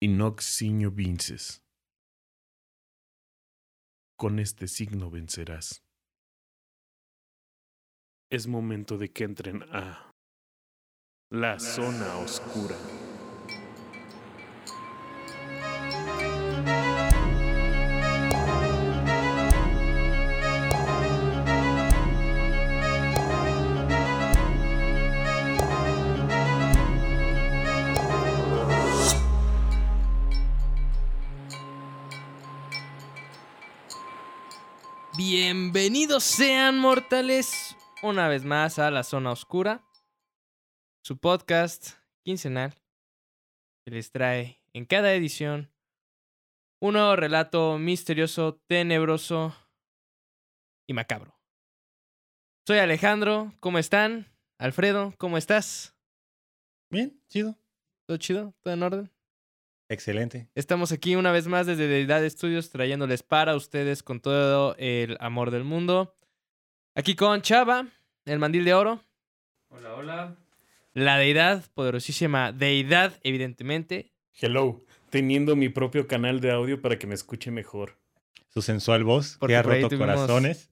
[0.00, 1.60] Inoxinho vinces.
[4.16, 5.82] Con este signo vencerás.
[8.30, 10.12] Es momento de que entren a
[11.32, 12.76] la zona oscura.
[35.30, 39.84] Bienvenidos sean mortales una vez más a La Zona Oscura,
[41.04, 42.74] su podcast quincenal
[43.84, 45.70] que les trae en cada edición
[46.80, 49.54] un nuevo relato misterioso, tenebroso
[50.88, 51.38] y macabro.
[52.66, 54.34] Soy Alejandro, ¿cómo están?
[54.58, 55.94] Alfredo, ¿cómo estás?
[56.90, 57.54] Bien, chido.
[58.06, 58.54] ¿Todo chido?
[58.62, 59.17] ¿Todo en orden?
[59.88, 60.48] Excelente.
[60.54, 65.50] Estamos aquí una vez más desde Deidad Studios trayéndoles para ustedes con todo el amor
[65.50, 66.14] del mundo.
[66.94, 67.86] Aquí con Chava,
[68.26, 69.02] el mandil de oro.
[69.68, 70.36] Hola, hola.
[70.92, 74.12] La deidad, poderosísima deidad, evidentemente.
[74.40, 77.98] Hello, teniendo mi propio canal de audio para que me escuche mejor.
[78.48, 80.70] Su sensual voz Porque que ha por ahí roto tuvimos- corazones.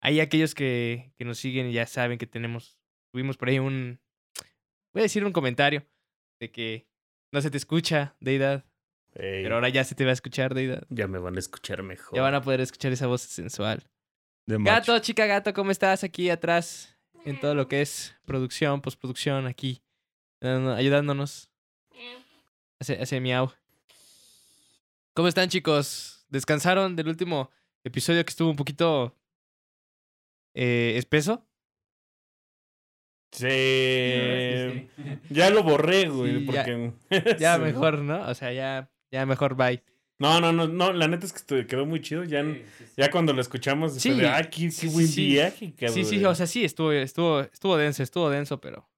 [0.00, 2.78] Ahí aquellos que, que nos siguen ya saben que tenemos,
[3.12, 3.98] tuvimos por ahí un,
[4.92, 5.84] voy a decir un comentario
[6.38, 6.86] de que
[7.32, 8.64] no se te escucha, deidad,
[9.18, 10.84] Ey, pero ahora ya se te va a escuchar, deidad.
[10.90, 12.14] ya me van a escuchar mejor.
[12.16, 13.82] Ya van a poder escuchar esa voz sensual.
[14.46, 14.92] De macho.
[14.92, 19.82] Gato, chica gato, ¿cómo estás aquí atrás en todo lo que es producción, postproducción aquí,
[20.40, 21.50] ayudándonos?
[22.80, 23.50] Hace, hace miau.
[25.14, 26.24] ¿Cómo están, chicos?
[26.28, 27.50] ¿Descansaron del último
[27.82, 29.18] episodio que estuvo un poquito
[30.54, 31.44] eh, espeso?
[33.32, 34.88] Sí.
[35.30, 36.92] Ya lo borré, güey, Sí, ya- porque...
[37.38, 37.60] Ya Sí.
[37.62, 38.20] mejor, ¿no?
[38.28, 39.82] O sea, ya, ya mejor bye.
[40.20, 42.24] No, no, no, no, la neta es que quedó muy chido.
[42.24, 42.44] Ya,
[42.96, 45.26] ya cuando lo escuchamos, Sí, de, ah, qué, sí, qué sí, buen sí.
[45.26, 45.94] viaje, cabrón.
[45.94, 48.90] Sí, sí, o sea, sí, estuvo, estuvo, estuvo denso, estuvo denso, pero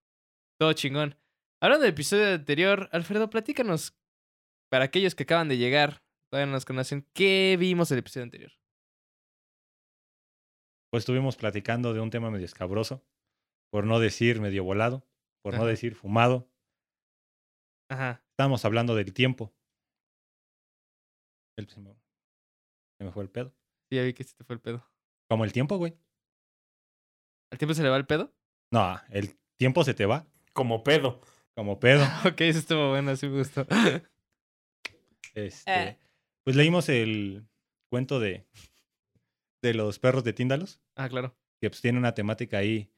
[0.59, 1.17] todo chingón.
[1.63, 3.95] Hablando del episodio anterior, Alfredo, platícanos,
[4.71, 8.53] para aquellos que acaban de llegar, todavía no nos conocen, ¿qué vimos el episodio anterior?
[10.91, 13.05] Pues estuvimos platicando de un tema medio escabroso,
[13.71, 15.07] por no decir medio volado,
[15.43, 16.51] por no decir fumado.
[17.91, 18.25] Ajá.
[18.31, 19.53] Estábamos hablando del tiempo.
[21.61, 21.91] El- se, me,
[22.99, 23.55] se me fue el pedo.
[23.89, 24.85] Sí, ya vi que se te fue el pedo.
[25.29, 25.97] Como el tiempo, güey.
[27.53, 28.33] ¿Al tiempo se le va el pedo?
[28.73, 31.21] No, el tiempo se te va Como pedo.
[31.57, 32.03] como pedo.
[32.27, 33.67] ok, eso estuvo bueno, sí me gustó.
[35.35, 35.99] Este, Eh.
[36.45, 37.47] Pues leímos el
[37.89, 38.47] cuento de,
[39.63, 41.37] de los perros de Tíndalos, ah, claro.
[41.61, 42.91] que pues tiene una temática ahí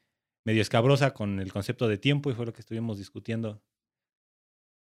[0.45, 3.61] medio escabrosa con el concepto de tiempo y fue lo que estuvimos discutiendo.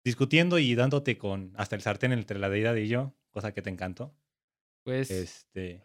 [0.04, 3.70] Discutiendo y dándote con hasta el sartén entre la deidad y yo, cosa que te
[3.70, 4.16] encantó.
[4.84, 5.84] Pues, Este,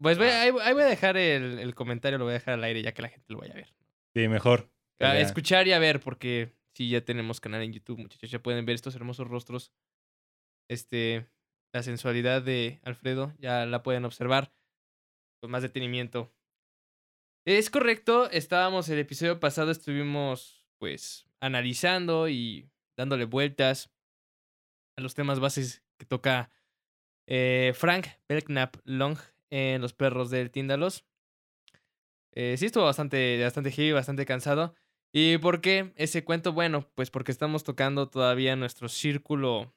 [0.00, 2.64] pues voy, ahí, ahí voy a dejar el, el comentario, lo voy a dejar al
[2.64, 3.72] aire ya que la gente lo vaya a ver.
[4.12, 4.68] sí, mejor.
[4.98, 8.28] A escuchar y a ver, porque sí, ya tenemos canal en YouTube, muchachos.
[8.28, 9.72] Ya pueden ver estos hermosos rostros.
[10.68, 11.30] Este,
[11.72, 14.52] la sensualidad de Alfredo, ya la pueden observar
[15.40, 16.34] con más detenimiento.
[17.46, 23.90] Es correcto, estábamos el episodio pasado, estuvimos pues analizando y dándole vueltas
[24.98, 26.50] a los temas bases que toca
[27.30, 29.16] eh, Frank Belknap Long
[29.50, 31.06] en Los Perros del Tíndalos.
[32.32, 34.74] Eh, sí estuvo bastante, bastante heavy, bastante cansado.
[35.12, 36.52] ¿Y por qué ese cuento?
[36.52, 39.74] Bueno, pues porque estamos tocando todavía nuestro círculo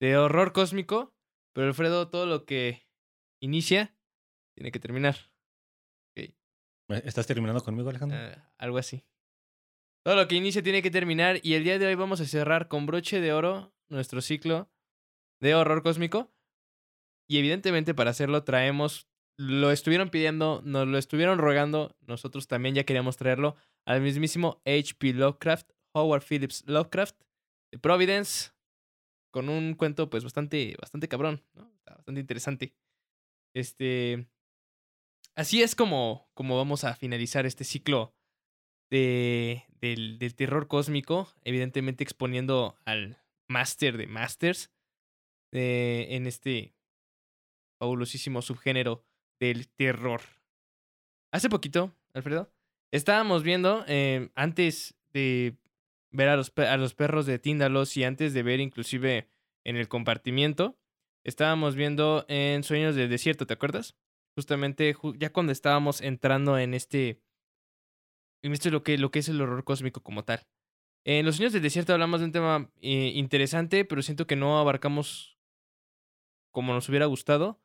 [0.00, 1.14] de horror cósmico.
[1.54, 2.86] Pero Alfredo, todo lo que
[3.40, 3.96] inicia
[4.54, 5.16] tiene que terminar.
[6.88, 8.16] ¿Me- ¿Estás terminando conmigo, Alejandro?
[8.16, 9.04] Eh, algo así.
[10.04, 11.40] Todo lo que inicia tiene que terminar.
[11.42, 14.70] Y el día de hoy vamos a cerrar con broche de oro nuestro ciclo
[15.46, 16.30] de horror cósmico.
[17.28, 19.08] Y evidentemente para hacerlo traemos,
[19.38, 23.56] lo estuvieron pidiendo, nos lo estuvieron rogando, nosotros también ya queríamos traerlo
[23.86, 25.14] al mismísimo H.P.
[25.14, 27.16] Lovecraft, Howard Phillips Lovecraft,
[27.72, 28.52] de Providence,
[29.32, 31.72] con un cuento pues bastante, bastante cabrón, ¿no?
[31.86, 32.74] Bastante interesante.
[33.54, 34.28] Este...
[35.36, 38.14] Así es como, como vamos a finalizar este ciclo
[38.90, 44.70] de, del, del terror cósmico, evidentemente exponiendo al máster de masters
[45.60, 46.74] en este
[47.80, 49.04] fabulosísimo subgénero
[49.40, 50.20] del terror.
[51.32, 52.50] Hace poquito, Alfredo,
[52.92, 55.56] estábamos viendo, eh, antes de
[56.10, 59.28] ver a los, a los perros de Tíndalos y antes de ver inclusive
[59.64, 60.78] en el compartimiento,
[61.24, 63.96] estábamos viendo en Sueños del Desierto, ¿te acuerdas?
[64.36, 67.20] Justamente ju- ya cuando estábamos entrando en este,
[68.42, 70.46] en esto lo que, lo que es el horror cósmico como tal.
[71.04, 74.58] En Los Sueños del Desierto hablamos de un tema eh, interesante, pero siento que no
[74.58, 75.35] abarcamos
[76.56, 77.60] como nos hubiera gustado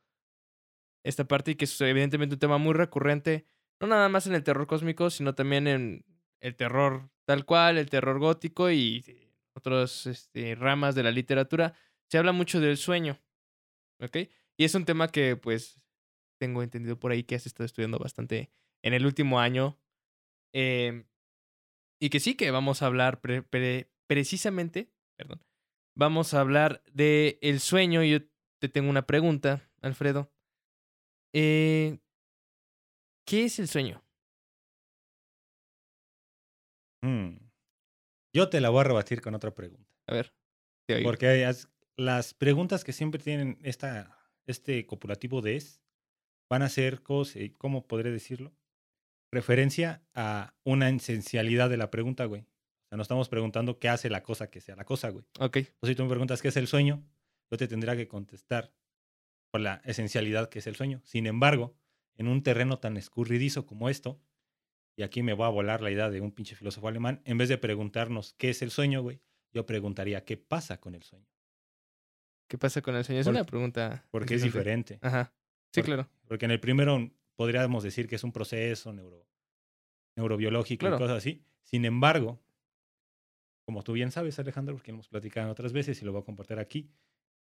[1.05, 3.45] esta parte y que es evidentemente un tema muy recurrente,
[3.79, 6.03] no nada más en el terror cósmico, sino también en
[6.41, 11.73] el terror tal cual, el terror gótico y otras este, ramas de la literatura.
[12.09, 13.17] Se habla mucho del sueño,
[14.01, 14.27] ¿ok?
[14.57, 15.79] Y es un tema que pues
[16.37, 18.51] tengo entendido por ahí que has estado estudiando bastante
[18.83, 19.79] en el último año.
[20.53, 21.05] Eh,
[21.97, 25.39] y que sí, que vamos a hablar pre- pre- precisamente, perdón,
[25.95, 28.03] vamos a hablar de el sueño.
[28.03, 28.19] Yo
[28.61, 30.31] te tengo una pregunta, Alfredo.
[31.33, 31.97] Eh,
[33.25, 34.03] ¿Qué es el sueño?
[37.01, 37.37] Mm.
[38.33, 39.91] Yo te la voy a rebatir con otra pregunta.
[40.07, 40.33] A ver,
[40.87, 41.09] te oigo.
[41.09, 41.67] Porque as-
[41.97, 45.81] las preguntas que siempre tienen esta, este copulativo de es
[46.49, 48.53] van a ser, ¿cómo, se- cómo podré decirlo?
[49.31, 52.41] Referencia a una esencialidad de la pregunta, güey.
[52.41, 55.25] O sea, nos estamos preguntando qué hace la cosa que sea la cosa, güey.
[55.39, 57.03] Ok, Entonces, si tú me preguntas qué es el sueño,
[57.51, 58.74] yo te tendría que contestar
[59.51, 61.01] por la esencialidad que es el sueño.
[61.03, 61.75] Sin embargo,
[62.15, 64.21] en un terreno tan escurridizo como esto,
[64.95, 67.50] y aquí me voy a volar la idea de un pinche filósofo alemán, en vez
[67.50, 69.21] de preguntarnos qué es el sueño, güey,
[69.53, 71.27] yo preguntaría qué pasa con el sueño.
[72.48, 73.21] ¿qué pasa con el sueño?
[73.21, 74.06] Es Por- una pregunta.
[74.12, 75.00] Porque es diferente.
[75.01, 75.33] Ajá,
[75.74, 76.09] sí, claro.
[76.27, 79.25] Porque en el primero podríamos decir que es un proceso neuro,
[80.18, 80.97] neurobiológico Claro.
[80.97, 81.45] y cosas así.
[81.63, 82.42] Sin embargo,
[83.65, 86.59] como tú bien sabes, Alejandro, porque hemos platicado otras veces y lo voy a compartir
[86.59, 86.92] aquí,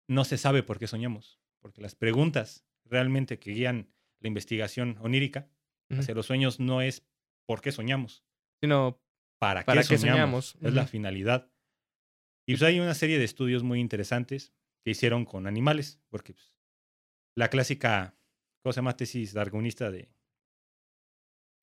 [0.07, 1.39] no se sabe por qué soñamos.
[1.59, 5.49] Porque las preguntas realmente que guían la investigación onírica
[5.89, 7.05] hacia los sueños no es
[7.45, 8.25] por qué soñamos,
[8.59, 9.01] Sino,
[9.39, 10.47] para, ¿Para qué qué soñamos.
[10.47, 10.57] soñamos?
[10.61, 11.51] Es la finalidad.
[12.45, 16.55] Y pues hay una serie de estudios muy interesantes que hicieron con animales, porque pues,
[17.35, 18.17] la clásica,
[18.63, 18.97] ¿cómo se llama?
[18.97, 20.09] Tesis darwinista de,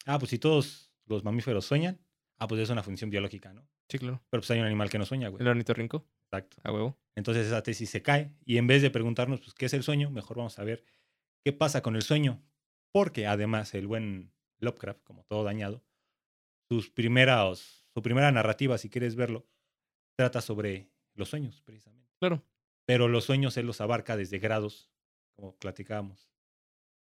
[0.06, 2.00] ah, pues si todos los mamíferos sueñan,
[2.38, 3.66] ah, pues es una función biológica, ¿no?
[3.88, 4.22] sí, claro.
[4.30, 5.42] Pero pues hay un animal que no sueña, güey.
[5.42, 6.06] El ornitorrinco,
[6.36, 6.56] Exacto.
[6.64, 6.98] a huevo.
[7.16, 10.10] Entonces esa tesis se cae y en vez de preguntarnos, pues, ¿qué es el sueño?
[10.10, 10.84] Mejor vamos a ver
[11.44, 12.42] qué pasa con el sueño.
[12.92, 15.82] Porque además el buen Lovecraft, como todo dañado,
[16.68, 19.46] sus primeras, su primera narrativa, si quieres verlo,
[20.16, 22.12] trata sobre los sueños, precisamente.
[22.20, 22.44] Claro.
[22.86, 24.92] Pero los sueños él los abarca desde grados,
[25.36, 26.30] como platicábamos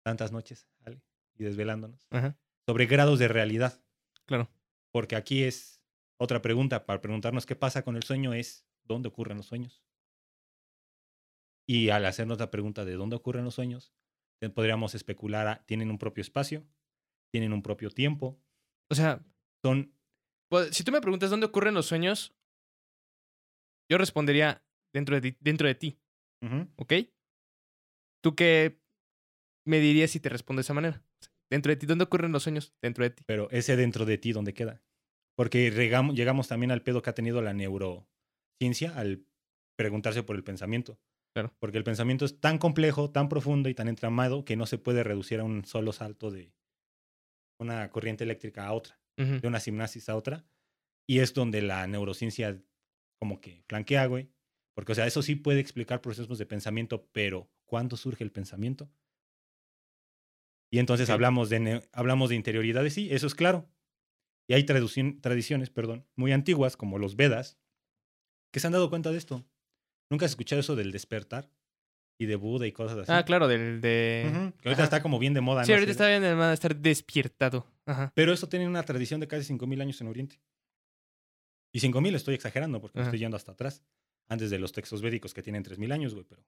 [0.03, 1.03] tantas noches, Ale,
[1.35, 3.83] y desvelándonos, Ajá, sobre grados de realidad.
[4.27, 4.49] claro.
[4.93, 5.83] Porque aquí es
[6.19, 9.83] otra pregunta para preguntarnos qué pasa con el sueño es dónde ocurren los sueños.
[11.67, 13.93] Y al hacernos la pregunta de dónde ocurren los sueños,
[14.55, 16.67] podríamos especular, a- tienen un propio espacio,
[17.33, 18.41] tienen un propio tiempo,
[18.91, 19.25] O sea,
[19.63, 19.95] son...
[20.51, 22.35] pues, si tú me preguntas dónde ocurren los sueños,
[23.89, 25.99] yo respondería dentro de ti, dentro de ti
[26.43, 26.69] Ujú.
[26.77, 26.93] ¿ok?
[28.23, 28.81] ¿Tú qué
[29.67, 31.03] me dirías si te respondo de esa manera?
[31.51, 32.75] Dentro de ti, ¿dónde ocurren los sueños?
[32.83, 33.23] Dentro de ti.
[33.27, 34.83] pero ese dentro de ti dónde queda.
[35.37, 37.53] Porque llegamos también al pedo que ha tenido la
[38.95, 39.25] al
[39.77, 41.01] preguntarse por el pensamiento.
[41.35, 41.55] Claro.
[41.59, 45.03] Porque el pensamiento es tan complejo, tan profundo y tan entramado que no se puede
[45.03, 46.55] reducir a un solo salto de
[47.59, 50.45] una corriente eléctrica a otra, de una simnasis a otra.
[51.07, 52.63] Y es donde la neurociencia
[53.19, 54.31] como que flanquea, güey.
[54.75, 58.91] Porque, o sea, eso sí puede explicar procesos de pensamiento, pero ¿cuándo surge el pensamiento?
[60.71, 63.69] Y entonces hablamos, de hablamos de interioridades, sí, eso es claro.
[64.49, 67.59] Y hay tradiciones, perdón, muy antiguas, como los Vedas,
[68.53, 69.45] que se han dado cuenta de esto.
[70.11, 71.51] ¿Nunca has escuchado eso del despertar?
[72.19, 73.11] Y de Buda y cosas así.
[73.11, 74.25] Ah, claro, del de.
[74.27, 74.85] Ujú, Que ahorita Ajá.
[74.85, 75.65] está como bien de moda.
[75.65, 75.77] Sí, ¿no?
[75.77, 77.67] ahorita está bien de moda estar despiertado.
[77.87, 78.13] Ajá.
[78.15, 80.41] Pero eso tiene una tradición de casi 5.000 años en Oriente.
[81.75, 83.83] Y 5.000 estoy exagerando porque me estoy yendo hasta atrás.
[84.29, 86.27] Antes de los textos védicos que tienen 3.000 años, güey.
[86.29, 86.45] Pero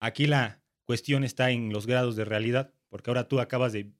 [0.00, 2.74] aquí la cuestión está en los grados de realidad.
[2.88, 3.92] Porque ahora tú acabas de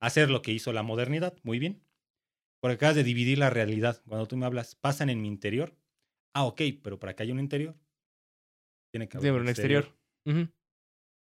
[0.00, 1.38] hacer lo que hizo la modernidad.
[1.44, 1.82] Muy bien.
[2.60, 4.02] Porque acabas de dividir la realidad.
[4.08, 5.74] Cuando tú me hablas, pasan en mi interior.
[6.34, 7.74] Ah, ok, pero para que haya un interior,
[8.92, 9.84] tiene que haber un exterior.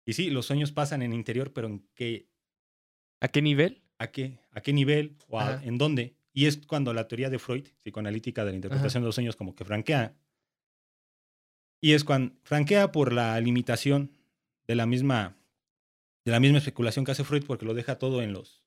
[0.07, 2.29] Y sí, los sueños pasan en interior, pero ¿en qué,
[3.21, 3.83] ¿A qué nivel?
[3.99, 6.15] a qué, a qué nivel o a- en dónde.
[6.35, 9.55] Y es cuando la teoría de Freud, psicoanalítica de la interpretación de los sueños, como
[9.55, 10.15] que franquea.
[11.83, 14.11] Y es cuando franquea por la limitación
[14.67, 15.37] de la misma
[16.27, 18.65] de la misma especulación que hace Freud, porque lo deja todo en los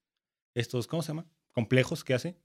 [0.55, 1.25] estos, ¿cómo se llama?
[1.51, 2.37] Complejos que hace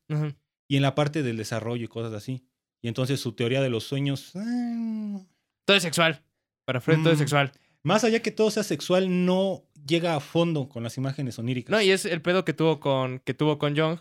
[0.68, 2.44] y en la parte del desarrollo y cosas así.
[2.84, 5.18] Y entonces su teoría de los sueños, ah,
[5.64, 6.22] Todo es sexual.
[6.66, 7.22] Para Freud, todo es Mm.
[7.22, 7.52] sexual.
[7.82, 11.70] más allá que todo sea sexual, no llega a fondo con las imágenes oníricas.
[11.70, 13.98] No, y es el pedo que tuvo con, que tuvo con Jung.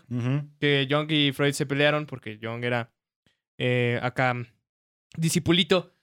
[0.60, 2.92] Que Jung y Freud se pelearon porque Jung era
[3.58, 4.34] eh, acá
[5.16, 5.94] discipulito,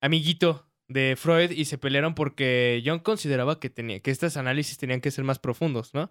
[0.00, 5.00] amiguito de Freud y se pelearon porque Jung consideraba que, tenía, que estos análisis tenían
[5.00, 6.10] que ser más profundos, ¿no?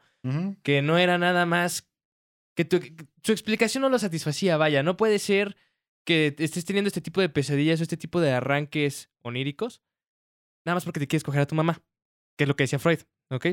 [0.64, 1.90] Que no era nada más
[2.56, 2.80] que tu,
[3.24, 5.56] su explicación no lo satisfacía, vaya, no puede ser
[6.08, 9.84] que estés teniendo este tipo de pesadillas o este tipo de arranques oníricos,
[10.66, 11.84] nada más porque te quieres coger a tu mamá,
[12.38, 13.48] que es lo que decía Freud, ¿ok?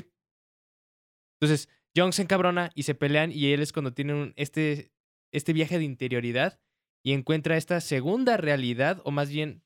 [1.41, 4.93] Entonces, Jung se encabrona y se pelean y él es cuando tiene este,
[5.33, 6.61] este viaje de interioridad
[7.05, 9.65] y encuentra esta segunda realidad, o más bien,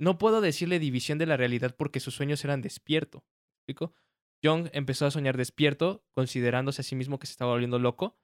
[0.00, 3.18] no puedo decirle división de la realidad porque sus sueños eran despierto.
[3.20, 3.94] ¿me ¿Explico?
[4.42, 8.18] Jung empezó a soñar despierto, considerándose a sí mismo que se estaba volviendo loco.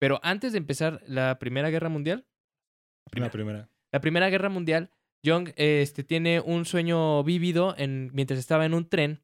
[0.00, 2.26] Pero antes de empezar la Primera Guerra Mundial,
[3.92, 4.28] La primera.
[4.28, 4.90] Guerra Mundial,
[5.24, 9.22] Jung este, tiene un sueño vívido en, mientras estaba en un tren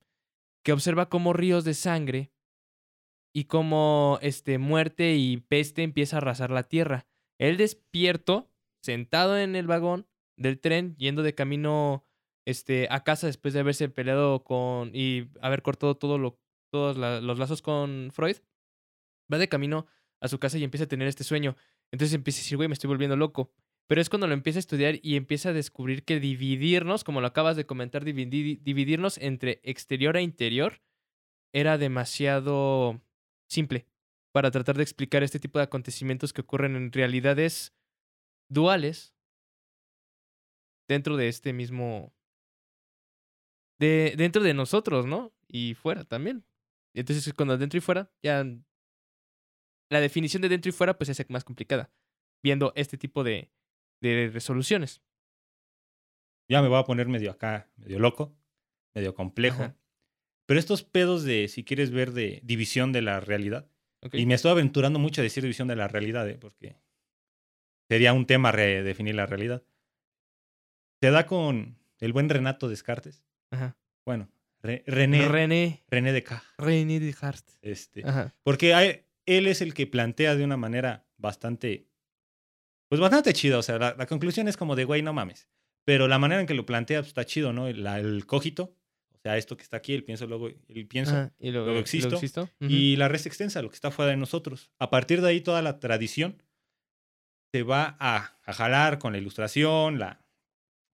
[0.64, 2.32] que observa cómo ríos de sangre
[3.34, 7.06] y cómo este, muerte y peste empieza a arrasar la tierra.
[7.38, 8.50] Él despierto,
[8.82, 12.04] sentado en el vagón del tren, yendo de camino
[12.46, 18.10] este, a casa después de haberse peleado con y haber cortado todos los lazos con
[18.12, 18.36] Freud,
[19.32, 19.86] va de camino
[20.20, 21.56] a su casa y empieza a tener este sueño.
[21.90, 23.52] Entonces empieza a decir, güey, me estoy volviendo loco.
[23.88, 27.26] Pero es cuando lo empieza a estudiar y empieza a descubrir que dividirnos, como lo
[27.26, 30.80] acabas de comentar, dividi- dividirnos entre exterior e interior
[31.52, 33.02] era demasiado
[33.50, 33.86] simple
[34.32, 37.74] para tratar de explicar este tipo de acontecimientos que ocurren en realidades
[38.48, 39.14] duales
[40.88, 42.14] dentro de este mismo...
[43.78, 45.34] De, dentro de nosotros, ¿no?
[45.48, 46.46] Y fuera también.
[46.94, 48.44] Entonces, cuando dentro y fuera, ya...
[49.90, 51.90] La definición de dentro y fuera, pues, hace más complicada.
[52.42, 53.50] Viendo este tipo de,
[54.02, 55.00] de resoluciones.
[56.48, 58.36] Ya me voy a poner medio acá, medio loco,
[58.94, 59.62] medio complejo.
[59.62, 59.76] Ajá.
[60.46, 63.68] Pero estos pedos de, si quieres ver, de división de la realidad.
[64.12, 66.36] Y me estoy aventurando mucho a decir división de la realidad, ¿eh?
[66.38, 66.76] porque
[67.88, 69.62] sería un tema redefinir la realidad.
[71.00, 73.24] Se da con el buen Renato Descartes.
[73.52, 73.76] Ajá.
[74.04, 74.28] Bueno,
[74.60, 75.84] Re- René, René.
[75.88, 76.48] René Descartes.
[76.58, 77.58] René Descartes.
[77.62, 78.34] Este, Ajá.
[78.42, 81.86] Porque él es el que plantea de una manera bastante,
[82.92, 83.56] pues bastante chida.
[83.56, 85.48] O sea, la, la conclusión es como de, güey, no mames.
[85.86, 87.66] Pero la manera en que lo plantea pues, está chido, ¿no?
[87.68, 88.76] El, la- el cogito,
[89.14, 91.12] o sea, esto que está aquí, el pienso, luego el pienso.
[91.12, 91.34] Ajá.
[91.38, 92.48] Y luego, luego y existo, Ujú.
[92.60, 94.70] Y la res extensa, lo que está fuera de nosotros.
[94.78, 96.42] A partir de ahí, toda la tradición
[97.54, 100.24] se va a, a jalar con la ilustración, la,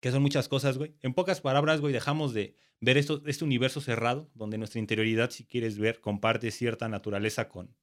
[0.01, 0.95] que son muchas cosas, güey.
[1.01, 5.43] En pocas palabras, güey, dejamos de ver esto, este universo cerrado, donde nuestra interioridad, si
[5.43, 7.75] quieres ver, comparte cierta naturaleza con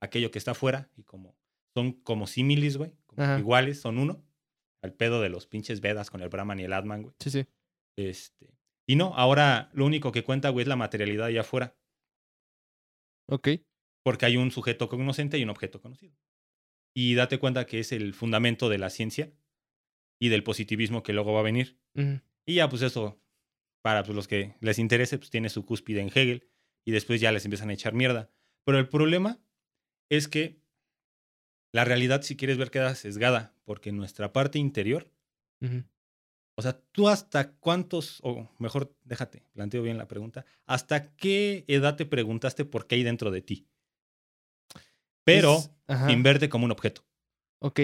[0.00, 1.36] aquello que está afuera, y como
[1.74, 3.38] son como símiles, güey, como Ajá.
[3.40, 4.24] iguales, son uno.
[4.82, 7.14] Al pedo de los pinches Vedas con el Brahman y el Atman, güey.
[7.18, 7.46] Sí, sí.
[7.96, 8.54] Este,
[8.86, 11.76] y no, ahora lo único que cuenta, güey, es la materialidad allá afuera.
[13.30, 13.48] Ok.
[14.04, 16.16] porque hay un sujeto cognoscente y un objeto conocido.
[16.96, 19.32] Y date cuenta que es el fundamento de la ciencia
[20.18, 21.78] y del positivismo que luego va a venir.
[22.46, 23.20] Y ya, pues eso,
[23.82, 26.48] para pues, los que les interese, pues tiene su cúspide en Hegel
[26.86, 28.30] y después ya les empiezan a echar mierda.
[28.64, 29.38] Pero el problema
[30.10, 30.62] es que
[31.72, 35.10] la realidad, si quieres ver, queda sesgada, porque nuestra parte interior,
[36.56, 41.96] o sea, tú hasta cuántos, o mejor, déjate, planteo bien la pregunta, ¿hasta qué edad
[41.96, 43.66] te preguntaste por qué hay dentro de ti?
[45.24, 45.70] Pero Es-
[46.06, 47.04] sin verte como un objeto.
[47.60, 47.80] Ok.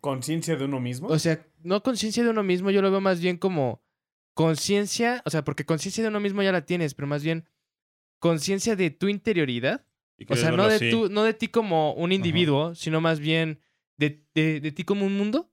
[0.00, 1.08] Conciencia de uno mismo.
[1.08, 3.82] O sea, no conciencia de uno mismo, yo lo veo más bien como
[4.34, 7.48] conciencia, o sea, porque conciencia de uno mismo ya la tienes, pero más bien
[8.18, 9.86] conciencia de tu interioridad.
[10.28, 10.90] O sea, no de, así.
[10.90, 13.60] tú, no de ti como un individuo, sino más bien
[13.98, 15.52] de, de, de ti como un mundo.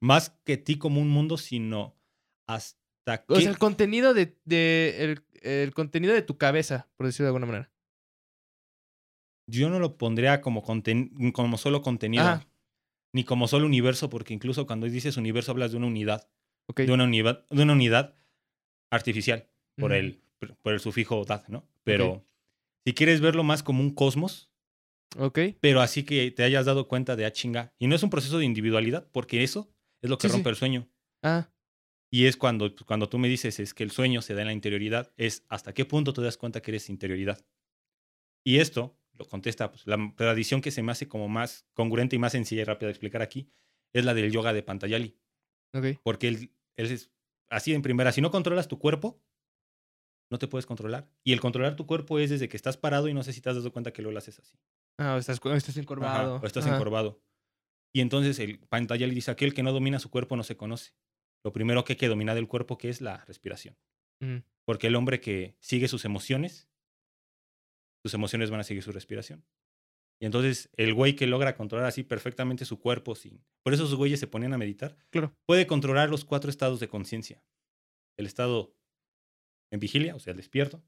[0.00, 1.94] Más que ti como un mundo, sino
[2.46, 7.24] hasta O sea, el contenido de, de el, el contenido de tu cabeza, por decirlo
[7.26, 7.70] de alguna manera.
[9.46, 12.46] Yo no lo pondría como, conten- como solo contenido, Ajá.
[13.12, 16.30] ni como solo universo, porque incluso cuando dices universo hablas de una unidad,
[16.74, 18.14] de, una unidad de una unidad
[18.90, 20.22] artificial, por, el,
[20.62, 21.68] por el sufijo dad, ¿no?
[21.84, 22.24] Pero.
[22.84, 24.50] Si quieres verlo más como un cosmos,
[25.16, 25.38] Ok.
[25.60, 27.72] pero así que te hayas dado cuenta de, ah, chinga.
[27.78, 29.72] Y no es un proceso de individualidad, porque eso
[30.02, 30.36] es lo que Sí, sí.
[30.38, 30.88] rompe el sueño.
[31.22, 31.50] Ah,
[32.12, 34.52] Y es cuando, cuando tú me dices es que el sueño se da en la
[34.52, 37.44] interioridad, es hasta qué punto te das cuenta que eres interioridad.
[38.44, 42.18] Y esto lo contesta pues, la tradición que se me hace como más congruente y
[42.18, 43.50] más sencilla y rápida de explicar aquí,
[43.92, 45.18] es la del yoga de Pantayali.
[45.72, 45.98] ok.
[46.02, 47.10] Porque él, él es
[47.48, 49.22] así en primera, si no controlas tu cuerpo,
[50.30, 51.08] no te puedes controlar.
[51.24, 53.50] Y el controlar tu cuerpo es desde que estás parado y no sé si te
[53.50, 54.58] has dado cuenta que lo haces así.
[54.98, 56.36] Ah, o estás, o estás Ajá, encorvado.
[56.42, 56.74] o estás Ajá.
[56.76, 57.22] encorvado.
[57.94, 60.92] Y entonces el Pantayali dice, aquel que no domina su cuerpo no se conoce.
[61.44, 63.76] Lo primero que hay que dominar del cuerpo, que es la respiración.
[64.20, 64.42] Ujú.
[64.64, 66.68] Porque el hombre que sigue sus emociones,
[68.02, 69.44] sus emociones van a seguir su respiración.
[70.20, 73.44] Y entonces el güey que logra controlar así perfectamente su cuerpo, sin...
[73.62, 75.34] por eso sus güeyes se ponían a meditar, Claro.
[75.46, 77.42] puede controlar los cuatro estados de conciencia.
[78.16, 78.74] El estado
[79.70, 80.82] en vigilia, o sea, el despierto,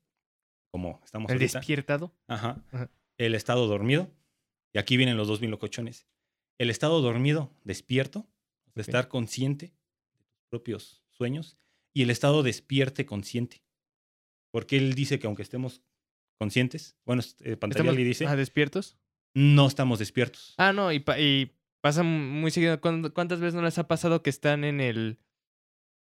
[0.71, 1.59] como estamos El ahorita.
[1.59, 2.15] despiertado.
[2.29, 2.65] Ajá.
[2.71, 2.91] Ajá.
[3.19, 4.11] El estado dormido.
[4.73, 6.07] Y aquí vienen los dos mil locochones.
[6.59, 8.27] El estado dormido, despierto,
[8.75, 9.67] de estar consciente
[10.13, 11.59] de tus propios sueños
[11.95, 13.63] y el estado despierte consciente.
[14.53, 15.83] Porque él dice que aunque estemos
[16.39, 18.99] conscientes, bueno, eh, Pantalla ¿Estamos le dice, ah, despiertos?
[19.35, 20.55] no estamos despiertos.
[20.59, 22.79] Ah, no, y, pa- y pasa muy seguido.
[22.83, 25.19] ¿Cuándo- ¿Cuántas veces no les ha pasado que están en el,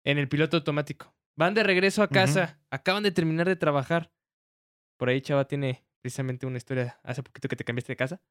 [0.03, 1.14] en el piloto automático?
[1.37, 4.11] Van de regreso a casa, acaban de terminar de trabajar.
[4.97, 8.21] Por ahí Chava tiene precisamente una historia hace poquito que te cambiaste de casa.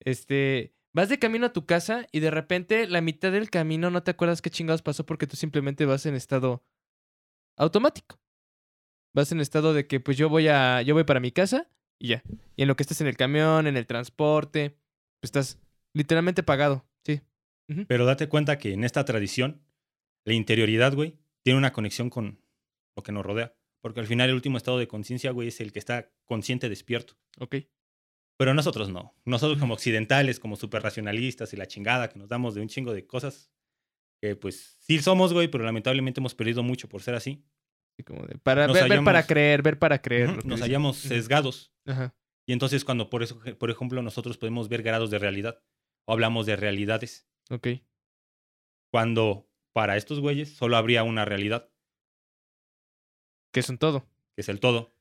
[0.00, 4.02] Este, vas de camino a tu casa y de repente la mitad del camino no
[4.02, 6.64] te acuerdas qué chingados pasó porque tú simplemente vas en estado
[7.56, 8.20] automático.
[9.14, 12.08] Vas en estado de que pues yo voy a yo voy para mi casa y
[12.08, 12.22] ya.
[12.56, 14.70] Y en lo que estés en el camión, en el transporte,
[15.20, 15.58] pues estás
[15.94, 17.22] literalmente pagado, sí.
[17.86, 19.62] Pero date cuenta que en esta tradición,
[20.24, 22.42] la interioridad, güey, tiene una conexión con
[22.96, 23.54] lo que nos rodea.
[23.80, 27.16] Porque al final el último estado de conciencia, güey, es el que está consciente despierto.
[27.38, 27.56] Ok.
[28.36, 29.14] Pero nosotros no.
[29.24, 32.92] Nosotros como occidentales, como super racionalistas y la chingada que nos damos de un chingo
[32.92, 33.50] de cosas,
[34.20, 37.44] que pues sí somos, güey, pero lamentablemente hemos perdido mucho por ser así.
[37.94, 40.44] Así como de, para ver, ver para creer, ver para creer.
[40.44, 41.72] Nos hallamos sesgados.
[41.86, 42.14] Ajá.
[42.46, 45.62] Y entonces cuando, por eso, por ejemplo, nosotros podemos ver grados de realidad
[46.06, 47.68] o hablamos de realidades, Ok.
[48.90, 49.47] cuando
[49.78, 51.70] para estos güeyes solo habría una realidad,
[53.52, 54.08] Que son todo.
[54.34, 54.92] que es el todo.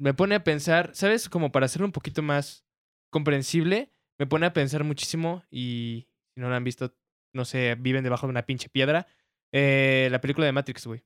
[0.00, 1.28] Me pone a pensar, ¿sabes?
[1.28, 2.66] Como para hacerlo un poquito más
[3.12, 6.92] comprensible, me pone a pensar muchísimo y si no lo han visto,
[7.32, 9.06] no sé, viven debajo de una pinche piedra.
[9.52, 11.04] eh, la película de Matrix, güey.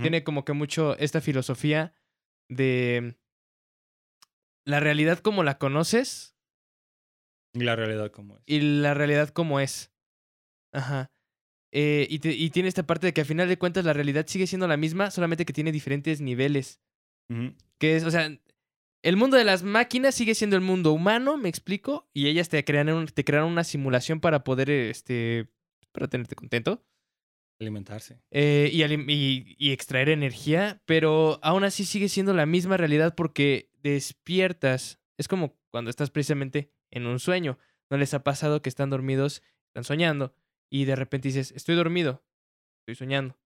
[0.00, 1.92] Tiene como que mucho esta filosofía
[2.48, 3.16] de
[4.64, 6.36] la realidad como la conoces
[7.52, 8.42] Y la realidad como es.
[8.46, 9.92] y la realidad como es.
[10.72, 11.10] Ajá.
[11.72, 14.26] Eh, y, te- y tiene esta parte de que al final de cuentas la realidad
[14.26, 16.80] sigue siendo la misma, solamente que tiene diferentes niveles.
[17.78, 18.28] Que es, o sea,
[19.02, 22.64] el mundo de las máquinas sigue siendo el mundo humano, me explico, y ellas te
[22.64, 25.46] crean, un- te crearon una simulación para poder, este,
[25.92, 26.84] para tenerte contento
[27.60, 28.20] Alimentarse.
[28.32, 34.98] eh, y- y extraer energía, pero aún así sigue siendo la misma realidad porque despiertas.
[35.18, 37.58] Es como cuando estás precisamente en un sueño.
[37.90, 40.34] ¿No les ha pasado que están dormidos, están soñando,
[40.70, 42.22] y de repente dices, estoy dormido,
[42.80, 43.36] estoy soñando?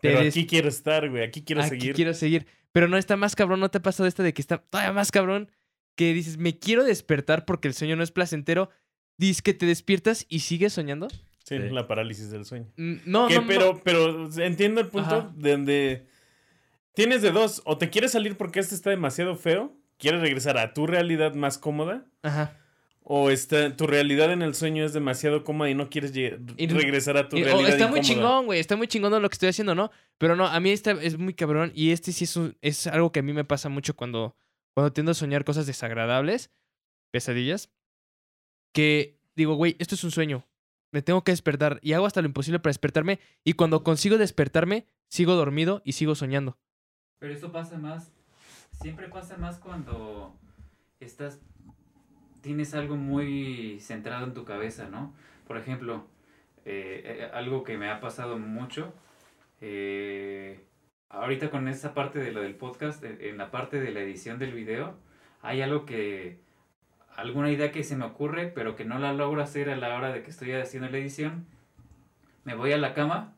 [0.00, 1.24] Pero des- aquí quiero estar, güey.
[1.24, 1.94] Aquí quiero Aquí seguir.
[1.94, 2.46] quiero seguir.
[2.72, 5.10] Pero no está más cabrón, ¿no te ha pasado esta de que está todavía más
[5.10, 5.50] cabrón?
[5.96, 8.70] Que dices, me quiero despertar porque el sueño no es placentero.
[9.16, 11.08] Dices que te despiertas y sigues soñando.
[11.08, 11.58] Sí, Sí.
[11.70, 12.70] la parálisis del sueño.
[12.76, 13.46] Mm, No, Que, no, no.
[13.48, 15.32] pero, pero entiendo el punto Ajá.
[15.34, 16.06] de donde
[16.94, 17.62] tienes de dos.
[17.64, 19.74] O te quieres salir porque este está demasiado feo.
[19.96, 22.06] Quieres regresar a tu realidad más cómoda.
[22.22, 22.56] Ajá.
[23.10, 27.26] O está, tu realidad en el sueño es demasiado cómoda y no quieres regresar a
[27.30, 27.70] tu Y- oh, realidad.
[27.70, 28.60] está muy chingón, güey.
[28.60, 29.90] Está muy chingón lo que estoy haciendo, ¿no?
[30.18, 31.72] Pero no, a mí esta es muy cabrón.
[31.74, 34.36] Y este sí es, un- es algo que a mí me pasa mucho cuando,
[34.74, 36.50] cuando tiendo a soñar cosas desagradables,
[37.10, 37.70] pesadillas.
[38.74, 40.44] Que digo, güey, esto es un sueño.
[40.92, 41.80] Me tengo que despertar.
[41.82, 43.20] Y hago hasta lo imposible para despertarme.
[43.42, 46.58] Y cuando consigo despertarme, sigo dormido y sigo soñando.
[47.18, 48.12] Pero eso pasa más,
[48.82, 50.38] siempre pasa más cuando
[51.00, 51.40] estás,
[52.40, 55.14] tienes algo muy centrado en tu cabeza, ¿no?
[55.46, 56.06] Por ejemplo,
[56.64, 58.92] eh, eh, algo que me ha pasado mucho,
[59.60, 60.64] eh,
[61.08, 64.52] ahorita con esa parte de lo del podcast, en, la parte de la edición del
[64.52, 64.96] video,
[65.42, 66.40] hay algo que,
[67.16, 70.12] alguna idea que se me ocurre, pero que no la logro hacer a la hora
[70.12, 71.46] de que estoy haciendo la edición,
[72.44, 73.34] me voy a la cama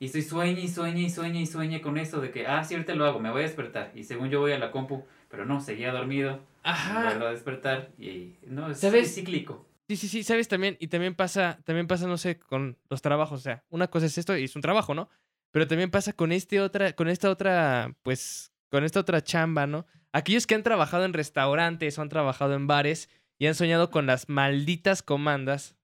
[0.00, 2.74] y estoy sueñe y sueñe y sueñe y sueñe con eso de que, ah, sí,
[2.74, 3.90] ahorita lo hago, me voy a despertar.
[3.94, 8.36] Y según yo voy a la compu, pero no, seguía dormido, vuelvo a despertar y
[8.46, 9.08] no, es, ¿Sabes?
[9.08, 9.66] es cíclico.
[9.88, 13.40] Sí, sí, sí, sabes también, y también pasa, también pasa, no sé, con los trabajos,
[13.40, 15.08] o sea, una cosa es esto y es un trabajo, ¿no?
[15.50, 19.86] Pero también pasa con este otra, con esta otra, pues, con esta otra chamba, ¿no?
[20.12, 24.04] Aquellos que han trabajado en restaurantes o han trabajado en bares y han soñado con
[24.06, 25.74] las malditas comandas,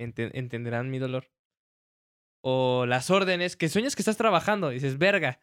[0.00, 1.30] ente- entenderán mi dolor.
[2.42, 5.40] O las órdenes, que sueñas que estás trabajando, y dices, verga,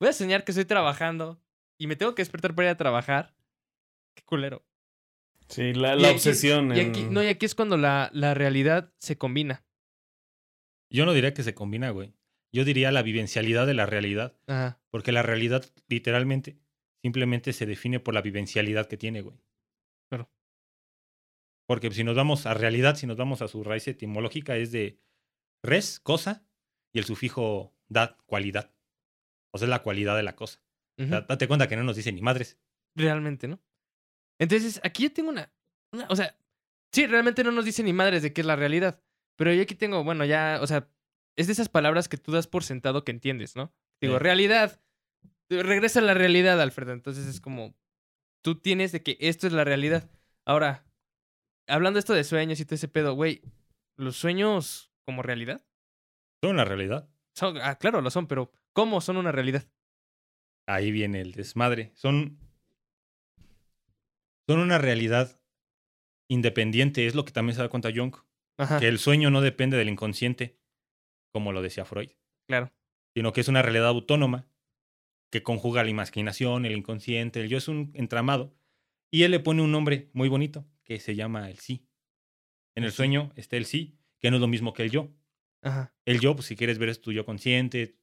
[0.00, 1.38] voy a soñar que estoy trabajando
[1.78, 3.34] y me tengo que despertar para ir a trabajar.
[4.16, 4.64] Qué culero.
[5.48, 6.74] Sí, la, Y la aquí- obsesión.
[6.76, 9.64] Y en- aquí, no, y aquí es cuando la, la realidad se combina.
[10.90, 12.14] Yo no diría que se combina, güey.
[12.52, 14.36] Yo diría la vivencialidad de la realidad.
[14.48, 14.80] Ajá.
[14.90, 16.58] Porque la realidad, literalmente,
[17.02, 19.36] simplemente se define por la vivencialidad que tiene, güey.
[20.08, 20.30] Claro.
[21.68, 24.98] Porque si nos vamos a realidad, si nos vamos a su raíz etimológica, es de
[25.62, 26.46] res, cosa,
[26.94, 28.72] y el sufijo dad, cualidad.
[29.52, 30.62] O sea, es la cualidad de la cosa.
[30.98, 31.10] O Ujú.
[31.10, 32.58] sea, date cuenta que no nos dice ni madres.
[32.96, 33.60] Realmente, ¿no?
[34.38, 35.52] Entonces, aquí yo tengo una,
[35.92, 36.36] una- O sea,
[36.92, 39.00] sí, realmente no nos dice ni madres de qué es la realidad.
[39.36, 40.88] Pero yo aquí tengo, bueno, ya, o sea,
[41.36, 43.72] es de esas palabras que tú das por sentado que entiendes, ¿no?
[44.00, 44.18] Digo, Sí.
[44.22, 44.80] realidad.
[45.48, 46.92] Regresa a la realidad, Alfredo.
[46.92, 47.74] Entonces es como.
[48.42, 50.10] Tú tienes de que esto es la realidad.
[50.44, 50.84] Ahora,
[51.68, 53.42] hablando esto de sueños y todo ese pedo, güey,
[53.96, 55.64] los sueños como realidad?
[56.42, 57.08] Son una realidad.
[57.34, 59.64] Son, ah, claro, lo son, pero ¿cómo son una realidad?
[60.66, 61.92] Ahí viene el desmadre.
[61.94, 62.38] Son.
[64.48, 65.40] Son una realidad
[66.30, 67.06] independiente.
[67.06, 68.14] Es lo que también se da cuenta Jung.
[68.58, 70.58] Ajá, Que el sueño no depende del inconsciente,
[71.32, 72.10] como lo decía Freud,
[72.48, 72.72] claro.
[73.14, 74.48] sino que es una realidad autónoma
[75.30, 78.56] que conjuga la imaginación, el inconsciente, el yo es un entramado.
[79.12, 81.86] Y él le pone un nombre muy bonito que se llama el sí.
[82.74, 85.12] En el sueño está el sí, que no es lo mismo que el yo.
[85.62, 85.94] Ajá.
[86.06, 87.98] El yo, pues si quieres ver es tu yo consciente.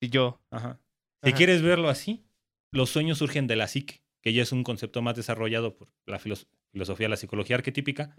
[0.00, 0.42] Y yo.
[0.50, 0.80] Ajá.
[1.22, 1.36] Si Ajá.
[1.36, 2.24] quieres verlo así,
[2.72, 6.18] los sueños surgen de la psique, que ya es un concepto más desarrollado por la
[6.18, 8.14] filos- filosofía la psicología arquetípica,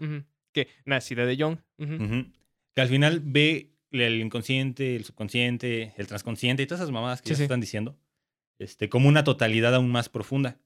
[0.52, 1.58] Que nacida de Jung.
[2.74, 7.28] que al final ve el inconsciente, el subconsciente, el transconsciente y todas esas mamadas que
[7.28, 7.44] Sí, ya se sí.
[7.44, 7.98] están diciendo,
[8.58, 10.60] este, como una totalidad aún más profunda.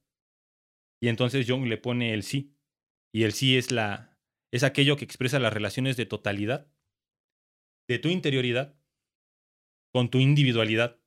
[1.01, 2.55] Y entonces Jung le pone el sí.
[3.12, 4.18] Y el sí es la
[4.53, 6.66] es aquello que expresa las relaciones de totalidad
[7.88, 8.75] de tu interioridad
[9.92, 11.01] con tu individualidad.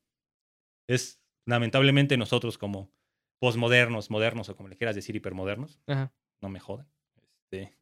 [0.87, 2.91] Es lamentablemente nosotros como
[3.39, 6.11] posmodernos, modernos o como le quieras decir, hipermodernos, Ajá.
[6.41, 6.87] no me jodan.
[7.51, 7.77] Este,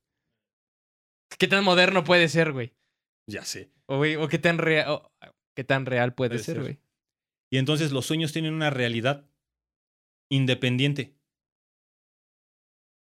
[1.37, 2.73] ¿Qué tan moderno puede ser, güey?
[3.27, 3.71] ya sé.
[3.87, 5.01] O, güey, o qué tan real,
[5.55, 6.63] qué tan real puede, Puede ser, ser.
[6.63, 6.79] güey.
[7.51, 9.27] Y entonces los sueños tienen una realidad
[10.29, 11.15] independiente.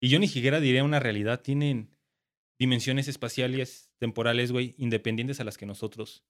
[0.01, 1.91] Y yo ni siquiera diría una realidad, tienen
[2.59, 6.25] dimensiones espaciales, temporales, güey, independientes a las que nosotros,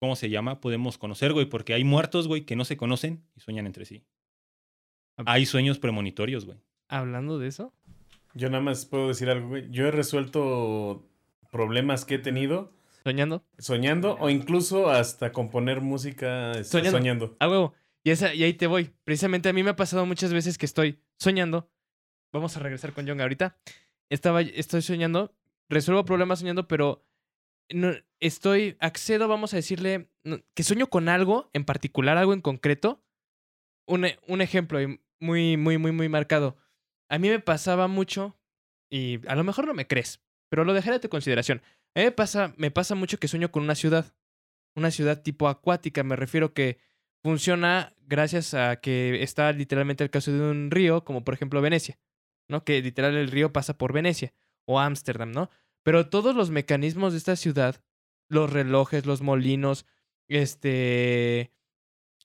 [0.00, 0.60] ¿cómo se llama?
[0.60, 4.04] Podemos conocer, güey, porque hay muertos, güey, que no se conocen y sueñan entre sí.
[5.16, 5.24] Ah.
[5.26, 6.58] Hay sueños premonitorios, güey.
[6.88, 7.72] Hablando de eso.
[8.34, 9.70] Yo nada más puedo decir algo, güey.
[9.70, 11.06] Yo he resuelto
[11.50, 12.72] problemas que he tenido
[13.04, 13.44] Soñando.
[13.58, 16.98] soñando o incluso hasta componer música este, Soñando.
[16.98, 17.36] soñando.
[17.38, 17.74] A huevo.
[18.02, 18.90] Y, esa, y ahí te voy.
[19.04, 21.70] Precisamente a mí me ha pasado muchas veces que estoy soñando.
[22.32, 23.56] Vamos a regresar con Jung ahorita.
[24.10, 25.32] Estaba, estoy soñando.
[25.68, 27.06] Resuelvo problemas soñando, pero
[27.72, 32.40] no, estoy, accedo, vamos a decirle, no, que sueño con algo en particular, algo en
[32.40, 33.02] concreto.
[33.86, 36.56] Un, un ejemplo y muy, muy, muy, muy marcado.
[37.08, 38.38] A mí me pasaba mucho,
[38.90, 41.62] y a lo mejor no me crees, pero lo dejaré a tu consideración.
[41.94, 44.14] A mí me pasa, me pasa mucho que sueño con una ciudad.
[44.76, 46.02] Una ciudad tipo acuática.
[46.02, 46.78] Me refiero que
[47.22, 51.98] funciona gracias a que está literalmente el caso de un río, como por ejemplo Venecia,
[52.48, 52.64] ¿no?
[52.64, 54.34] Que literal el río pasa por Venecia
[54.66, 55.50] o Ámsterdam, ¿no?
[55.82, 57.82] Pero todos los mecanismos de esta ciudad,
[58.28, 59.86] los relojes, los molinos,
[60.28, 61.52] este,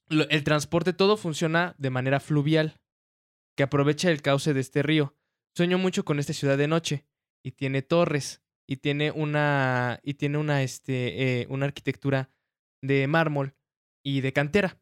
[0.09, 2.78] el transporte, todo funciona de manera fluvial,
[3.59, 5.13] que aprovecha el cauce de este río.
[5.53, 7.05] Sueño mucho con esta ciudad de noche
[7.43, 12.29] y tiene torres y tiene una y tiene una este eh, una arquitectura
[12.81, 13.57] de mármol
[14.01, 14.81] y de cantera.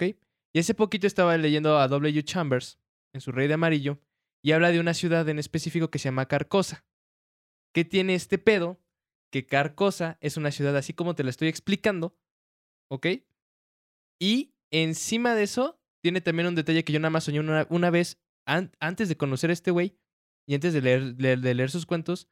[0.00, 2.24] Y hace poquito estaba leyendo a W.
[2.24, 2.78] Chambers
[3.12, 4.00] en su Rey de Amarillo
[4.42, 6.86] y habla de una ciudad en específico que se llama Carcosa.
[7.74, 8.80] ¿Qué tiene este pedo?
[9.30, 12.16] Que Carcosa es una ciudad así como te la estoy explicando,
[12.90, 13.06] ¿ok?
[14.18, 17.90] Y encima de eso, tiene también un detalle que yo nada más soñé una, una
[17.90, 19.98] vez an- antes de conocer a este güey
[20.46, 22.28] y antes de leer, sus cuentos,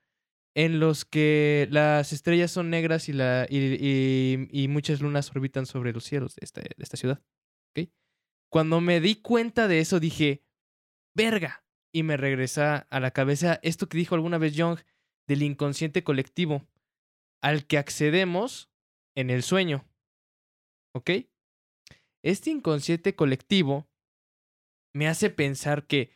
[0.54, 5.92] en los que las estrellas son negras y, la, y, y- muchas lunas orbitan sobre
[5.92, 7.22] los cielos de esta, de esta ciudad.
[7.76, 7.90] ¿ok?
[8.50, 10.42] Cuando me di cuenta de eso, dije,
[11.14, 11.62] verga.
[11.92, 14.78] Y me regresa a la cabeza esto que dijo alguna vez Young
[15.26, 16.66] del inconsciente colectivo
[17.42, 18.70] al que accedemos
[19.14, 19.88] en el sueño.
[20.94, 21.10] ¿Ok?
[22.26, 23.86] Este inconsciente colectivo
[24.92, 26.10] me hace pensar que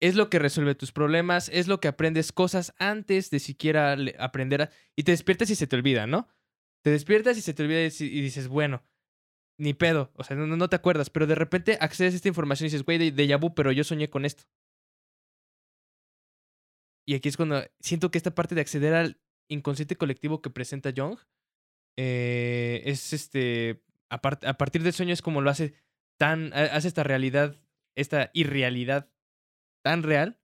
[0.00, 4.62] es lo que resuelve tus problemas, es lo que aprendes cosas antes de siquiera aprender
[4.62, 6.26] a- y te despiertas y se te olvida, ¿no?
[6.82, 8.82] Te despiertas y se te olvida y dices, bueno,
[9.58, 12.66] ni pedo, o sea, no, no te acuerdas, pero de repente accedes a esta información
[12.66, 14.44] y dices, güey, de, de pero yo soñé con esto.
[17.06, 20.88] Y aquí es cuando siento que esta parte de acceder al inconsciente colectivo que presenta
[20.88, 21.18] Young
[21.98, 23.82] eh, es este,
[24.14, 25.74] a, a partir del sueño es como lo hace
[26.18, 27.60] tan, ha- hace esta realidad,
[27.96, 29.10] esta irrealidad
[29.84, 30.40] tan real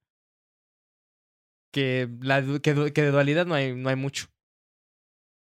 [1.73, 4.29] que, la, que, que de dualidad no hay, no hay mucho.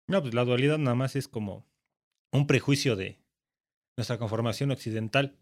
[0.09, 1.67] No, pues la dualidad nada más es como
[2.33, 3.23] un prejuicio de
[3.97, 5.39] nuestra conformación occidental.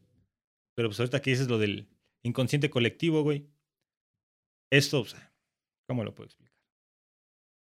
[0.77, 1.89] Pero pues ahorita que dices lo del
[2.25, 3.49] inconsciente colectivo, güey.
[4.71, 5.35] Esto, o sea,
[5.87, 6.57] ¿cómo lo puedo explicar?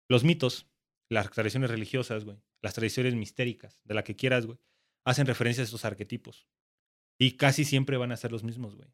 [0.09, 0.69] Los mitos,
[1.09, 4.59] las tradiciones religiosas, güey, las tradiciones mistéricas, de la que quieras, güey,
[5.07, 6.47] hacen referencia a estos arquetipos.
[7.19, 8.89] Y casi siempre van a ser los mismos, güey.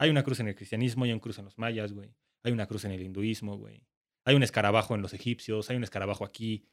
[0.00, 2.14] Hay una cruz en el cristianismo, hay una cruz en los mayas, güey.
[2.44, 3.86] Hay una cruz en el hinduismo, güey.
[4.24, 6.68] Hay un escarabajo en los egipcios, hay un escarabajo aquí.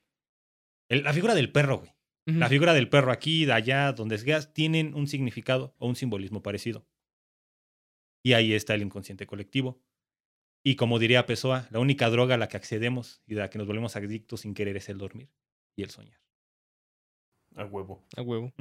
[0.90, 1.92] El- la figura del perro, güey.
[2.28, 6.42] La figura del perro aquí, de allá, donde veas, tienen un significado o un simbolismo
[6.42, 6.88] parecido.
[8.24, 9.82] Y ahí está el inconsciente colectivo.
[10.64, 13.60] Y como diría Pessoa, la única droga a la que accedemos y de la que
[13.60, 15.30] nos volvemos adictos sin querer es el dormir.
[15.78, 16.20] y el soñar.
[17.56, 18.04] A huevo.
[18.16, 18.54] A huevo.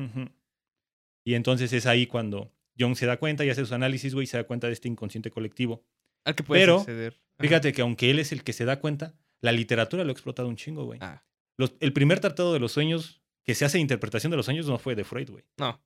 [1.24, 4.26] Y entonces es ahí cuando Jung se da cuenta y hace su análisis, güey, y
[4.26, 5.82] se da cuenta de este inconsciente colectivo.
[6.24, 7.20] Al que puedes Pero, acceder.
[7.38, 10.48] Fíjate que aunque él es el que se da cuenta, la literatura lo ha explotado
[10.48, 10.98] un chingo, güey.
[11.02, 11.22] Ah,
[11.56, 14.66] Los- el primer tratado de los sueños que se hace de interpretación de los sueños
[14.66, 15.44] no fue de Freud, güey.
[15.58, 15.80] no.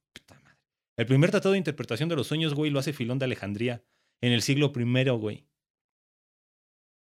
[0.96, 3.84] El primer tratado de interpretación de los sueños, güey, lo hace Filón de Alejandría
[4.20, 5.46] en el siglo I, güey.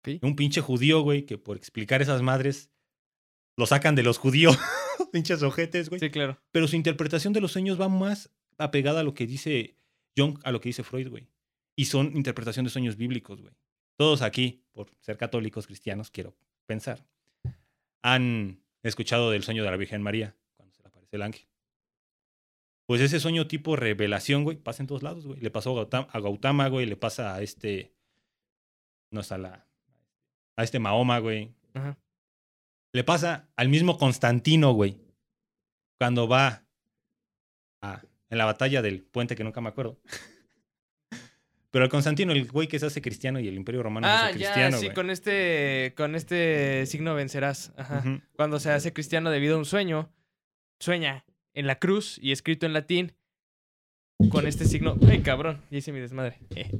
[0.05, 0.19] Ok.
[0.23, 2.69] Un pinche judío, güey, que por explicar esas madres
[3.57, 4.55] lo sacan de los judíos.
[5.11, 5.99] Pinches ojetes, güey.
[5.99, 6.39] Sí, claro.
[6.51, 9.75] Pero su interpretación de los sueños va más apegada a lo que dice
[10.15, 11.27] Jung, a lo que dice Freud, güey.
[11.75, 13.53] Y son interpretación de sueños bíblicos, güey.
[13.97, 17.05] Todos aquí, por ser católicos cristianos, quiero pensar,
[18.01, 21.47] han escuchado del sueño de la Virgen María, cuando se le aparece el ángel.
[22.85, 25.41] Pues ese sueño tipo revelación, güey, pasa en todos lados, güey.
[25.41, 27.91] Le pasó a Gautama, a Gautama, güey, le pasa a este,
[29.11, 29.67] no está la,
[30.55, 31.53] a este Mahoma, güey.
[31.73, 31.97] Ajá.
[32.93, 34.97] Le pasa al mismo Constantino, güey.
[35.99, 36.63] Cuando va
[37.81, 39.99] a, en la batalla del puente que nunca me acuerdo.
[41.71, 44.25] Pero el Constantino, el güey que se hace cristiano y el Imperio Romano se Ah,
[44.27, 44.95] hace ya, cristiano, sí, güey.
[44.95, 47.73] con este, con este signo vencerás.
[47.77, 48.03] Ajá.
[48.35, 50.11] Cuando se hace cristiano debido a un sueño,
[50.79, 53.13] sueña en la cruz y escrito en latín
[54.31, 54.95] con este signo.
[55.07, 55.61] ¡Ay, cabrón!
[55.69, 56.39] Ya hice mi desmadre.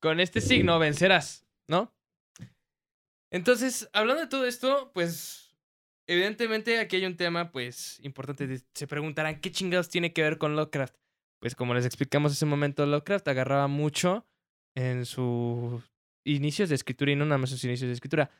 [0.00, 1.92] Con este signo vencerás, ¿no?
[3.30, 5.56] Entonces, hablando de todo esto, pues,
[6.06, 8.60] evidentemente aquí hay un tema, pues, importante.
[8.74, 10.96] Se preguntarán, ¿qué chingados tiene que ver con Lovecraft?
[11.40, 14.26] Pues, como les explicamos hace un momento, Lovecraft agarraba mucho
[14.74, 15.82] en sus
[16.24, 18.30] inicios de escritura y no nada más sus inicios de escritura.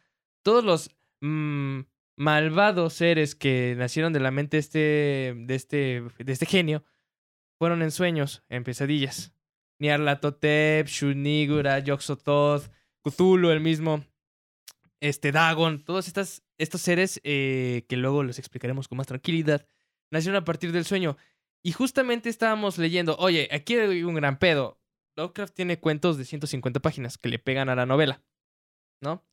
[0.43, 1.81] Todos los mm,
[2.17, 6.85] malvados seres que nacieron de la mente este, de este, de este genio
[7.59, 9.33] fueron en sueños, en pesadillas.
[9.81, 12.71] Nyarlathotep, Shunigura, Yog-Sothoth,
[13.03, 14.05] Cthulhu, el mismo,
[15.01, 19.67] este Dagon, todos estas, estos seres eh, que luego los explicaremos con más tranquilidad,
[20.11, 21.17] nacieron a partir del sueño.
[21.63, 24.81] Y justamente estábamos leyendo, oye, aquí hay un gran pedo.
[25.17, 28.23] Lovecraft tiene cuentos de 150 páginas que le pegan a la novela,
[29.01, 29.25] ¿no?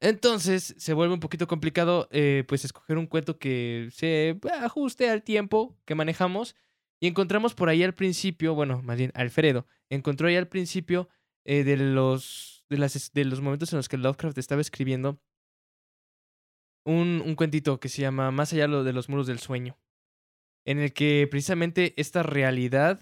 [0.00, 5.22] Entonces se vuelve un poquito complicado, eh, pues, escoger un cuento que se ajuste al
[5.22, 6.56] tiempo que manejamos.
[7.00, 11.08] Y encontramos por ahí al principio, bueno, más bien Alfredo, encontró ahí al principio
[11.44, 15.20] eh, de, los, de, las, es- de los momentos en los que Lovecraft estaba escribiendo
[16.84, 19.78] un, un cuentito que se llama Más allá de los muros del sueño,
[20.64, 23.00] en el que precisamente esta realidad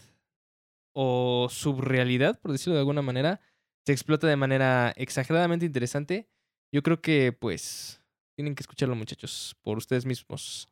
[0.95, 3.41] o subrealidad, por decirlo de alguna manera,
[3.87, 6.29] se explota de manera exageradamente interesante.
[6.71, 8.01] Yo creo que, pues,
[8.37, 10.69] tienen que escucharlo, muchachos, por ustedes mismos.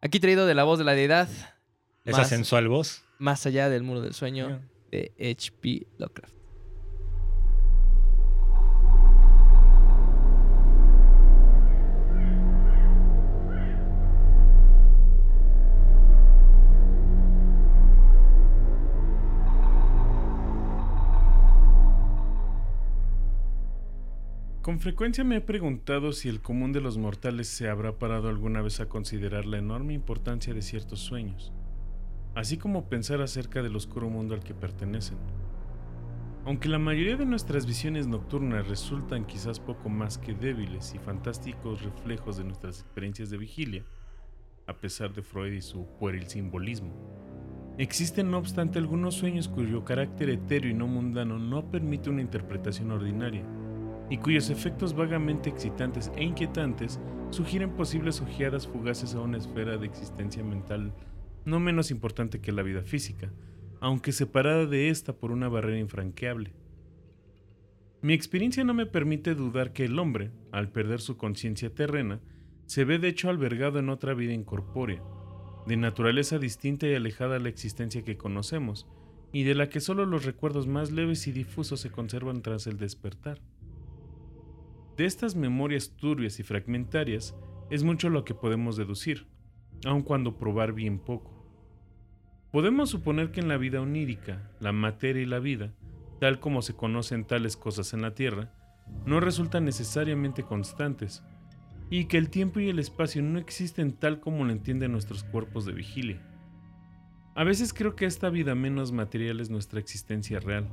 [0.00, 1.28] Aquí traído de la voz de la deidad,
[2.04, 3.04] Esa Más- sensual voz.
[3.18, 5.86] más allá del muro del sueño, de H.P.
[5.98, 6.34] Lovecraft.
[24.70, 28.62] Con frecuencia me he preguntado si el común de los mortales se habrá parado alguna
[28.62, 31.52] vez a considerar la enorme importancia de ciertos sueños,
[32.36, 35.18] así como pensar acerca del oscuro mundo al que pertenecen.
[36.44, 41.82] Aunque la mayoría de nuestras visiones nocturnas resultan quizás poco más que débiles y fantásticos
[41.82, 43.84] reflejos de nuestras experiencias de vigilia,
[44.68, 46.94] a pesar de Freud y su pueril simbolismo,
[47.76, 52.92] existen no obstante algunos sueños cuyo carácter etéreo y no mundano no permite una interpretación
[52.92, 53.44] ordinaria
[54.10, 59.86] y cuyos efectos vagamente excitantes e inquietantes sugieren posibles ojeadas fugaces a una esfera de
[59.86, 60.92] existencia mental
[61.44, 63.32] no menos importante que la vida física,
[63.80, 66.52] aunque separada de ésta por una barrera infranqueable.
[68.02, 72.20] Mi experiencia no me permite dudar que el hombre, al perder su conciencia terrena,
[72.66, 75.02] se ve de hecho albergado en otra vida incorpórea,
[75.66, 78.86] de naturaleza distinta y alejada a la existencia que conocemos,
[79.32, 82.78] y de la que solo los recuerdos más leves y difusos se conservan tras el
[82.78, 83.40] despertar.
[84.96, 87.34] De estas memorias turbias y fragmentarias
[87.70, 89.26] es mucho lo que podemos deducir,
[89.84, 91.40] aun cuando probar bien poco.
[92.52, 95.72] Podemos suponer que en la vida onírica, la materia y la vida,
[96.18, 98.52] tal como se conocen tales cosas en la Tierra,
[99.06, 101.22] no resultan necesariamente constantes,
[101.90, 105.64] y que el tiempo y el espacio no existen tal como lo entienden nuestros cuerpos
[105.64, 106.20] de vigilia.
[107.34, 110.68] A veces creo que esta vida menos material es nuestra existencia real,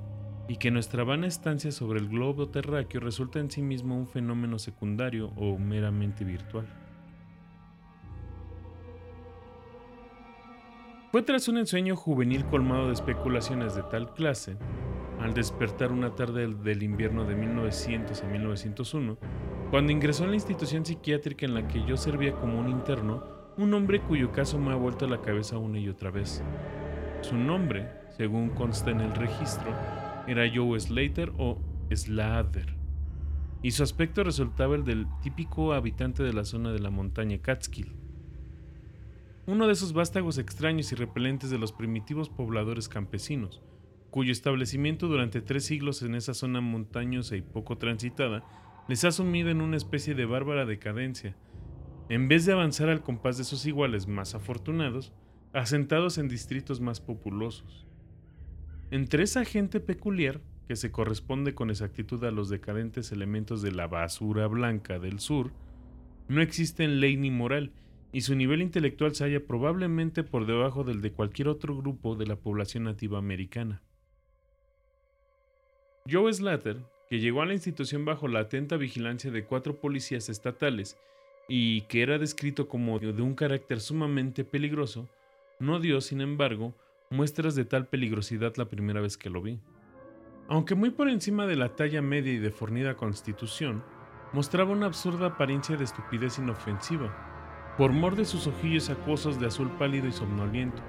[0.48, 4.60] y que nuestra vana estancia sobre el globo terráqueo resulta en sí mismo un fenómeno
[4.60, 6.68] secundario o meramente virtual.
[11.12, 14.58] Fue tras un ensueño juvenil colmado de especulaciones de tal clase,
[15.22, 19.18] al despertar una tarde del- invierno de 1900 a 1901,
[19.72, 23.22] Cuando ingresó en la institución psiquiátrica en la que yo servía como un interno,
[23.58, 26.42] un hombre cuyo caso me ha vuelto a la cabeza una y otra vez.
[27.20, 29.74] Su nombre, según consta en el registro,
[30.28, 31.60] era Joe Slater o
[31.92, 32.76] Slater,
[33.64, 37.96] y su aspecto resultaba el del típico habitante de la zona de la montaña Catskill.
[39.46, 43.62] Uno de esos vástagos extraños y repelentes de los primitivos pobladores campesinos,
[44.12, 48.44] cuyo establecimiento durante tres siglos en esa zona montañosa y poco transitada
[48.88, 51.36] les ha sumido en una especie de bárbara decadencia,
[52.10, 55.14] en vez de avanzar al compás de sus iguales más afortunados,
[55.54, 57.88] asentados en distritos más populosos.
[58.90, 63.88] Entre esa gente peculiar, que se corresponde con exactitud a los decadentes elementos de la
[63.88, 65.52] basura blanca del sur,
[66.30, 67.74] no existe ley ni moral,
[68.14, 72.28] y su nivel intelectual se halla probablemente por debajo del de cualquier otro grupo de
[72.28, 73.82] la población nativa americana.
[76.10, 76.78] Joe Slater,
[77.10, 80.98] que llegó a la institución bajo la atenta vigilancia de cuatro policías estatales
[81.50, 85.10] y que era descrito como de un carácter sumamente peligroso,
[85.60, 86.74] no dio, sin embargo,
[87.10, 89.60] muestras de tal peligrosidad la primera vez que lo vi.
[90.50, 93.84] Aunque muy por encima de la talla media y de fornida constitución,
[94.34, 99.70] mostraba una absurda apariencia de estupidez inofensiva, por mor de sus ojillos acuosos de azul
[99.78, 100.82] pálido y somnoliento,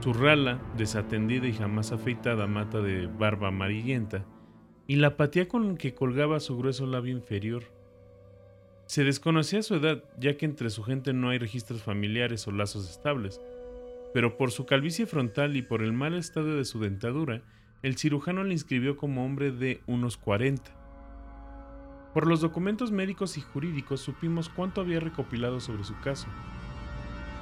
[0.00, 4.24] su rala, desatendida y jamás afeitada mata de barba amarillenta,
[4.86, 7.64] y la apatía con que colgaba su grueso labio inferior.
[8.86, 12.90] Se desconocía su edad, ya que entre su gente no hay registros familiares o lazos
[12.90, 13.40] estables,
[14.14, 17.42] pero por su calvicie frontal y por el mal estado de su dentadura,
[17.82, 20.70] el cirujano le inscribió como hombre de unos 40.
[22.14, 26.28] Por los documentos médicos y jurídicos supimos cuánto había recopilado sobre su caso.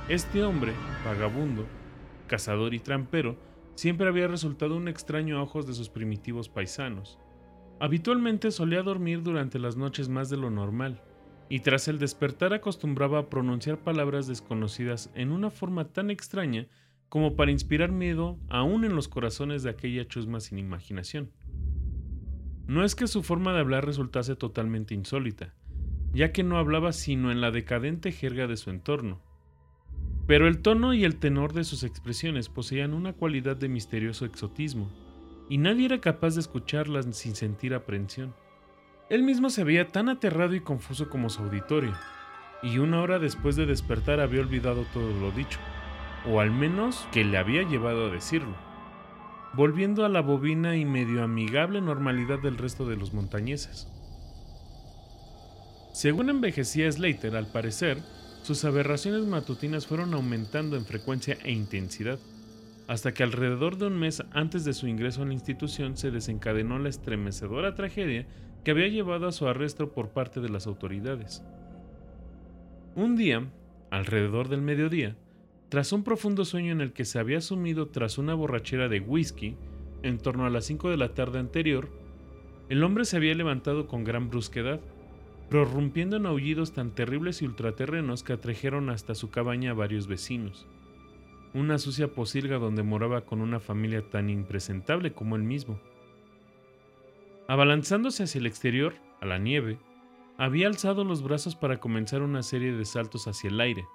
[0.09, 0.73] Este hombre,
[1.05, 1.67] vagabundo,
[2.27, 3.37] cazador y trampero,
[3.75, 7.19] siempre había resultado un extraño a ojos de sus primitivos paisanos.
[7.81, 11.03] Habitualmente solía dormir durante las noches más de lo normal,
[11.49, 16.67] y tras el despertar acostumbraba a pronunciar palabras desconocidas en una forma tan extraña
[17.09, 21.31] como para inspirar miedo aún en los corazones de aquella chusma sin imaginación.
[22.67, 25.55] No es que su forma de hablar resultase totalmente insólita,
[26.15, 29.21] ya que no hablaba sino en la decadente jerga de su entorno,
[30.27, 34.91] pero el tono y el tenor de sus expresiones poseían una cualidad de misterioso exotismo,
[35.49, 38.33] y nadie era capaz de escucharlas sin sentir aprensión.
[39.13, 41.93] Él mismo se veía tan aterrado y confuso como su auditorio,
[42.63, 45.59] y una hora después de despertar había olvidado todo lo dicho,
[46.27, 48.57] o al menos que le había llevado a decirlo,
[49.53, 53.87] volviendo a la bobina y medio amigable normalidad del resto de los montañeses.
[55.93, 57.99] Según envejecía Slater, al parecer,
[58.43, 62.19] sus aberraciones matutinas fueron aumentando en frecuencia e intensidad,
[62.89, 66.79] hasta que alrededor de un mes antes de su ingreso en la institución se desencadenó
[66.79, 68.27] la estremecedora tragedia
[68.65, 71.43] que había llevado a su arresto por parte de las autoridades.
[72.95, 73.51] Un día,
[73.91, 75.17] alrededor del mediodía,
[75.69, 79.57] tras un profundo sueño en el que se había sumido tras una borrachera de whisky,
[80.03, 81.89] en torno a las 5 de la tarde anterior,
[82.69, 84.81] el hombre se había levantado con gran brusquedad,
[85.49, 90.67] prorrumpiendo en aullidos tan terribles y ultraterrenos que atrajeron hasta su cabaña a varios vecinos.
[91.55, 95.79] Una sucia posilga donde moraba con una familia tan impresentable como él mismo.
[97.49, 99.79] Abalanzándose hacia el exterior, a la nieve,
[100.39, 103.87] había alzado los brazos para comenzar una serie de saltos hacia el aire,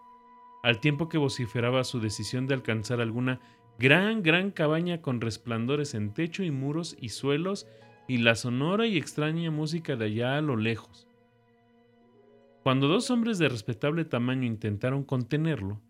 [0.64, 3.40] al tiempo que vociferaba su decisión de alcanzar alguna
[3.80, 7.68] gran, gran cabaña con resplandores en techo y muros y suelos
[8.08, 11.08] y la sonora y extraña música de allá a lo lejos.
[12.64, 15.82] Cuando dos hombres de respetable tamaño intentaron contenerlo,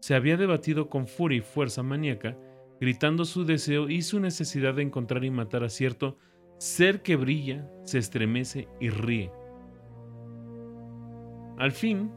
[0.00, 2.36] se había debatido con furia y fuerza maníaca,
[2.80, 6.18] gritando su deseo y su necesidad de encontrar y matar a cierto
[6.58, 9.30] ser que brilla, se estremece y ríe.
[11.58, 12.10] Al fin,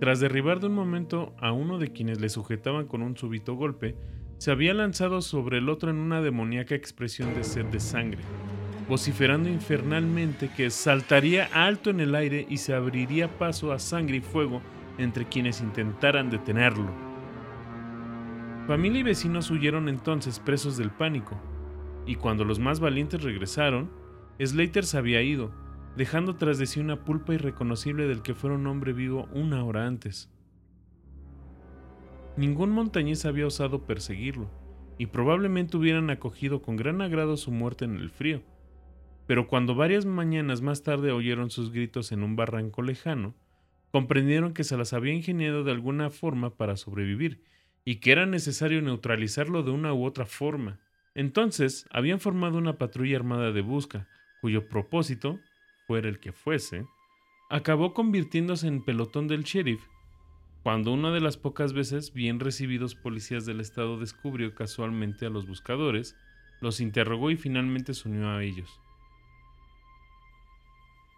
[0.00, 3.96] tras derribar de un momento a uno de quienes le sujetaban con un súbito golpe,
[4.38, 8.20] se había lanzado sobre el otro en una demoníaca expresión de sed de sangre,
[8.88, 14.20] vociferando infernalmente que saltaría alto en el aire y se abriría paso a sangre y
[14.20, 14.62] fuego
[14.96, 16.90] entre quienes intentaran detenerlo.
[18.68, 21.36] Familia y vecinos huyeron entonces presos del pánico,
[22.08, 23.90] y cuando los más valientes regresaron,
[24.40, 25.52] Slater se había ido,
[25.94, 29.86] dejando tras de sí una pulpa irreconocible del que fuera un hombre vivo una hora
[29.86, 30.32] antes.
[32.38, 34.50] Ningún montañés había osado perseguirlo,
[34.96, 38.42] y probablemente hubieran acogido con gran agrado su muerte en el frío.
[39.26, 43.34] Pero cuando varias mañanas más tarde oyeron sus gritos en un barranco lejano,
[43.92, 47.42] comprendieron que se las había ingeniado de alguna forma para sobrevivir,
[47.84, 50.80] y que era necesario neutralizarlo de una u otra forma.
[51.18, 54.06] Entonces habían formado una patrulla armada de busca,
[54.40, 55.40] cuyo propósito,
[55.88, 56.86] fuera el que fuese,
[57.50, 59.82] acabó convirtiéndose en pelotón del sheriff
[60.62, 65.44] cuando una de las pocas veces bien recibidos policías del estado descubrió casualmente a los
[65.44, 66.14] buscadores,
[66.60, 68.80] los interrogó y finalmente se unió a ellos.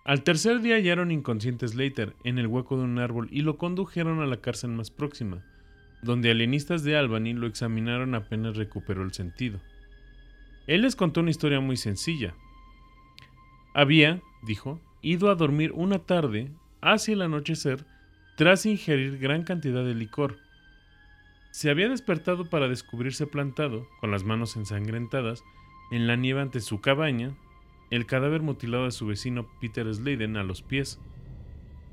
[0.07, 4.21] Al tercer día hallaron inconsciente Slater en el hueco de un árbol y lo condujeron
[4.21, 5.45] a la cárcel más próxima,
[6.01, 9.61] donde alienistas de Albany lo examinaron apenas recuperó el sentido.
[10.67, 12.35] Él les contó una historia muy sencilla.
[13.75, 16.51] Había, dijo, ido a dormir una tarde,
[16.81, 17.85] hacia el anochecer,
[18.37, 20.39] tras ingerir gran cantidad de licor.
[21.51, 25.43] Se había despertado para descubrirse plantado, con las manos ensangrentadas,
[25.91, 27.35] en la nieve ante su cabaña,
[27.91, 31.01] el cadáver mutilado de su vecino Peter Sladen a los pies.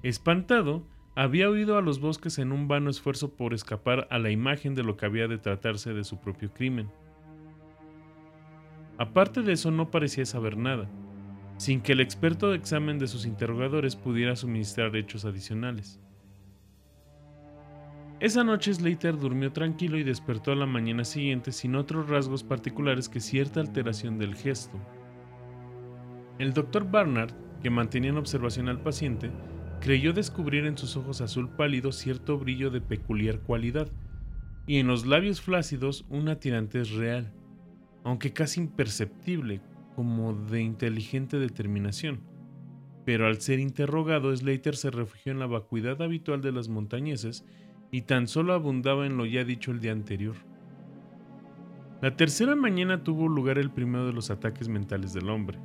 [0.04, 0.84] Espantado,
[1.16, 4.84] había huido a los bosques en un vano esfuerzo por escapar a la imagen de
[4.84, 6.92] lo que había de tratarse de su propio crimen.
[8.98, 10.90] Aparte de eso no parecía saber nada,
[11.58, 16.00] sin que el experto de examen de sus interrogadores pudiera suministrar hechos adicionales.
[18.20, 23.10] Esa noche Slater durmió tranquilo y despertó a la mañana siguiente sin otros rasgos particulares
[23.10, 24.80] que cierta alteración del gesto.
[26.40, 29.30] El doctor Barnard, que mantenía en observación al paciente,
[29.82, 33.88] creyó descubrir en sus ojos azul pálido cierto brillo de peculiar cualidad,
[34.66, 37.32] y en los labios flácidos una tirantez real,
[38.08, 39.60] aunque casi imperceptible,
[39.94, 42.22] como de inteligente determinación.
[43.04, 47.44] Pero al ser interrogado, Slater se refugió en la vacuidad habitual de las montañeses
[47.92, 50.36] y tan solo abundaba en lo ya dicho el día anterior.
[52.02, 55.60] La tercera mañana tuvo lugar el primero de los ataques mentales del hombre.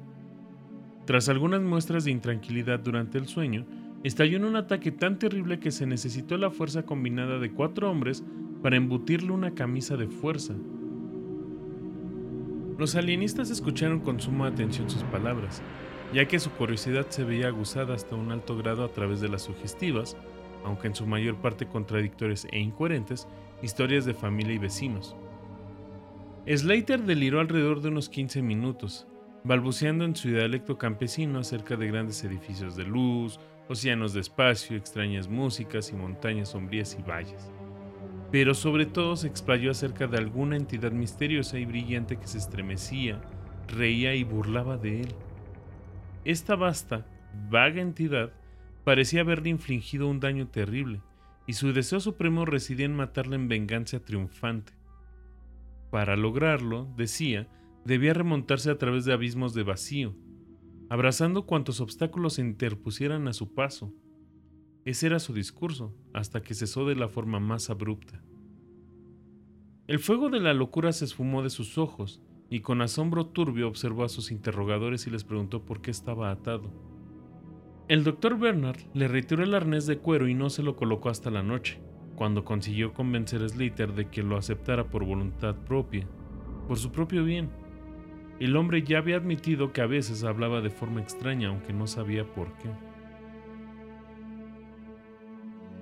[1.04, 3.66] Tras algunas muestras de intranquilidad durante el sueño,
[4.02, 8.24] estalló en un ataque tan terrible que se necesitó la fuerza combinada de cuatro hombres
[8.64, 10.54] para embutirle una camisa de fuerza.
[12.78, 15.62] Los alienistas escucharon con suma atención sus palabras,
[16.12, 19.42] ya que su curiosidad se veía aguzada hasta un alto grado a través de las
[19.42, 20.16] sugestivas,
[20.64, 23.28] aunque en su mayor parte contradictorias e incoherentes,
[23.62, 25.16] historias de familia y vecinos.
[26.46, 29.06] Slater deliró alrededor de unos 15 minutos,
[29.44, 35.28] balbuceando en su dialecto campesino acerca de grandes edificios de luz, océanos de espacio, extrañas
[35.28, 37.50] músicas y montañas sombrías y valles.
[38.32, 43.20] Pero sobre todo se explayó acerca de alguna entidad misteriosa y brillante que se estremecía,
[43.68, 45.14] reía y burlaba de él.
[46.24, 47.06] Esta vasta,
[47.50, 48.32] vaga entidad
[48.84, 51.02] parecía haberle infligido un daño terrible,
[51.46, 54.72] y su deseo supremo residía en matarle en venganza triunfante.
[55.90, 57.48] Para lograrlo, decía,
[57.84, 60.14] debía remontarse a través de abismos de vacío,
[60.88, 63.92] abrazando cuantos obstáculos se interpusieran a su paso.
[64.84, 68.22] Ese era su discurso, hasta que cesó de la forma más abrupta.
[69.86, 72.20] El fuego de la locura se esfumó de sus ojos,
[72.50, 76.70] y con asombro turbio observó a sus interrogadores y les preguntó por qué estaba atado.
[77.88, 81.30] El doctor Bernard le retiró el arnés de cuero y no se lo colocó hasta
[81.30, 81.80] la noche,
[82.16, 86.06] cuando consiguió convencer a Slater de que lo aceptara por voluntad propia,
[86.68, 87.50] por su propio bien.
[88.40, 92.24] El hombre ya había admitido que a veces hablaba de forma extraña, aunque no sabía
[92.24, 92.70] por qué.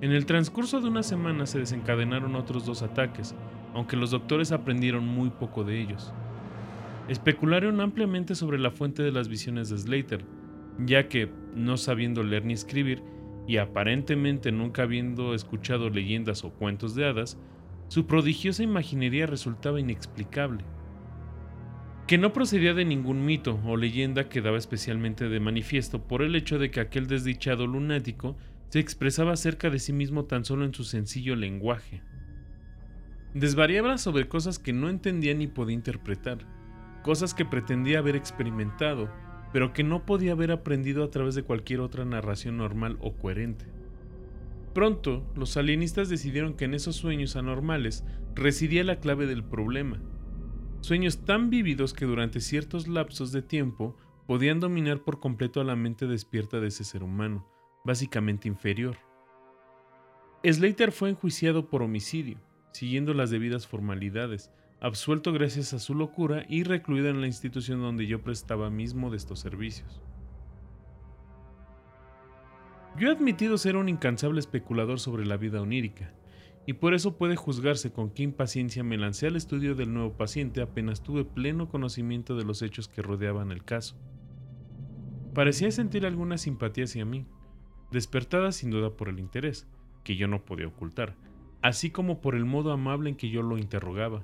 [0.00, 3.34] En el transcurso de una semana se desencadenaron otros dos ataques,
[3.74, 6.14] aunque los doctores aprendieron muy poco de ellos.
[7.08, 10.24] Especularon ampliamente sobre la fuente de las visiones de Slater,
[10.78, 13.02] ya que, no sabiendo leer ni escribir,
[13.46, 17.36] y aparentemente nunca habiendo escuchado leyendas o cuentos de hadas,
[17.88, 20.64] su prodigiosa imaginería resultaba inexplicable.
[22.06, 26.58] Que no procedía de ningún mito o leyenda quedaba especialmente de manifiesto por el hecho
[26.58, 28.36] de que aquel desdichado lunático
[28.70, 32.02] se expresaba acerca de sí mismo tan solo en su sencillo lenguaje.
[33.34, 36.38] Desvariaba sobre cosas que no entendía ni podía interpretar,
[37.02, 39.10] cosas que pretendía haber experimentado,
[39.52, 43.66] pero que no podía haber aprendido a través de cualquier otra narración normal o coherente.
[44.72, 48.04] Pronto, los alienistas decidieron que en esos sueños anormales
[48.36, 50.00] residía la clave del problema.
[50.80, 53.96] Sueños tan vívidos que durante ciertos lapsos de tiempo
[54.28, 57.49] podían dominar por completo a la mente despierta de ese ser humano,
[57.84, 58.96] básicamente inferior.
[60.44, 62.38] Slater fue enjuiciado por homicidio,
[62.72, 64.50] siguiendo las debidas formalidades,
[64.80, 69.18] absuelto gracias a su locura y recluido en la institución donde yo prestaba mismo de
[69.18, 70.00] estos servicios.
[72.98, 76.12] Yo he admitido ser un incansable especulador sobre la vida onírica,
[76.66, 80.60] y por eso puede juzgarse con qué impaciencia me lancé al estudio del nuevo paciente
[80.60, 83.96] apenas tuve pleno conocimiento de los hechos que rodeaban el caso.
[85.34, 87.26] Parecía sentir alguna simpatía hacia mí,
[87.90, 89.66] despertada sin duda por el interés,
[90.04, 91.16] que yo no podía ocultar,
[91.62, 94.22] así como por el modo amable en que yo lo interrogaba.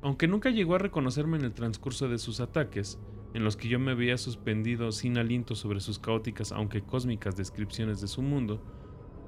[0.00, 3.00] Aunque nunca llegó a reconocerme en el transcurso de sus ataques,
[3.34, 8.00] en los que yo me veía suspendido sin aliento sobre sus caóticas aunque cósmicas descripciones
[8.00, 8.62] de su mundo,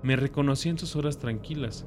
[0.02, 1.86] me reconocí en sus horas tranquilas,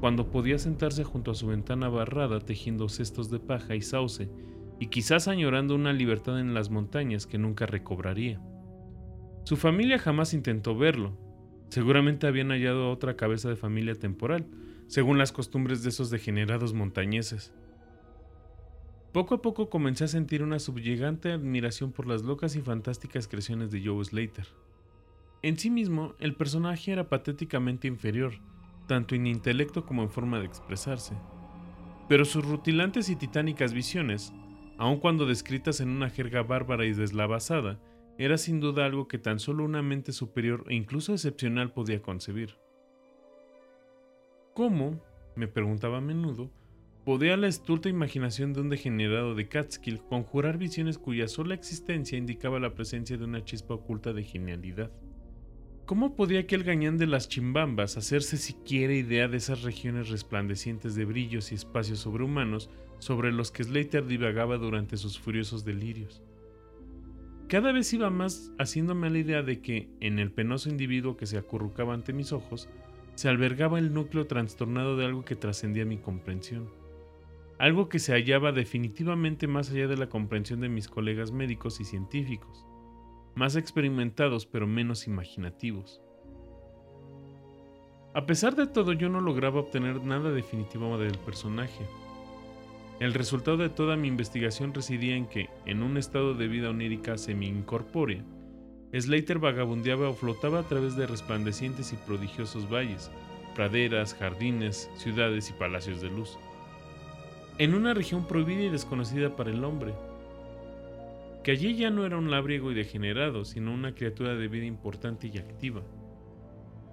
[0.00, 4.28] cuando podía sentarse junto a su ventana barrada tejiendo cestos de paja y sauce,
[4.80, 8.42] y quizás añorando una libertad en las montañas que nunca recobraría.
[9.44, 11.16] Su familia jamás intentó verlo.
[11.68, 14.46] Seguramente habían hallado otra cabeza de familia temporal,
[14.86, 17.52] según las costumbres de esos degenerados montañeses.
[19.12, 23.70] Poco a poco comencé a sentir una subyugante admiración por las locas y fantásticas creaciones
[23.70, 24.46] de Joe Slater.
[25.42, 28.32] En sí mismo, el personaje era patéticamente inferior,
[28.86, 31.14] tanto en intelecto como en forma de expresarse.
[32.08, 34.32] Pero sus rutilantes y titánicas visiones,
[34.78, 37.78] aun cuando descritas en una jerga bárbara y deslavazada,
[38.18, 42.56] era sin duda algo que tan solo una mente superior e incluso excepcional podía concebir.
[44.54, 45.00] ¿Cómo?
[45.36, 46.50] me preguntaba a menudo,
[47.04, 52.60] podía la estulta imaginación de un degenerado de Catskill conjurar visiones cuya sola existencia indicaba
[52.60, 54.92] la presencia de una chispa oculta de genialidad.
[55.86, 61.04] ¿Cómo podía aquel gañán de las chimbambas hacerse siquiera idea de esas regiones resplandecientes de
[61.04, 66.22] brillos y espacios sobrehumanos sobre los que Slater divagaba durante sus furiosos delirios?
[67.54, 71.38] Cada vez iba más haciéndome la idea de que, en el penoso individuo que se
[71.38, 72.68] acurrucaba ante mis ojos,
[73.14, 76.68] se albergaba el núcleo trastornado de algo que trascendía mi comprensión.
[77.60, 81.84] Algo que se hallaba definitivamente más allá de la comprensión de mis colegas médicos y
[81.84, 82.66] científicos
[83.36, 86.02] más experimentados pero menos imaginativos.
[88.14, 91.86] A pesar de todo, yo no lograba obtener nada definitivo del personaje.
[93.04, 97.18] El resultado de toda mi investigación residía en que, en un estado de vida onírica
[97.18, 98.24] semi-incorpórea,
[98.98, 103.10] Slater vagabundeaba o flotaba a través de resplandecientes y prodigiosos valles,
[103.54, 106.38] praderas, jardines, ciudades y palacios de luz.
[107.58, 109.92] En una región prohibida y desconocida para el hombre,
[111.42, 115.30] que allí ya no era un labriego y degenerado, sino una criatura de vida importante
[115.30, 115.82] y activa,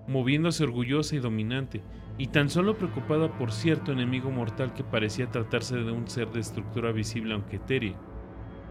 [0.10, 1.82] moviéndose orgullosa y dominante,
[2.18, 6.40] y tan solo preocupada por cierto enemigo mortal que parecía tratarse de un ser de
[6.40, 7.96] estructura visible aunque etérea,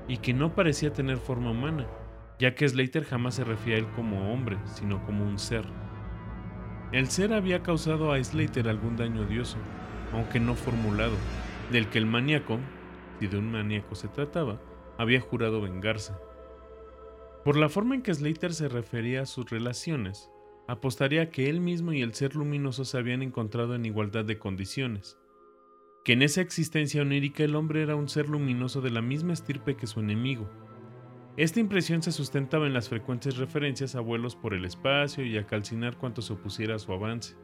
[0.09, 1.87] y que no parecía tener forma humana,
[2.39, 5.65] ya que Slater jamás se refería a él como hombre, sino como un ser.
[6.93, 9.59] El ser había causado a Slater algún daño odioso,
[10.13, 11.17] aunque no formulado,
[11.71, 12.59] del que el maníaco,
[13.19, 14.61] si de un maníaco se trataba,
[14.99, 16.13] había jurado vengarse.
[17.45, 20.31] Por la forma en que Slater se refería a sus relaciones,
[20.71, 25.19] apostaría que él mismo y el ser luminoso se habían encontrado en igualdad de condiciones,
[26.05, 29.75] que en esa existencia onírica el hombre era un ser luminoso de la misma estirpe
[29.75, 30.49] que su enemigo.
[31.37, 35.47] Esta impresión se sustentaba en las frecuentes referencias a vuelos por el espacio y a
[35.47, 37.35] calcinar cuanto se opusiera a su avance.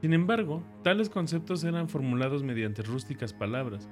[0.00, 3.90] Sin embargo, tales conceptos eran formulados mediante rústicas palabras,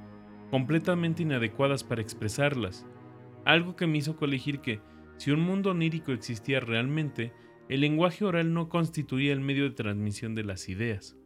[0.53, 2.87] completamente inadecuadas para expresarlas,
[3.45, 4.81] algo que me hizo colegir que,
[5.17, 7.33] si un mundo onírico existía realmente,
[7.73, 11.16] el lenguaje oral no constituía el medio de transmisión de las ideas.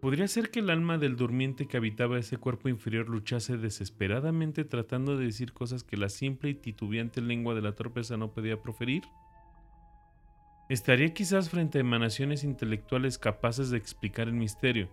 [0.00, 5.16] ¿Podría ser que el alma del durmiente que habitaba ese cuerpo inferior luchase desesperadamente tratando
[5.16, 9.04] de decir cosas que la simple y titubeante lengua de la torpeza no podía proferir?
[10.68, 14.88] ¿Estaría quizás frente a emanaciones intelectuales capaces de explicar el misterio,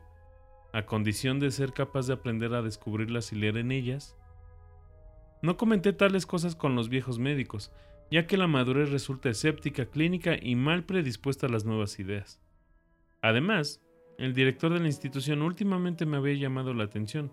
[0.72, 4.16] a condición de ser capaz de aprender a descubrirlas y leer en ellas?
[5.42, 7.72] No comenté tales cosas con los viejos médicos,
[8.12, 12.40] ya que la madurez resulta escéptica, clínica y mal predispuesta a las nuevas ideas.
[13.22, 13.82] Además,
[14.18, 17.32] el director de la institución últimamente me había llamado la atención,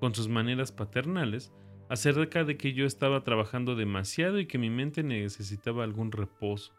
[0.00, 1.52] con sus maneras paternales,
[1.88, 6.74] acerca de que yo estaba trabajando demasiado y que mi mente necesitaba algún reposo.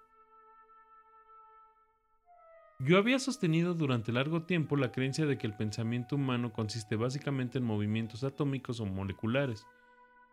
[2.82, 7.58] Yo había sostenido durante largo tiempo la creencia de que el pensamiento humano consiste básicamente
[7.58, 9.66] en movimientos atómicos o moleculares,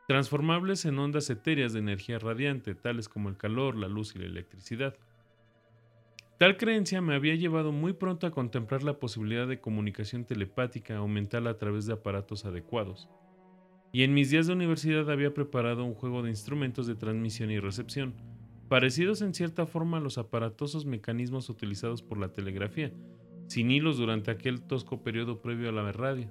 [0.06, 4.26] transformables en ondas etéreas de energía radiante, tales como el calor, la luz y la
[4.26, 4.94] electricidad.
[6.38, 11.08] Tal creencia me había llevado muy pronto a contemplar la posibilidad de comunicación telepática o
[11.08, 13.08] mental a través de aparatos adecuados.
[13.90, 17.58] Y en mis días de universidad había preparado un juego de instrumentos de transmisión y
[17.58, 18.14] recepción,
[18.68, 22.92] parecidos en cierta forma a los aparatosos mecanismos utilizados por la telegrafía,
[23.46, 26.28] sin hilos durante aquel tosco periodo previo a la radio.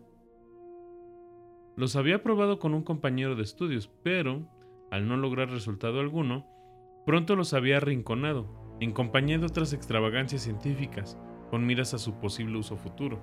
[1.76, 4.48] Los había probado con un compañero de estudios, pero,
[4.92, 6.46] al no lograr resultado alguno,
[7.06, 8.48] pronto los había arrinconado,
[8.80, 11.18] en compañía de otras extravagancias científicas,
[11.50, 13.20] con miras a su posible uso futuro.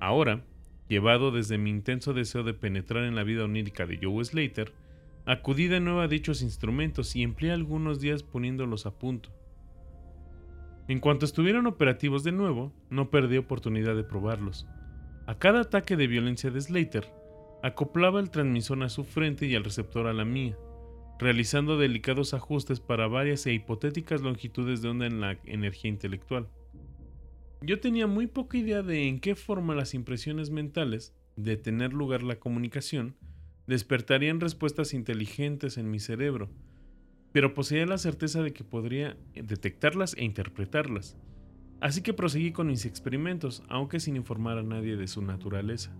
[0.00, 0.44] Ahora,
[0.88, 4.72] llevado desde mi intenso deseo de penetrar en la vida onírica de Joe Slater,
[5.28, 9.30] Acudí de nuevo a dichos instrumentos y empleé algunos días poniéndolos a punto.
[10.86, 14.68] En cuanto estuvieron operativos de nuevo, no perdí oportunidad de probarlos.
[15.26, 17.06] A cada ataque de violencia de Slater,
[17.66, 20.56] Acoplaba el transmisor a su frente y el receptor a la mía,
[21.18, 26.48] realizando delicados ajustes para varias e hipotéticas longitudes de onda en la energía intelectual.
[27.62, 32.22] Yo tenía muy poca idea de en qué forma las impresiones mentales, de tener lugar
[32.22, 33.16] la comunicación,
[33.66, 36.50] despertarían respuestas inteligentes en mi cerebro,
[37.32, 41.16] pero poseía la certeza de que podría detectarlas e interpretarlas.
[41.80, 45.94] Así que proseguí con mis experimentos, aunque sin informar a nadie de su naturaleza.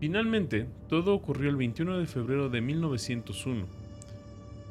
[0.00, 3.66] Finalmente, todo ocurrió el 21 de febrero de 1901.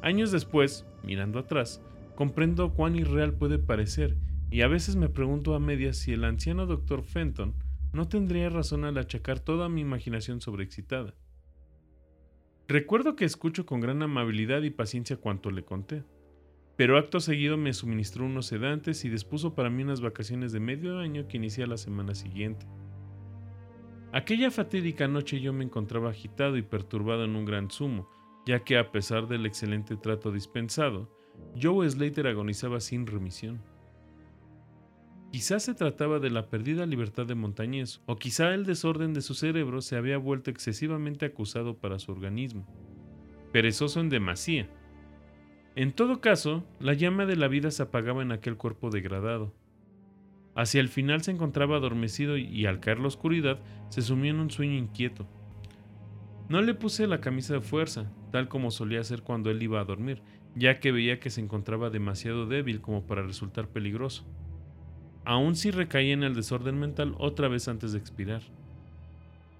[0.02, 1.82] Años después, mirando atrás,
[2.14, 4.16] comprendo cuán irreal puede parecer
[4.50, 7.54] y a veces me pregunto a medias si el anciano doctor Fenton
[7.92, 11.14] no tendría razón al achacar toda mi imaginación sobreexcitada.
[12.66, 16.04] Recuerdo que escucho con gran amabilidad y paciencia cuanto le conté,
[16.78, 21.00] pero acto seguido me suministró unos sedantes y dispuso para mí unas vacaciones de medio
[21.00, 22.66] año que inicia la semana siguiente.
[24.12, 28.08] Aquella fatídica noche yo me encontraba agitado y perturbado en un gran sumo,
[28.46, 31.12] ya que a pesar del excelente trato dispensado,
[31.60, 33.60] Joe Slater agonizaba sin remisión.
[35.32, 39.34] Quizás se trataba de la perdida libertad de Montañés, o quizá el desorden de su
[39.34, 42.68] cerebro se había vuelto excesivamente acusado para su organismo.
[43.50, 44.70] Perezoso en demasía.
[45.74, 49.54] En todo caso, la llama de la vida se apagaba en aquel cuerpo degradado.
[50.54, 54.50] Hacia el final se encontraba adormecido y al caer la oscuridad se sumió en un
[54.50, 55.26] sueño inquieto.
[56.48, 59.84] No le puse la camisa de fuerza, tal como solía hacer cuando él iba a
[59.84, 60.22] dormir,
[60.56, 64.24] ya que veía que se encontraba demasiado débil como para resultar peligroso
[65.28, 68.40] aún si recaía en el desorden mental otra vez antes de expirar.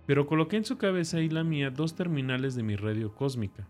[0.07, 3.69] Pero coloqué en su cabeza y la mía dos terminales de mi radio cósmica,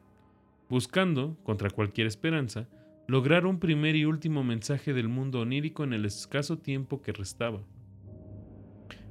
[0.68, 2.68] buscando, contra cualquier esperanza,
[3.06, 7.60] lograr un primer y último mensaje del mundo onírico en el escaso tiempo que restaba.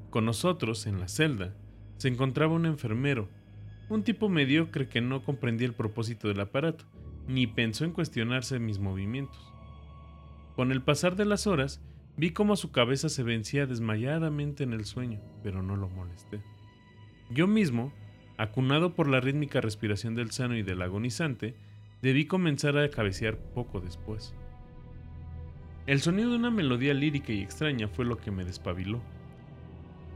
[0.10, 1.56] Con nosotros, en la celda,
[1.98, 3.30] se encontraba un enfermero,
[3.90, 6.86] un tipo mediocre que no comprendía el propósito del aparato,
[7.28, 9.54] ni pensó en cuestionarse mis movimientos.
[10.56, 11.82] Con el pasar de las horas,
[12.20, 16.42] Vi cómo su cabeza se vencía desmayadamente en el sueño, pero no lo molesté.
[17.30, 17.94] Yo mismo,
[18.38, 21.56] acunado por la rítmica respiración del sano y del agonizante,
[22.02, 24.34] debí comenzar a cabecear poco después.
[25.88, 29.02] El sonido de una melodía lírica y extraña fue lo que me despabiló.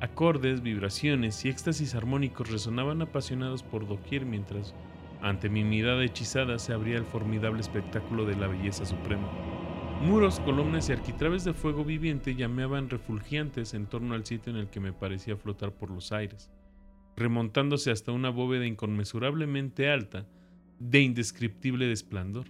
[0.01, 4.75] Acordes, vibraciones y éxtasis armónicos resonaban apasionados por doquier mientras,
[5.21, 9.29] ante mi mirada hechizada, se abría el formidable espectáculo de la belleza suprema.
[10.01, 14.67] Muros, columnas y arquitraves de fuego viviente llameaban refulgientes en torno al sitio en el
[14.67, 16.49] que me parecía flotar por los aires,
[17.15, 20.27] remontándose hasta una bóveda inconmensurablemente alta,
[20.79, 22.47] de indescriptible esplendor.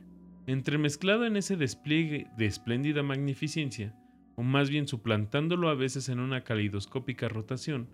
[0.48, 3.94] Entremezclado en ese despliegue de espléndida magnificencia,
[4.36, 7.88] o más bien suplantándolo a veces en una calidoscópica rotación,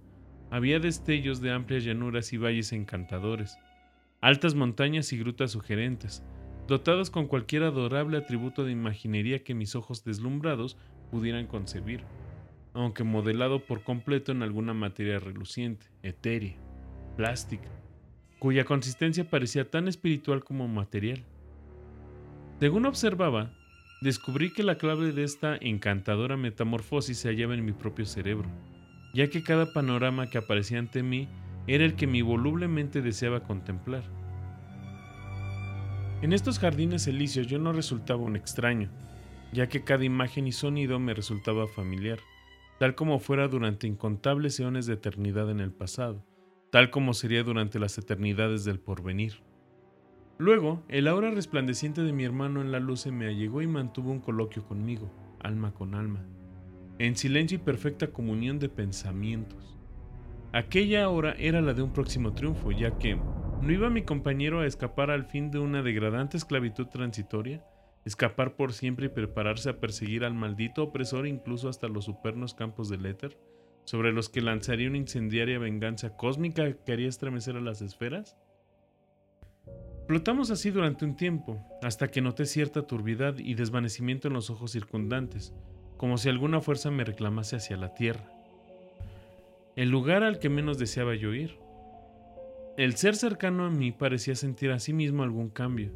[0.49, 3.57] había destellos de amplias llanuras y valles encantadores,
[4.21, 6.23] altas montañas y grutas sugerentes,
[6.67, 10.77] dotados con cualquier adorable atributo de imaginería que mis ojos deslumbrados
[11.11, 12.01] pudieran concebir,
[12.77, 16.57] aunque modelado por completo en alguna materia reluciente, etérea,
[17.15, 17.69] plástica,
[18.39, 21.23] cuya consistencia parecía tan espiritual como material.
[22.59, 23.51] Según observaba,
[24.01, 28.49] descubrí que la clave de esta encantadora metamorfosis se hallaba en mi propio cerebro,
[29.13, 31.27] ya que cada panorama que aparecía ante mí
[31.67, 34.03] era el que mi volublemente deseaba contemplar
[36.19, 38.89] en estos jardines elíseos yo no resultaba un extraño,
[39.53, 42.17] ya que cada imagen y sonido me resultaba familiar,
[42.79, 46.25] tal como fuera durante incontables eones de eternidad en el pasado,
[46.71, 49.41] tal como sería durante las eternidades del porvenir.
[50.37, 54.11] Luego, el aura resplandeciente de mi hermano en la luz se me allegó y mantuvo
[54.11, 56.25] un coloquio conmigo, alma con alma,
[56.99, 59.77] en silencio y perfecta comunión de pensamientos.
[60.53, 63.17] Aquella hora era la de un próximo triunfo, ya que,
[63.61, 67.63] ¿No iba mi compañero a escapar al fin de una degradante esclavitud transitoria?
[68.07, 72.87] ¿Escapar por siempre y prepararse a perseguir al maldito opresor incluso hasta los supernos campos
[72.87, 73.37] del éter,
[73.83, 78.37] sobre los que lanzaría una incendiaria venganza cósmica que haría estremecer a las esferas?
[80.07, 84.71] Flotamos así durante un tiempo, hasta que noté cierta turbidad y desvanecimiento en los ojos
[84.71, 85.53] circundantes,
[85.97, 88.31] como si alguna fuerza me reclamase hacia la tierra.
[89.75, 91.57] El lugar al que menos deseaba yo ir.
[92.77, 95.91] El ser cercano a mí parecía sentir a sí mismo algún cambio,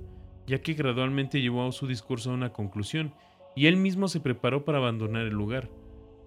[0.48, 3.14] ya que gradualmente llevó su discurso a una conclusión,
[3.56, 5.70] y él mismo se preparó para abandonar el lugar,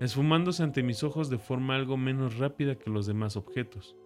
[0.00, 3.96] esfumándose ante mis ojos de forma algo menos rápida que los demás objetos.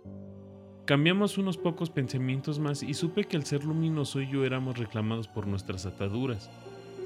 [0.84, 5.28] Cambiamos unos pocos pensamientos más y supe que el ser luminoso y yo éramos reclamados
[5.28, 6.50] por nuestras ataduras,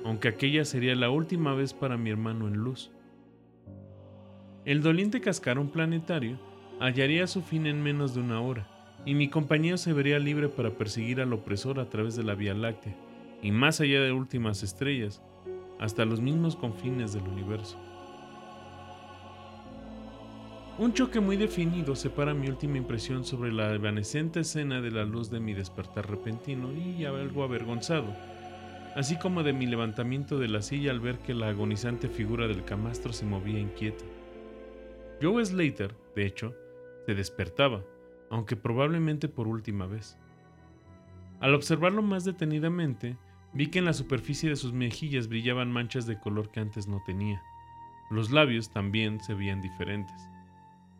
[0.04, 2.92] aunque aquella sería la última vez para mi hermano en luz.
[4.64, 6.38] El doliente cascarón planetario
[6.78, 8.68] hallaría su fin en menos de una hora,
[9.04, 12.54] y mi compañero se vería libre para perseguir al opresor a través de la Vía
[12.54, 12.96] Láctea,
[13.42, 15.22] y más allá de últimas estrellas,
[15.80, 17.78] hasta los mismos confines del universo.
[20.78, 25.30] Un choque muy definido separa mi última impresión sobre la evanescente escena de la luz
[25.30, 28.14] de mi despertar repentino y algo avergonzado,
[28.96, 32.64] así como de mi levantamiento de la silla al ver que la agonizante figura del
[32.64, 34.04] camastro se movía inquieta.
[35.20, 36.54] Joe Slater, de hecho,
[37.06, 37.84] se despertaba,
[38.32, 40.18] aunque probablemente por última vez.
[41.38, 43.16] Al observarlo más detenidamente,
[43.52, 47.00] vi que en la superficie de sus mejillas brillaban manchas de color que antes no
[47.06, 47.40] tenía.
[48.10, 50.32] Los labios también se veían diferentes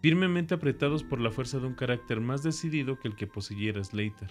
[0.03, 4.31] firmemente apretados por la fuerza de un carácter más decidido que el que poseyera Slater.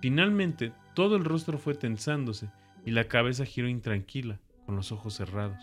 [0.00, 2.50] Finalmente, todo el rostro fue tensándose
[2.86, 5.62] y la cabeza giró intranquila, con los ojos cerrados.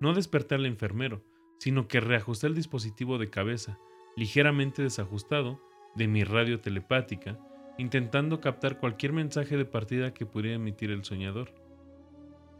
[0.00, 1.24] No desperté al enfermero,
[1.58, 3.78] sino que reajusté el dispositivo de cabeza,
[4.18, 5.60] ligeramente desajustado,
[5.94, 7.38] de mi radio telepática,
[7.78, 11.54] intentando captar cualquier mensaje de partida que pudiera emitir el soñador.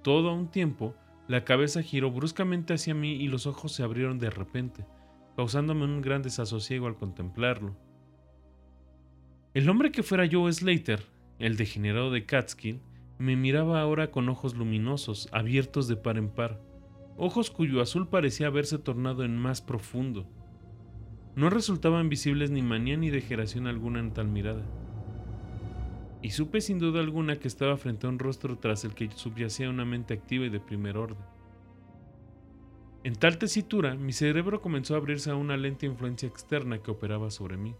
[0.03, 0.95] Todo a un tiempo
[1.27, 4.87] la cabeza giró bruscamente hacia mí y los ojos se abrieron de repente,
[5.35, 7.77] causándome un gran desasosiego al contemplarlo.
[9.53, 11.03] El hombre que fuera yo, Slater,
[11.41, 12.81] el degenerado de Catskill,
[13.19, 16.63] me miraba ahora con ojos luminosos, abiertos de par en par,
[17.17, 20.38] ojos cuyo azul parecía haberse tornado en más profundo.
[21.39, 24.65] No resultaban visibles ni manía ni degeneración alguna en tal mirada
[26.21, 29.71] y supe sin duda alguna que estaba frente a un rostro tras el que subyacía
[29.71, 31.25] una mente activa y de primer orden.
[33.05, 37.31] En tal tesitura, mi cerebro comenzó a abrirse a una lenta influencia externa que operaba
[37.31, 37.77] sobre mí.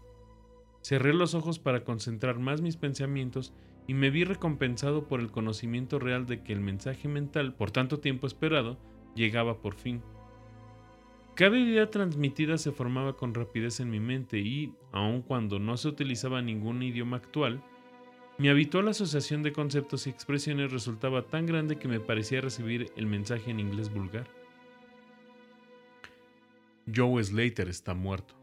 [0.81, 3.53] Cerré los ojos para concentrar más mis pensamientos
[3.87, 7.99] y me vi recompensado por el conocimiento real de que el mensaje mental, por tanto
[7.99, 8.77] tiempo esperado,
[9.15, 10.01] llegaba por fin.
[11.39, 15.87] Cada idea transmitida se formaba con rapidez en mi mente y, aun cuando no se
[15.87, 17.63] utilizaba ningún idioma actual,
[18.37, 23.05] mi habitual asociación de conceptos y expresiones resultaba tan grande que me parecía recibir el
[23.05, 24.27] mensaje en inglés vulgar.
[26.93, 28.35] Joe Slater está muerto.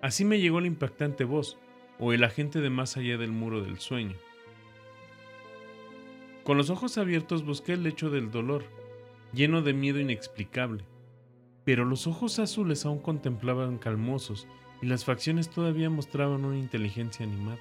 [0.00, 1.58] Así me llegó la impactante voz,
[1.98, 4.14] o el agente de más allá del muro del sueño.
[6.44, 8.62] Con los ojos abiertos busqué el lecho del dolor,
[9.32, 10.84] lleno de miedo inexplicable,
[11.64, 14.46] pero los ojos azules aún contemplaban calmosos
[14.82, 17.58] y las facciones todavía mostraban una inteligencia animada.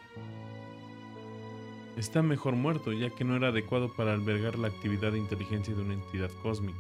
[1.98, 5.82] Está mejor muerto, ya que no era adecuado para albergar la actividad de inteligencia de
[5.82, 6.80] una entidad cósmica.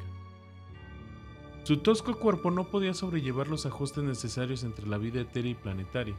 [1.63, 6.15] Su tosco cuerpo no podía sobrellevar los ajustes necesarios entre la vida etérea y planetaria.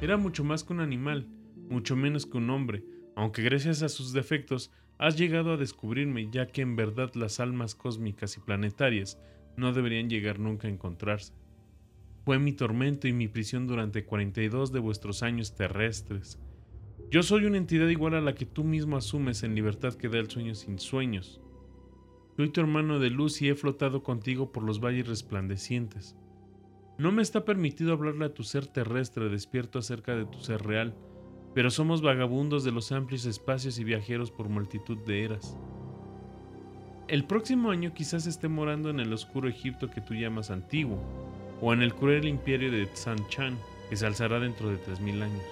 [0.00, 1.28] Era mucho más que un animal,
[1.68, 2.82] mucho menos que un hombre,
[3.14, 7.74] aunque gracias a sus defectos has llegado a descubrirme, ya que en verdad las almas
[7.74, 9.18] cósmicas y planetarias
[9.56, 11.32] no deberían llegar nunca a encontrarse.
[12.24, 16.38] Fue mi tormento y mi prisión durante 42 de vuestros años terrestres,
[17.10, 20.18] yo soy una entidad igual a la que tú mismo asumes en libertad que da
[20.18, 21.40] el sueño sin sueños.
[22.36, 26.14] Soy tu hermano de luz y he flotado contigo por los valles resplandecientes.
[26.98, 30.94] No me está permitido hablarle a tu ser terrestre despierto acerca de tu ser real,
[31.54, 35.56] pero somos vagabundos de los amplios espacios y viajeros por multitud de eras.
[37.08, 40.98] El próximo año quizás esté morando en el oscuro Egipto que tú llamas antiguo,
[41.60, 45.20] o en el cruel imperio de Tsan Chan, que se alzará dentro de tres mil
[45.20, 45.42] años.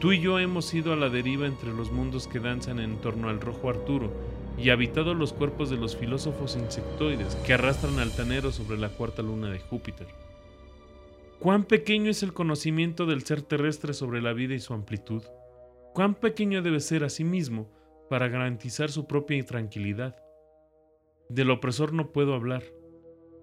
[0.00, 3.28] Tú y yo hemos ido a la deriva entre los mundos que danzan en torno
[3.28, 4.12] al rojo Arturo
[4.58, 9.48] y habitado los cuerpos de los filósofos insectoides que arrastran altaneros sobre la cuarta luna
[9.50, 10.25] de Júpiter.
[11.38, 15.22] ¿Cuán pequeño es el conocimiento del ser terrestre sobre la vida y su amplitud?
[15.92, 17.70] ¿Cuán pequeño debe ser a sí mismo
[18.08, 20.16] para garantizar su propia tranquilidad?
[21.28, 22.64] Del opresor no puedo hablar.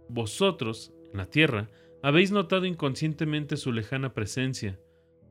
[0.09, 1.69] Vosotros, en la tierra,
[2.01, 4.79] habéis notado inconscientemente su lejana presencia.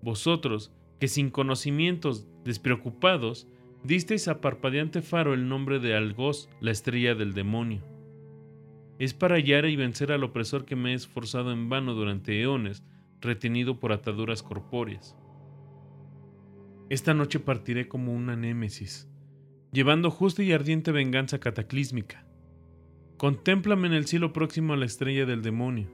[0.00, 3.48] Vosotros, que sin conocimientos, despreocupados,
[3.82, 7.91] disteis a parpadeante faro el nombre de Algoz, la estrella del demonio.
[9.02, 12.84] Es para hallar y vencer al opresor que me he esforzado en vano durante eones,
[13.20, 15.16] retenido por ataduras corpóreas.
[16.88, 19.08] Esta noche partiré como una némesis,
[19.72, 22.24] llevando justa y ardiente venganza cataclísmica.
[23.16, 25.90] Contémplame en el cielo próximo a la estrella del demonio.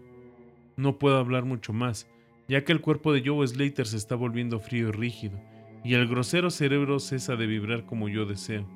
[0.77, 2.11] No puedo hablar mucho más,
[2.47, 5.41] ya que el cuerpo de Joe Slater se está volviendo frío y rígido,
[5.83, 8.69] y el grosero cerebro cesa de vibrar como yo deseo.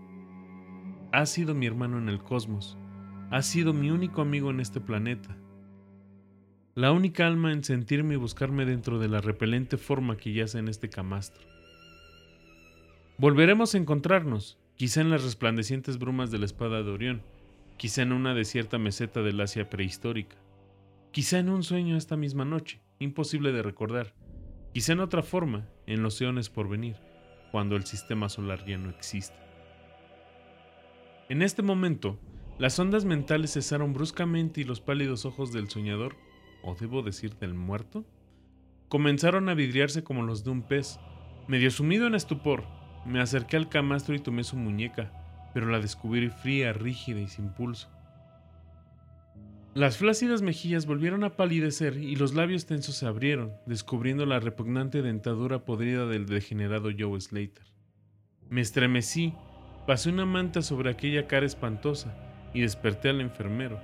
[1.12, 2.78] Ha sido mi hermano en el cosmos,
[3.32, 5.34] ha sido mi único amigo en este planeta,
[6.74, 10.68] la única alma en sentirme y buscarme dentro de la repelente forma que yace en
[10.68, 11.42] este camastro.
[13.16, 17.22] Volveremos a encontrarnos, quizá en las resplandecientes brumas de la espada de Orión,
[17.78, 20.36] quizá en una desierta meseta del Asia prehistórica,
[21.10, 24.14] Quizá en un sueño esta misma noche, imposible de recordar.
[24.72, 26.96] Quizá en otra forma, en los eones por venir,
[27.50, 29.36] cuando el sistema solar ya no existe.
[31.28, 32.18] En este momento,
[32.62, 36.14] las ondas mentales cesaron bruscamente y los pálidos ojos del soñador,
[36.62, 38.04] o debo decir del muerto,
[38.88, 41.00] comenzaron a vidriarse como los de un pez.
[41.48, 42.62] Medio sumido en estupor,
[43.04, 45.10] me acerqué al camastro y tomé su muñeca,
[45.52, 47.90] pero la descubrí fría, rígida y sin pulso.
[49.74, 55.02] Las flácidas mejillas volvieron a palidecer y los labios tensos se abrieron, descubriendo la repugnante
[55.02, 57.66] dentadura podrida del degenerado Joe Slater.
[58.50, 59.34] Me estremecí,
[59.84, 63.80] pasé una manta sobre aquella cara espantosa y desperté al enfermero.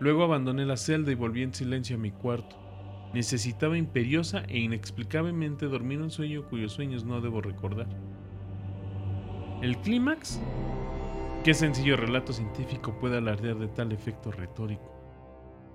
[0.00, 2.56] Luego abandoné la celda y volví en silencio a mi cuarto.
[3.14, 7.86] Necesitaba imperiosa e inexplicablemente dormir un sueño cuyos sueños no debo recordar.
[9.62, 10.40] ¿El clímax?
[11.44, 14.90] ¿Qué sencillo relato científico puede alardear de tal efecto retórico?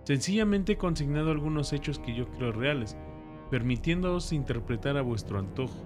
[0.04, 2.98] Sencillamente he consignado algunos hechos que yo creo reales,
[3.50, 5.86] permitiéndoos interpretar a vuestro antojo.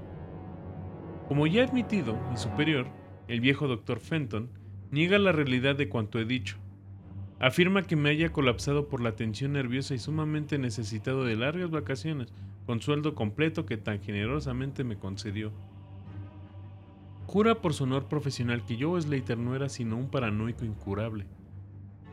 [1.27, 2.87] Como ya he admitido, mi superior,
[3.27, 4.49] el viejo doctor Fenton,
[4.93, 6.57] niega la realidad de cuanto he dicho.
[7.39, 12.31] Afirma que me haya colapsado por la tensión nerviosa y sumamente necesitado de largas vacaciones,
[12.67, 15.51] con sueldo completo que tan generosamente me concedió.
[17.25, 21.25] Jura por su honor profesional que Joe Slater no era sino un paranoico incurable,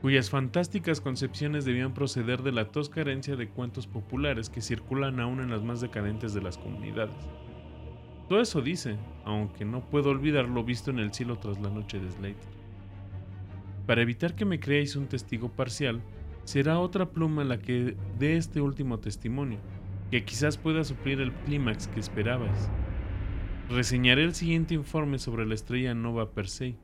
[0.00, 5.40] cuyas fantásticas concepciones debían proceder de la tosca herencia de cuentos populares que circulan aún
[5.40, 7.28] en las más decadentes de las comunidades.
[8.26, 12.00] Todo eso dice, aunque no puedo olvidar lo visto en el cielo tras la noche
[12.00, 12.59] de Slater.
[13.86, 16.00] Para evitar que me creáis un testigo parcial,
[16.44, 19.58] será otra pluma la que dé este último testimonio,
[20.10, 22.68] que quizás pueda suplir el clímax que esperabais.
[23.68, 26.76] Reseñaré el siguiente informe sobre la estrella Nova Persei,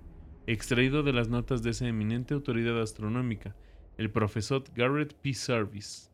[0.46, 3.56] extraído de las notas de esa eminente autoridad astronómica,
[3.98, 5.34] el profesor Garrett P.
[5.34, 6.10] Service.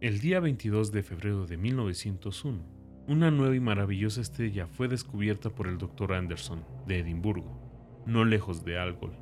[0.00, 2.60] El día 22 de febrero de 1901,
[3.06, 6.12] una nueva y maravillosa estrella fue descubierta por el Dr.
[6.14, 9.21] Anderson, de Edimburgo, no lejos de Algol.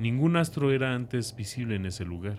[0.00, 2.38] Ningún astro era antes visible en ese lugar.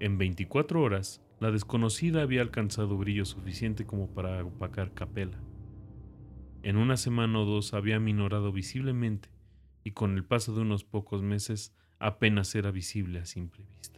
[0.00, 5.38] En 24 horas, la desconocida había alcanzado brillo suficiente como para opacar Capella.
[6.64, 9.28] En una semana o dos había minorado visiblemente
[9.84, 13.93] y con el paso de unos pocos meses apenas era visible a simple vista.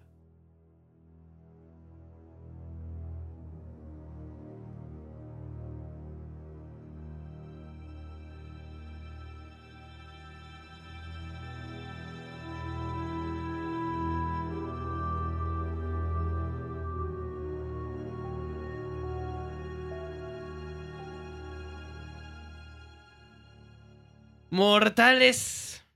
[24.57, 25.87] Mortales.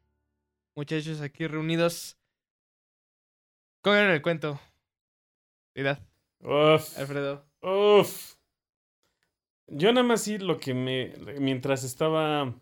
[0.76, 2.18] Muchachos aquí reunidos.
[3.80, 4.60] ¿Cómo era el cuento?
[5.74, 6.06] Edad.
[6.40, 7.46] Uf, Alfredo.
[7.62, 8.34] uf.
[9.66, 11.14] Yo nada más sí lo que me.
[11.38, 12.54] Mientras estaba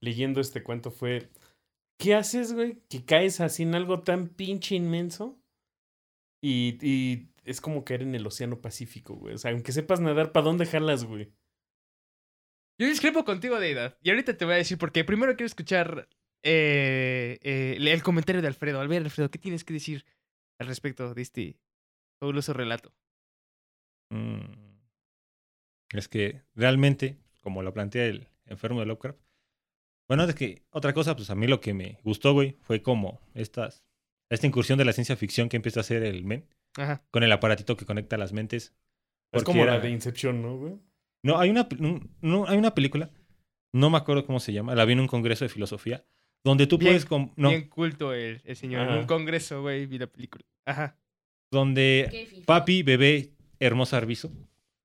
[0.00, 1.30] leyendo este cuento fue.
[1.98, 2.80] ¿Qué haces, güey?
[2.88, 5.38] Que caes así en algo tan pinche inmenso.
[6.42, 9.36] Y, y es como caer en el Océano Pacífico, güey.
[9.36, 11.32] O sea, aunque sepas nadar, ¿para dónde jalas, güey?
[12.78, 13.98] Yo discrepo contigo de edad.
[14.02, 16.08] Y ahorita te voy a decir porque primero quiero escuchar
[16.42, 18.80] eh, eh, el comentario de Alfredo.
[18.80, 20.04] A ver, Alfredo, ¿qué tienes que decir
[20.58, 21.58] al respecto de este
[22.18, 22.92] fabuloso relato?
[24.10, 24.40] Mm.
[25.92, 29.20] Es que realmente, como lo plantea el enfermo de Lovecraft,
[30.08, 33.20] bueno, es que otra cosa, pues a mí lo que me gustó, güey, fue como
[33.32, 33.84] estas,
[34.28, 36.46] esta incursión de la ciencia ficción que empieza a hacer el men,
[36.76, 37.02] Ajá.
[37.10, 38.74] con el aparatito que conecta las mentes.
[39.32, 40.78] Es como la de Inception, ¿no, güey?
[41.24, 41.66] No, hay una,
[42.20, 43.10] no, hay una película,
[43.72, 46.04] no me acuerdo cómo se llama, la vi en un congreso de filosofía,
[46.44, 47.06] donde tú Bien- puedes...
[47.06, 48.86] com- no, Bien culto el, el señor.
[48.88, 50.44] En un congreso, güey, vi la película.
[50.66, 50.96] Ajá.
[51.50, 52.42] donde.
[52.46, 54.30] Papi, bebé, hermosa Arvizo,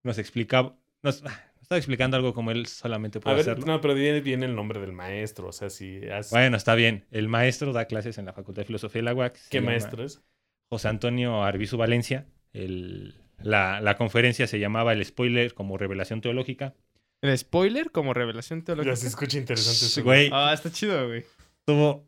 [0.04, 3.66] nos explicaba, nos ah, estaba explicando algo como él solamente A puede ver, hacerlo.
[3.66, 5.48] no, pero viene, viene el nombre del maestro.
[5.50, 7.06] O sea, si has- Bueno, está bien.
[7.12, 9.38] El maestro da clases en la Facultad de Filosofía de la UAC.
[9.50, 10.22] ¿Qué maestro es?
[10.70, 12.28] José Antonio Arbizu Valencia.
[12.54, 16.74] El- la, la conferencia se llamaba El spoiler como revelación teológica.
[17.22, 18.94] El spoiler como revelación teológica.
[18.94, 20.04] Ya se escucha interesante eso.
[20.04, 21.26] Güey, Ah, está chido, güey.
[21.60, 22.08] estuvo...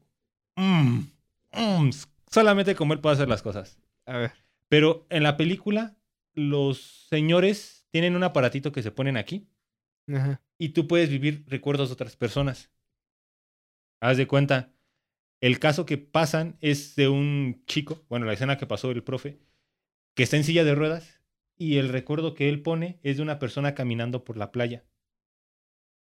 [0.56, 1.00] mm,
[1.54, 1.90] mm,
[2.32, 3.78] solamente como él puede hacer las cosas.
[4.06, 4.32] A ver.
[4.70, 5.96] Pero en la película,
[6.34, 9.50] los señores tienen un aparatito que se ponen aquí
[10.08, 10.42] Ajá.
[10.58, 12.72] y tú puedes vivir recuerdos de otras personas.
[14.00, 14.72] Haz de cuenta,
[15.42, 19.40] el caso que pasan es de un chico, bueno, la escena que pasó el profe,
[20.16, 21.21] que está en silla de ruedas
[21.62, 24.84] y el recuerdo que él pone es de una persona caminando por la playa.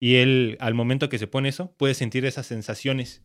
[0.01, 3.23] Y él, al momento que se pone eso, puede sentir esas sensaciones.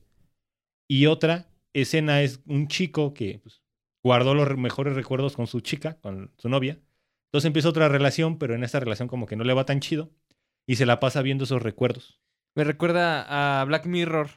[0.89, 3.63] Y otra escena es un chico que, pues,
[4.03, 6.79] guardó los re- mejores recuerdos con su chica, con su novia.
[7.29, 10.11] Entonces empieza otra relación, pero en esta relación como que no le va tan chido
[10.67, 12.19] y se la pasa viendo esos recuerdos.
[12.55, 14.29] Me recuerda a Black Mirror.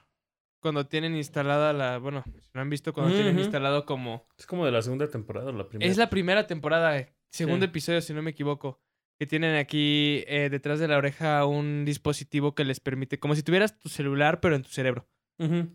[0.61, 1.99] Cuando tienen instalada la.
[1.99, 4.27] Bueno, si no han visto, cuando tienen instalado como.
[4.37, 5.89] Es como de la segunda temporada o la primera.
[5.89, 7.71] Es la primera temporada, eh, segundo Sí.
[7.71, 8.81] episodio, si no me equivoco.
[9.21, 13.19] Que tienen aquí eh, detrás de la oreja un dispositivo que les permite.
[13.19, 15.09] Como si tuvieras tu celular, pero en tu cerebro.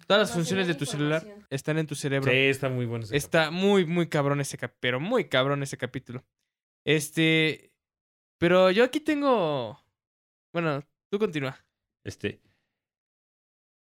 [0.08, 2.30] Todas las funciones de tu celular están en tu cerebro.
[2.32, 4.80] Sí, está muy bueno ese Está muy, muy cabrón ese capítulo.
[4.82, 6.26] Pero muy cabrón ese capítulo.
[6.86, 7.72] Este.
[8.40, 9.80] Pero yo aquí tengo.
[10.54, 11.58] Bueno, tú continúa.
[12.06, 12.42] Este,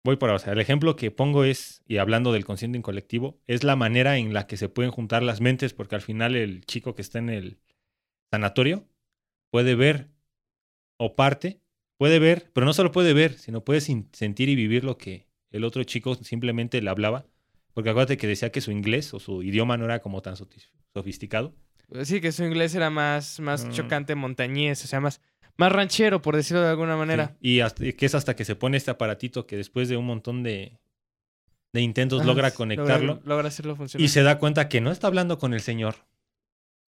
[0.04, 0.36] voy por ahí.
[0.36, 4.16] O sea, el ejemplo que pongo es, y hablando del consciente colectivo, es la manera
[4.18, 7.18] en la que se pueden juntar las mentes, porque al final el chico que está
[7.18, 7.58] en el
[8.30, 8.86] sanatorio
[9.50, 10.08] puede ver
[10.98, 11.60] o parte,
[11.96, 15.64] puede ver, pero no solo puede ver, sino puede sentir y vivir lo que el
[15.64, 17.26] otro chico simplemente le hablaba.
[17.74, 20.34] Porque acuérdate que decía que su inglés o su idioma no era como tan
[20.94, 21.54] sofisticado.
[22.02, 23.70] Sí, que su inglés era más, más Mm.
[23.70, 25.22] chocante, montañés, o sea, más,
[25.58, 27.36] más ranchero, por decirlo de alguna manera.
[27.42, 30.06] Sí, Y hasta- que es hasta que se pone este aparatito que después de un
[30.06, 30.78] montón de,
[31.72, 33.14] de intentos logra conectarlo.
[33.14, 34.04] Logra, logra hacerlo funcionar.
[34.04, 35.96] Y se da cuenta que no está hablando con el señor.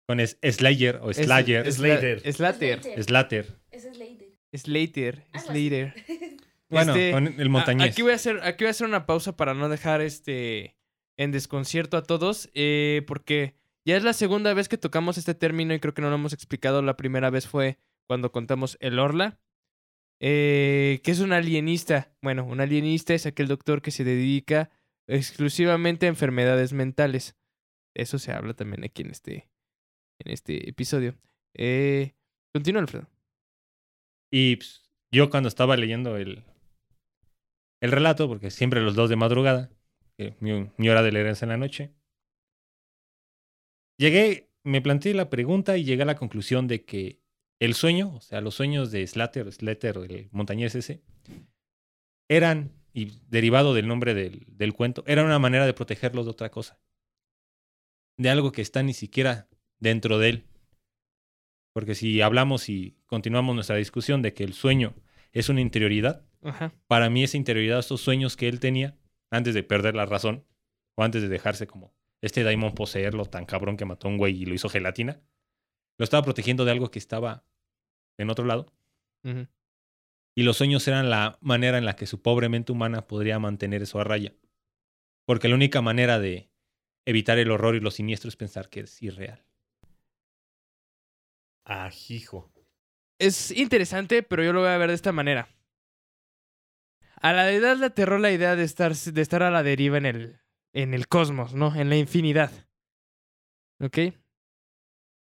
[0.07, 1.67] Con es- Slayer o Es- Slayer.
[1.67, 2.21] es- Slater.
[2.33, 3.03] Slater.
[3.03, 3.47] Slater.
[3.73, 4.35] Slater.
[4.55, 5.25] Slater.
[5.39, 5.95] Slater.
[6.71, 7.91] Bueno, Este, con el A- montañés.
[7.93, 10.77] Aquí voy a hacer, aquí voy a hacer una pausa para no dejar este
[11.17, 13.55] en desconcierto a todos, eh, porque
[13.87, 16.35] ya es la segunda vez que tocamos este término y creo que no lo hemos
[16.35, 16.83] explicado.
[16.83, 19.39] La primera vez fue cuando contamos el Orla,
[20.21, 22.13] eh, que es un alienista.
[22.23, 24.71] Bueno, un alienista es aquel doctor que se dedica
[25.07, 27.37] exclusivamente a enfermedades mentales.
[27.95, 29.51] Eso se habla también aquí en este,
[30.21, 31.17] en este episodio.
[31.55, 32.15] Eh,
[32.53, 33.09] continúa, Alfredo.
[34.33, 36.45] Y pues, yo cuando estaba leyendo el,
[37.81, 39.71] el relato, porque siempre los dos de madrugada,
[40.41, 41.95] mi hora de leer es en la noche,
[43.99, 47.21] llegué, me planteé la pregunta y llegué a la conclusión de que
[47.61, 51.03] el sueño, o sea, los sueños de Slater, Slater, el montañés ese,
[52.29, 56.51] eran, y derivado del nombre del, del cuento, eran una manera de protegerlos de otra
[56.51, 56.79] cosa.
[58.17, 59.49] De algo que está ni siquiera
[59.79, 60.45] dentro de él.
[61.73, 64.95] Porque si hablamos y continuamos nuestra discusión de que el sueño
[65.33, 66.73] es una interioridad, Ajá.
[66.87, 68.97] para mí esa interioridad, estos sueños que él tenía
[69.31, 70.45] antes de perder la razón
[70.97, 74.43] o antes de dejarse como este daimon poseerlo tan cabrón que mató a un güey
[74.43, 75.21] y lo hizo gelatina,
[75.99, 77.45] lo estaba protegiendo de algo que estaba
[78.19, 78.67] en otro lado.
[80.37, 83.83] Y los sueños eran la manera en la que su pobre mente humana podría mantener
[83.83, 84.35] eso a raya.
[85.27, 86.51] Porque la única manera de
[87.07, 89.45] evitar el horror y lo siniestro es pensar que es irreal.
[91.65, 92.53] Ajijo.
[93.19, 95.49] Es interesante, pero yo lo voy a ver de esta manera.
[97.21, 100.07] A la edad le aterró la idea de estar, de estar a la deriva en
[100.07, 100.41] el,
[100.73, 101.75] en el cosmos, ¿no?
[101.75, 102.53] En la infinidad.
[103.81, 103.99] ¿Ok?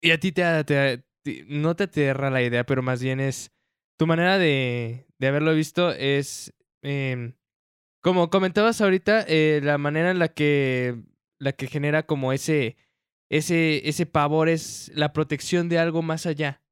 [0.02, 1.04] Y a ti te, te- te-
[1.46, 3.52] no te aterra la idea, pero más bien es...
[3.98, 6.54] Tu manera de, de haberlo visto es...
[6.82, 7.34] em,
[8.00, 11.02] como comentabas ahorita, eh, la manera en la que,
[11.38, 12.76] la que genera como ese,
[13.28, 16.62] ese, ese pavor es la protección de algo más allá.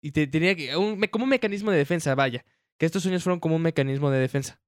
[0.00, 0.76] Y te tenía que.
[0.76, 2.44] un como un mecanismo de defensa, vaya.
[2.78, 4.62] Que estos sueños fueron como un mecanismo de defensa.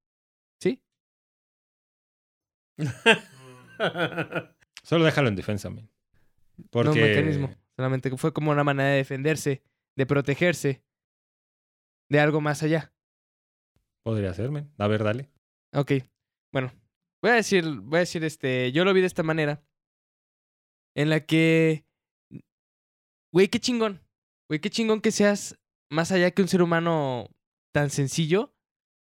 [0.61, 0.83] ¿Sí?
[4.83, 5.89] Solo déjalo en defensa, man.
[6.71, 7.51] Porque No mecanismo.
[7.81, 9.63] Solamente fue como una manera de defenderse,
[9.97, 10.85] de protegerse
[12.11, 12.93] de algo más allá.
[14.03, 14.71] podría ser, man.
[14.77, 15.31] A ver, dale.
[15.73, 15.93] Ok.
[16.53, 16.75] Bueno.
[17.23, 17.65] Voy a decir.
[17.65, 18.71] Voy a decir este.
[18.73, 19.65] Yo lo vi de esta manera.
[20.95, 21.87] En la que.
[23.33, 24.03] Güey, qué chingón.
[24.51, 25.59] Güey, qué chingón que seas
[25.91, 27.31] más allá que un ser humano
[27.73, 28.53] tan sencillo,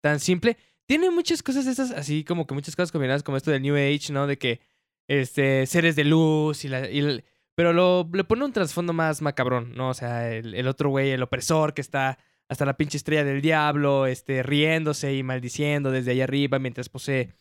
[0.01, 0.55] tan simple.
[0.87, 3.75] Tiene muchas cosas de esas, así como que muchas cosas combinadas, como esto del New
[3.75, 4.27] Age, ¿no?
[4.27, 4.61] De que
[5.09, 6.89] este, seres de luz y la.
[6.89, 7.21] y
[7.55, 9.89] pero lo, le pone un trasfondo más macabrón, ¿no?
[9.89, 12.17] O sea, el, el otro güey, el opresor que está
[12.49, 17.33] hasta la pinche estrella del diablo, este, riéndose y maldiciendo desde allá arriba mientras posee.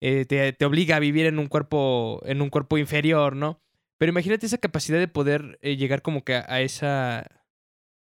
[0.00, 3.60] eh, te, te obliga a vivir en un cuerpo, en un cuerpo inferior, ¿no?
[3.98, 7.20] Pero imagínate esa capacidad de poder eh, llegar como que a, a esa.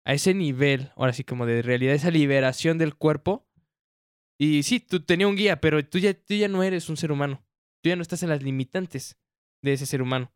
[0.04, 3.46] a ese nivel, ahora sí, como de realidad, esa liberación del cuerpo.
[4.38, 7.12] Y sí, tú tenías un guía, pero tú ya, tú ya no eres un ser
[7.12, 7.42] humano.
[7.82, 9.18] Tú ya no estás en las limitantes
[9.62, 10.32] de ese ser humano.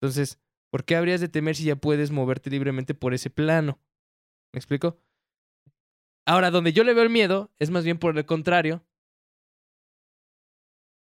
[0.00, 0.38] Entonces,
[0.70, 3.78] ¿por qué habrías de temer si ya puedes moverte libremente por ese plano?
[4.52, 4.98] ¿Me explico?
[6.26, 8.84] Ahora, donde yo le veo el miedo es más bien por el contrario.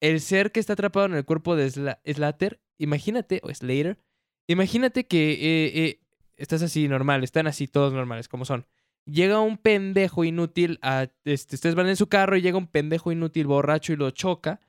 [0.00, 3.98] El ser que está atrapado en el cuerpo de Sla- Slater, imagínate, o Slater,
[4.46, 6.00] imagínate que eh, eh,
[6.36, 8.66] estás así normal, están así todos normales, como son.
[9.06, 11.08] Llega un pendejo inútil a.
[11.24, 14.60] Este, ustedes van en su carro y llega un pendejo inútil borracho y lo choca.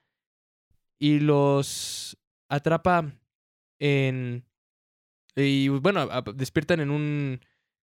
[0.99, 2.17] Y los
[2.47, 3.11] atrapa
[3.80, 4.45] en...
[5.36, 7.41] Y bueno, despiertan en un,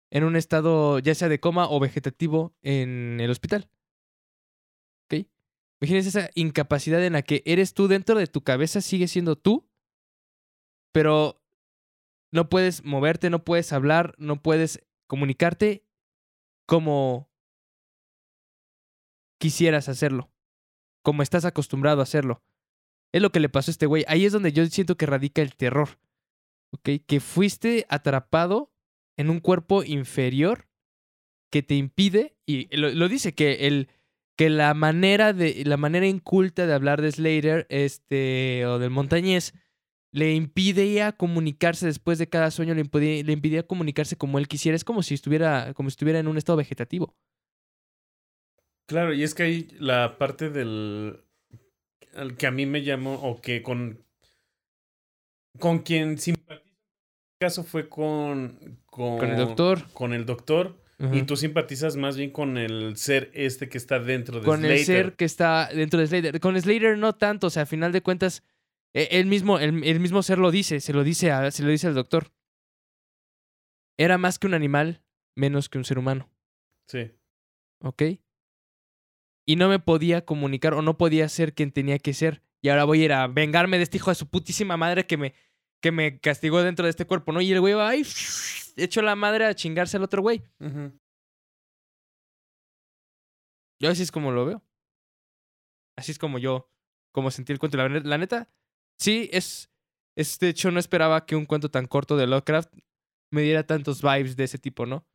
[0.09, 3.69] en un estado ya sea de coma o vegetativo en el hospital.
[5.05, 5.27] ¿Ok?
[5.81, 9.69] Imagínense esa incapacidad en la que eres tú dentro de tu cabeza, sigue siendo tú,
[10.91, 11.43] pero
[12.31, 15.85] no puedes moverte, no puedes hablar, no puedes comunicarte
[16.65, 17.29] como
[19.39, 20.31] quisieras hacerlo,
[21.03, 22.41] como estás acostumbrado a hacerlo.
[23.15, 24.03] Es lo que le pasó a este güey.
[24.09, 25.87] Ahí es donde yo siento que radica el terror.
[26.83, 28.73] Que fuiste atrapado
[29.15, 30.67] en un cuerpo inferior
[31.49, 33.87] que te impide, y lo, lo dice, que el
[34.35, 39.53] que la manera de la manera inculta de hablar de Slater este o del montañés
[40.11, 44.83] le impidía comunicarse después de cada sueño le impedía, le comunicarse como él quisiera es
[44.83, 47.15] como si estuviera como si estuviera en un estado vegetativo
[48.87, 51.24] Claro, y es que ahí la parte del
[52.15, 54.03] al que a mí me llamó o que con
[55.59, 60.77] con quien simpatizo en este caso fue con con, con el doctor con el doctor
[61.11, 64.77] y tú simpatizas más bien con el ser este que está dentro de con el
[64.77, 64.85] Slater.
[64.85, 66.39] ser que está dentro de Slater.
[66.39, 68.43] Con Slater no tanto, o sea, a final de cuentas,
[68.93, 71.87] él mismo, el, el mismo ser lo dice, se lo dice, a, se lo dice
[71.87, 72.31] al doctor.
[73.97, 75.01] Era más que un animal,
[75.35, 76.29] menos que un ser humano,
[76.87, 77.11] Sí.
[77.81, 78.01] ¿ok?
[79.45, 82.41] Y no me podía comunicar o no podía ser quien tenía que ser.
[82.61, 85.17] Y ahora voy a ir a vengarme de este hijo de su putísima madre que
[85.17, 85.35] me,
[85.81, 87.41] que me castigó dentro de este cuerpo, ¿no?
[87.41, 88.03] Y el güey va, ay,
[88.75, 90.41] echó la madre a chingarse al otro güey.
[93.79, 94.63] Yo así es como lo veo.
[95.95, 96.69] Así es como yo,
[97.11, 97.77] como sentí el cuento.
[97.77, 98.49] La neta,
[98.97, 99.69] sí, es,
[100.15, 100.39] es.
[100.39, 102.73] De hecho, no esperaba que un cuento tan corto de Lovecraft
[103.31, 105.05] me diera tantos vibes de ese tipo, ¿no?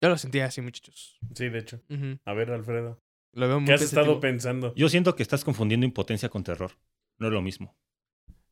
[0.00, 1.18] Yo lo sentía así, muchachos.
[1.34, 1.82] Sí, de hecho.
[2.24, 3.02] A ver, Alfredo.
[3.32, 4.74] Lo veo muy ¿Qué has estado pensando?
[4.74, 6.72] Yo siento que estás confundiendo impotencia con terror.
[7.18, 7.76] No es lo mismo.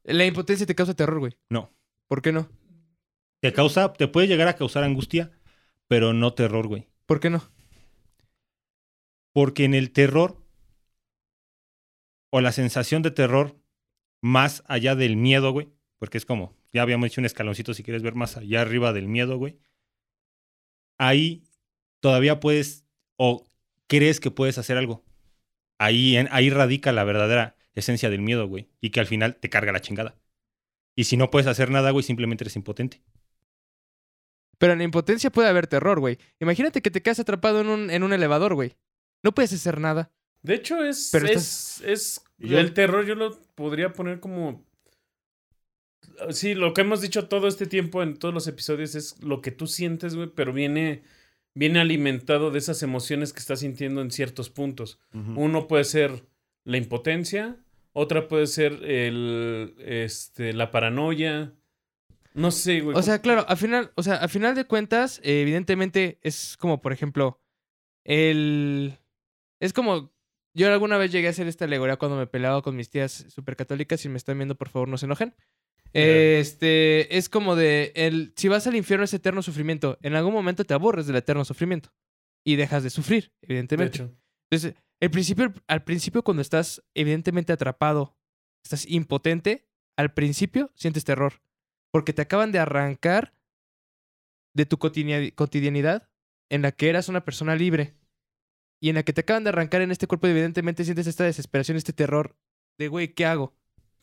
[0.04, 1.36] La impotencia te causa terror, güey.
[1.48, 1.72] No.
[2.06, 2.48] ¿Por qué no?
[3.40, 5.32] Te causa, te puede llegar a causar angustia,
[5.86, 6.88] pero no terror, güey.
[7.06, 7.42] ¿Por qué no?
[9.32, 10.44] Porque en el terror
[12.30, 13.56] o la sensación de terror,
[14.20, 15.68] más allá del miedo, güey,
[15.98, 19.08] porque es como, ya habíamos hecho un escaloncito si quieres ver más allá arriba del
[19.08, 19.58] miedo, güey.
[20.98, 21.44] Ahí
[22.00, 22.84] todavía puedes
[23.16, 23.44] o
[23.86, 25.04] crees que puedes hacer algo.
[25.78, 29.48] Ahí, en- ahí radica la verdadera esencia del miedo, güey, y que al final te
[29.48, 30.16] carga la chingada.
[30.96, 33.00] Y si no puedes hacer nada, güey, simplemente eres impotente.
[34.58, 36.18] Pero en la impotencia puede haber terror, güey.
[36.40, 38.74] Imagínate que te quedas atrapado en un, en un elevador, güey.
[39.22, 40.10] No puedes hacer nada.
[40.42, 41.10] De hecho, es.
[41.12, 44.64] Pero es, es Yo- El terror yo lo podría poner como.
[46.30, 49.50] Sí, lo que hemos dicho todo este tiempo en todos los episodios es lo que
[49.50, 51.02] tú sientes, güey, pero viene.
[51.54, 55.00] Viene alimentado de esas emociones que estás sintiendo en ciertos puntos.
[55.12, 56.24] Uno puede ser
[56.62, 57.56] la impotencia,
[57.92, 61.52] otra puede ser el, este, la paranoia.
[62.32, 62.96] No sé, güey.
[62.96, 66.80] O sea, claro, al final, o sea, al final de cuentas, eh, evidentemente es como,
[66.80, 67.40] por ejemplo,
[68.04, 68.96] el...
[69.58, 70.12] Es como...
[70.54, 74.00] Yo alguna vez llegué a hacer esta alegoría cuando me peleaba con mis tías supercatólicas.
[74.00, 75.34] Si me están viendo, por favor, no se enojen.
[75.92, 79.98] Este, es como de, el, si vas al infierno es eterno sufrimiento.
[80.02, 81.92] En algún momento te aburres del eterno sufrimiento.
[82.46, 84.10] Y dejas de sufrir, de evidentemente.
[84.50, 88.16] Entonces, el principio, al principio cuando estás evidentemente atrapado,
[88.64, 91.42] estás impotente, al principio sientes terror.
[91.92, 93.34] Porque te acaban de arrancar
[94.54, 96.08] de tu cotidia- cotidianidad
[96.50, 97.96] en la que eras una persona libre.
[98.80, 101.76] Y en la que te acaban de arrancar en este cuerpo, evidentemente sientes esta desesperación,
[101.76, 102.36] este terror
[102.78, 103.57] de, güey, ¿qué hago?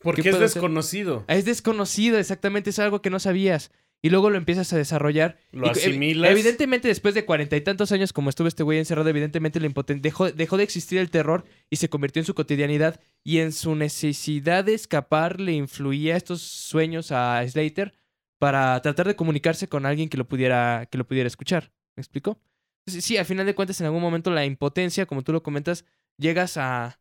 [0.06, 0.48] Porque ¿Qué es hacer?
[0.48, 1.26] desconocido.
[1.28, 3.72] Es desconocido, exactamente, es algo que no sabías.
[4.02, 5.40] Y luego lo empiezas a desarrollar.
[5.52, 6.30] Lo Y asimilas.
[6.32, 10.00] Evidentemente, después de cuarenta y tantos años, como estuvo este güey encerrado, evidentemente la impoten-
[10.00, 13.00] dejó, dejó de existir el terror y se convirtió en su cotidianidad.
[13.24, 17.94] Y en su necesidad de escapar le influía estos sueños a Slater
[18.38, 21.72] para tratar de comunicarse con alguien que lo pudiera, que lo pudiera escuchar.
[21.96, 22.40] ¿Me explico?
[22.86, 25.84] Entonces, sí, al final de cuentas, en algún momento la impotencia, como tú lo comentas,
[26.20, 27.00] llegas a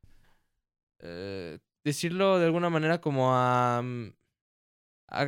[1.01, 4.13] eh, decirlo de alguna manera como a, mm,
[5.09, 5.27] a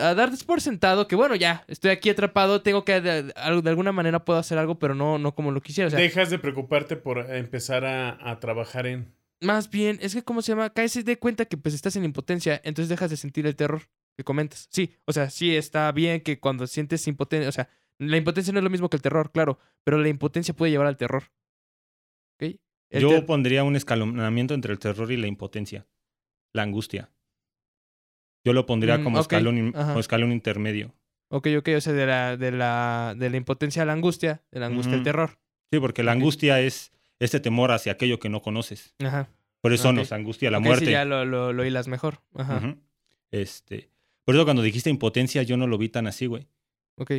[0.00, 3.70] a dar por sentado que bueno ya estoy aquí atrapado tengo que de, de- de
[3.70, 6.38] alguna manera puedo hacer algo pero no no como lo quisiera o sea Dejas de
[6.38, 9.14] preocuparte por empezar a, a trabajar en.
[9.40, 12.60] más bien es que cómo se llama caes de cuenta que pues estás en impotencia
[12.64, 13.82] entonces dejas de sentir el terror
[14.16, 18.16] que comentas sí o sea sí está bien que cuando sientes impotencia o sea la
[18.18, 20.98] impotencia no es lo mismo que el terror claro pero la impotencia puede llevar al
[20.98, 21.24] terror
[22.40, 22.56] ¿ok?
[22.90, 25.86] El Yo pondría un escalonamiento entre el terror y la impotencia.
[26.52, 27.10] La angustia.
[28.44, 30.94] Yo lo pondría Mm, como, ok, escalón, como escalón intermedio.
[31.30, 34.60] ok ok o sea de la de la de la impotencia a la angustia de
[34.60, 35.38] la angustia al terror
[35.70, 38.94] Sí, porque la angustia es este temor hacia aquello que no conoces.
[39.04, 39.28] ajá
[39.60, 39.96] Por eso Ok.
[39.96, 40.86] nos angustia la muerte.
[40.86, 42.22] sí, ya lo, lo, lo hilas mejor.
[42.34, 42.76] Ajá.
[43.30, 43.90] Este,
[44.24, 46.48] por eso cuando dijiste impotencia yo no lo vi tan así, güey.
[46.96, 47.12] Ok.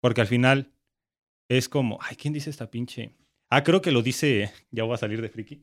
[0.00, 0.72] Porque al final
[1.48, 3.14] es como, ay, ¿quién dice esta pinche?
[3.54, 5.62] Ah, creo que lo dice, ya voy a salir de friki.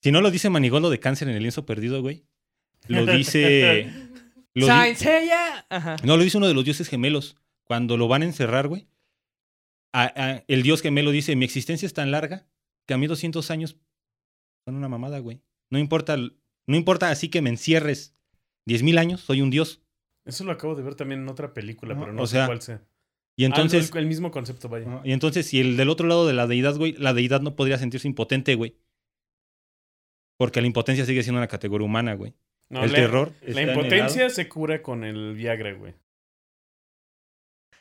[0.00, 2.24] Si no lo dice Manigolo de cáncer en el lienzo perdido, güey.
[2.86, 3.90] Lo dice...
[4.54, 4.70] lo di-.
[5.68, 5.96] Ajá.
[6.04, 7.36] no, lo dice uno de los dioses gemelos.
[7.64, 8.86] Cuando lo van a encerrar, güey.
[9.92, 12.46] a- a- el dios gemelo dice, mi existencia es tan larga
[12.86, 13.76] que a mí 200 años
[14.64, 15.40] son una mamada, güey.
[15.70, 18.14] No importa, no importa así que me encierres
[18.66, 19.82] 10.000 años, soy un dios.
[20.24, 22.62] Eso lo acabo de ver también en otra película, pero no o sé sea, cuál
[22.62, 22.82] sea.
[23.38, 23.90] Y entonces...
[23.90, 25.00] Ah, no, el, el mismo concepto, vaya.
[25.04, 27.78] Y entonces, si el del otro lado de la deidad, güey, la deidad no podría
[27.78, 28.76] sentirse impotente, güey.
[30.38, 32.34] Porque la impotencia sigue siendo una categoría humana, güey.
[32.68, 33.32] No, el la, terror.
[33.42, 35.94] La impotencia se cura con el Viagra, güey.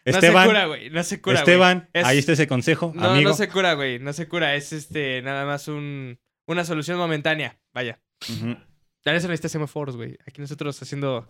[0.06, 0.90] No Esteban, se cura, güey.
[0.92, 1.42] No se cura, güey.
[1.42, 3.30] Esteban, Es- ahí está ese consejo, No, amigo.
[3.32, 3.98] no se cura, güey.
[3.98, 4.56] No se cura.
[4.56, 7.60] Es este nada más un, una solución momentánea.
[7.74, 8.00] Vaya.
[8.30, 8.56] Ujú.
[9.04, 10.18] Ya eso necesita semáforos, güey.
[10.28, 11.28] Aquí nosotros haciendo.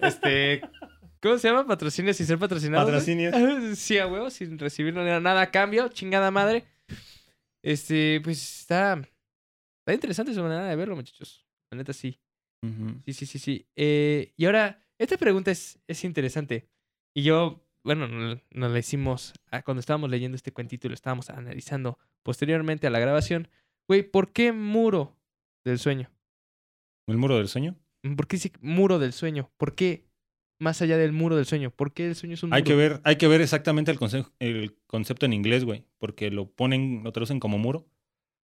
[0.00, 0.62] Este.
[1.26, 1.66] ¿Cómo se llama?
[1.66, 2.84] Patrocinios sin ser patrocinados.
[2.84, 2.94] güey?
[2.98, 3.78] Patrocinios.
[3.78, 5.88] sí, a huevo, sin recibir nada a cambio.
[5.88, 6.64] Chingada madre.
[7.62, 8.94] Este, pues está.
[9.80, 11.46] Está interesante su manera de verlo, muchachos.
[11.70, 12.18] La neta, sí.
[13.04, 13.68] Sí, sí, sí, sí.
[13.76, 16.68] Eh, y ahora, esta pregunta es, es interesante.
[17.14, 20.94] Y yo, bueno, no- nos la hicimos ah, cuando estábamos leyendo este cuentito y lo
[20.94, 23.48] estábamos analizando posteriormente a la grabación.
[23.88, 25.16] Güey, ¿por qué muro
[25.64, 26.10] del sueño?
[27.06, 27.76] ¿El muro del sueño?
[28.16, 29.48] ¿Por qué sí muro del sueño?
[29.56, 30.05] ¿Por qué
[30.58, 31.70] más allá del muro del sueño?
[31.70, 32.68] ¿Por qué el sueño es un Hay muro?
[32.70, 35.84] que ver, hay que ver exactamente el, conce- el concepto en inglés, güey.
[35.98, 37.86] Porque lo ponen, lo traducen como muro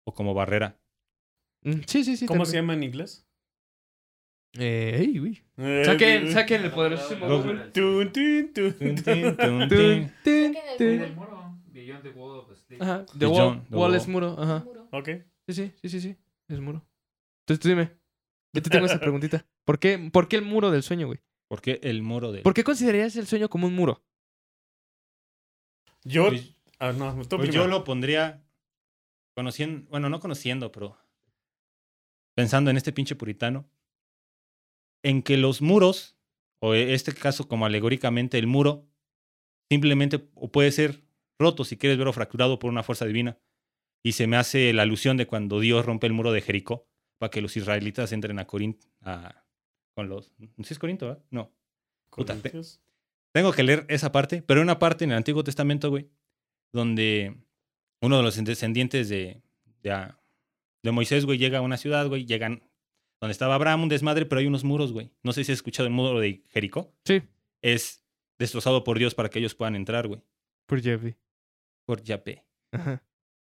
[0.04, 0.78] o como barrera.
[1.62, 2.26] Mm, Sí, sí, sí.
[2.26, 3.26] ¿Cómo se llama en inglés?
[4.58, 5.42] Eh, ey, güey.
[5.58, 7.70] Eh, Saquen, saquen el poderosísimo Google.
[7.72, 8.10] Tun,
[10.78, 11.58] del muro.
[11.72, 12.80] Beyond the Wall of Sleep.
[12.82, 13.04] Ajá.
[13.06, 14.36] The The wall, wall es muro.
[14.38, 14.66] Ajá.
[14.92, 15.08] Ok.
[15.48, 16.16] Sí, sí, sí, sí, sí.
[16.48, 16.86] Es muro.
[17.42, 17.90] Entonces tú dime.
[18.54, 19.44] Yo te tengo esa preguntita.
[19.64, 21.20] ¿Por qué, ¿Por qué el muro del sueño, güey?
[21.48, 24.02] ¿Por qué el muro del ¿Por qué considerarías el sueño como un muro?
[26.04, 26.28] Yo.
[26.28, 28.44] Pues- Ah, no, Pues yo lo pondría
[29.34, 30.98] conociendo, bueno, no conociendo, pero
[32.36, 33.66] pensando en este pinche puritano,
[35.02, 36.18] en que los muros,
[36.60, 38.86] o en este caso como alegóricamente el muro,
[39.70, 41.02] simplemente o puede ser
[41.38, 43.38] roto si quieres verlo fracturado por una fuerza divina.
[44.04, 46.86] Y se me hace la alusión de cuando Dios rompe el muro de Jericó
[47.18, 48.86] para que los israelitas entren a Corinto,
[49.96, 50.30] con los...
[50.62, 51.24] ¿Sí es Corinto, verdad?
[51.30, 51.50] No.
[52.10, 52.80] puta, te- Corintios.
[53.32, 56.08] Tengo que leer esa parte, pero hay una parte en el Antiguo Testamento, güey,
[56.72, 57.36] donde
[58.00, 59.42] uno de los descendientes de,
[59.82, 60.18] de, ah,
[60.82, 62.62] de Moisés, güey, llega a una ciudad, güey, llegan
[63.20, 65.10] donde estaba Abraham, un desmadre, pero hay unos muros, güey.
[65.22, 66.94] No sé si has escuchado el muro de Jericó.
[67.04, 67.22] Sí.
[67.62, 68.04] Es
[68.38, 70.22] destrozado por Dios para que ellos puedan entrar, güey,
[70.66, 71.16] Por Jeffrey.
[71.86, 72.44] por Yahvé.
[72.72, 73.02] Ajá.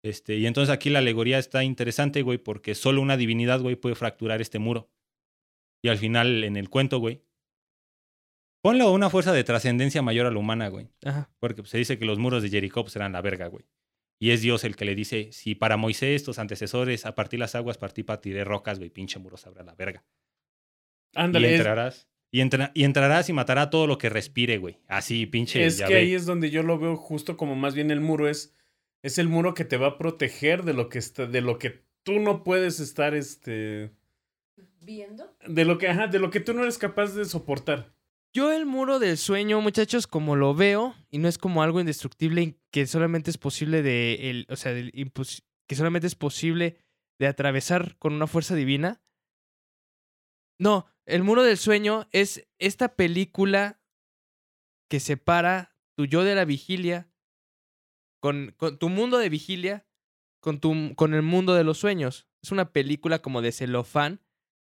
[0.03, 3.95] Este, y entonces aquí la alegoría está interesante, güey, porque solo una divinidad, güey, puede
[3.95, 4.89] fracturar este muro.
[5.81, 7.23] Y al final, en el cuento, güey,
[8.61, 10.89] ponlo a una fuerza de trascendencia mayor a la humana, güey.
[11.05, 11.31] Ajá.
[11.39, 13.65] Porque pues, se dice que los muros de Jericó pues, eran la verga, güey.
[14.21, 17.55] Y es Dios el que le dice, si para Moisés, tus antecesores, a partir las
[17.55, 20.03] aguas, partí partiré rocas, güey, pinche muro sabrá la verga.
[21.15, 21.51] Ándale.
[21.51, 22.09] y entrarás.
[22.31, 24.77] Y, entra- y entrarás y matará todo lo que respire, güey.
[24.87, 25.65] Así, pinche.
[25.65, 25.95] Es, que Yahvé.
[25.95, 28.53] ahí es donde yo lo veo justo como más bien el muro es.
[29.01, 31.25] Es el muro que te va a proteger de lo que está.
[31.25, 33.91] De lo que tú no puedes estar, este.
[34.89, 35.37] ¿Viendo?
[35.47, 37.93] De lo que, ajá, de lo que tú no eres capaz de soportar.
[38.33, 42.57] Yo el muro del sueño, muchachos, como lo veo, y no es como algo indestructible
[42.71, 44.91] que solamente es posible de, el, o sea, del
[45.67, 46.79] que solamente es posible
[47.19, 48.99] de atravesar con una fuerza divina.
[50.57, 53.79] No, el muro del sueño es esta película
[54.89, 57.11] que separa tu yo de la vigilia
[58.19, 59.85] con, con tu mundo de vigilia
[60.39, 62.27] con, tu, con el mundo de los sueños.
[62.41, 64.21] Es una película como de celofán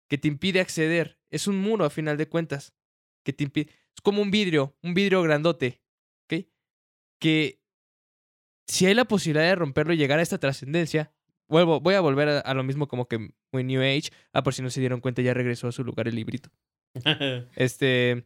[0.08, 1.18] que te impide acceder.
[1.30, 2.74] Es un muro a final de cuentas
[3.24, 3.70] que te impide.
[3.94, 5.82] Es como un vidrio, un vidrio grandote,
[6.24, 6.46] ¿ok?
[7.20, 7.60] Que
[8.66, 11.12] si hay la posibilidad de romperlo y llegar a esta trascendencia,
[11.48, 14.10] vuelvo, voy a volver a, a lo mismo como que muy New Age.
[14.32, 16.50] Ah, por si no se dieron cuenta, ya regresó a su lugar el librito.
[17.56, 18.24] Este.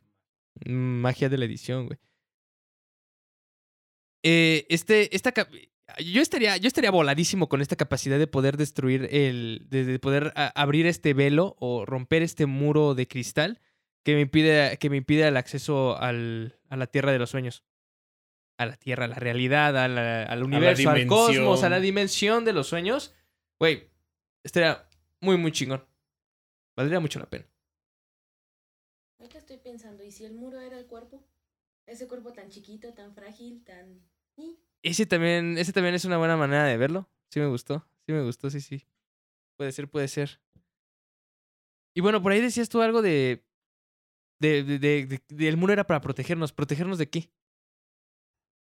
[0.66, 1.98] Magia de la edición, güey.
[4.24, 5.32] Eh, este, esta.
[6.04, 9.66] Yo estaría, yo estaría voladísimo con esta capacidad de poder destruir el.
[9.70, 13.60] de, de poder a- abrir este velo o romper este muro de cristal
[14.04, 17.64] que me impide, que me impide el acceso al, a la tierra de los sueños.
[18.58, 22.44] A la tierra, a la realidad, a la- al universo, al cosmos, a la dimensión
[22.44, 23.14] de los sueños.
[23.58, 23.88] Güey,
[24.44, 24.86] estaría
[25.20, 25.84] muy, muy chingón.
[26.76, 27.46] Valdría mucho la pena.
[29.18, 31.24] Ahorita estoy pensando, ¿y si el muro era el cuerpo?
[31.86, 34.00] Ese cuerpo tan chiquito, tan frágil, tan...
[34.36, 34.58] ¿Y?
[34.82, 37.08] Ese también, ese también es una buena manera de verlo.
[37.30, 37.86] Sí me gustó.
[38.06, 38.86] Sí me gustó, sí, sí.
[39.56, 40.40] Puede ser, puede ser.
[41.94, 43.44] Y bueno, por ahí decías tú algo de.
[44.40, 46.52] de, de, de- de- de el muro era para protegernos.
[46.52, 47.30] ¿Protegernos de qué?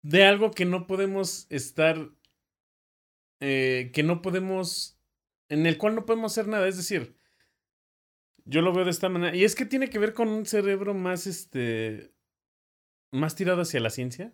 [0.02, 2.10] De algo que no podemos estar.
[3.40, 4.98] eh, que no podemos.
[5.48, 6.68] En el cual no podemos hacer nada.
[6.68, 7.16] Es decir,
[8.44, 9.34] yo lo veo de esta manera.
[9.36, 12.14] Y es que tiene que ver con un cerebro más este.
[13.12, 14.32] más tirado hacia la ciencia.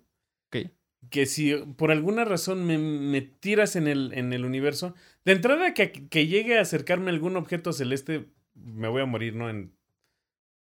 [0.49, 0.71] Ok.
[1.11, 4.95] Que si por alguna razón me, me tiras en el, en el universo.
[5.25, 8.27] De entrada que, que llegue a acercarme a algún objeto celeste.
[8.55, 9.49] Me voy a morir, ¿no?
[9.49, 9.73] En.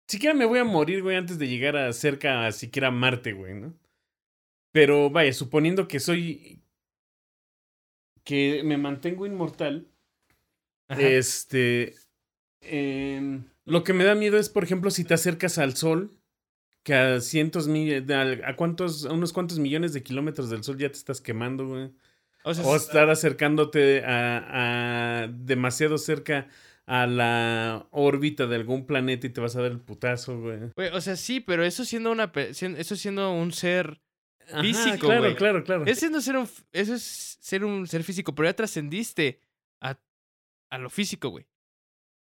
[0.08, 3.34] Siquiera me voy a morir, güey, antes de llegar a cerca a siquiera a Marte,
[3.34, 3.74] güey, ¿no?
[4.72, 6.62] Pero vaya, suponiendo que soy.
[8.24, 9.88] que me mantengo inmortal.
[10.88, 11.02] Ajá.
[11.02, 11.96] Este.
[12.62, 16.12] em, lo que me da miedo es, por ejemplo, si te acercas al sol,
[16.84, 18.12] que a cientos mil.
[18.12, 21.92] A, cuántos, a unos cuantos millones de kilómetros del sol ya te estás quemando, güey.
[22.44, 26.48] o sea, O s- estar acercándote a, a demasiado cerca
[26.88, 30.60] a la órbita de algún planeta y te vas a dar el putazo, güey.
[30.76, 32.32] güey, o sea, sí, pero eso siendo una.
[32.36, 34.02] Eso siendo un ser.
[34.52, 35.36] Ajá, Físico, claro, güey.
[35.36, 35.86] claro, claro.
[35.86, 39.40] Es siendo ser un, eso es ser un ser físico, pero ya trascendiste
[39.80, 39.98] a,
[40.72, 41.46] a lo físico, güey.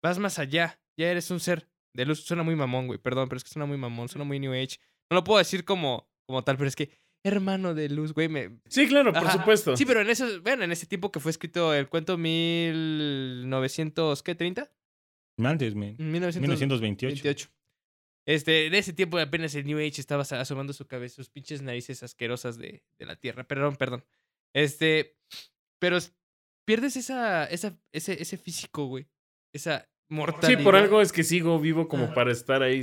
[0.02, 0.78] Vas más allá.
[0.98, 2.24] Ya eres un ser de luz.
[2.24, 2.98] Suena muy mamón, güey.
[2.98, 4.08] Perdón, pero es que suena muy mamón.
[4.08, 4.78] Suena muy New Age.
[5.10, 6.90] No lo puedo decir como, como tal, pero es que
[7.24, 8.28] hermano de luz, güey.
[8.28, 8.60] Me...
[8.68, 9.38] Sí, claro, por Ajá.
[9.38, 9.76] supuesto.
[9.76, 14.36] Sí, pero en eso, bueno, en ese tiempo que fue escrito el cuento 1900, ¿qué?
[14.36, 14.70] ¿30?
[15.38, 15.96] Antes, men.
[15.98, 16.40] 1928.
[16.40, 17.50] 1928.
[18.26, 22.02] Este, en ese tiempo apenas el New Age estaba asomando su cabeza, sus pinches narices
[22.02, 23.44] asquerosas de, de la Tierra.
[23.44, 24.04] Perdón, perdón.
[24.54, 25.16] Este,
[25.78, 25.96] pero
[26.66, 29.06] pierdes esa, esa, ese, ese físico, güey.
[29.54, 29.88] Esa
[30.42, 32.80] Sí, por algo es que sigo vivo como para estar ahí.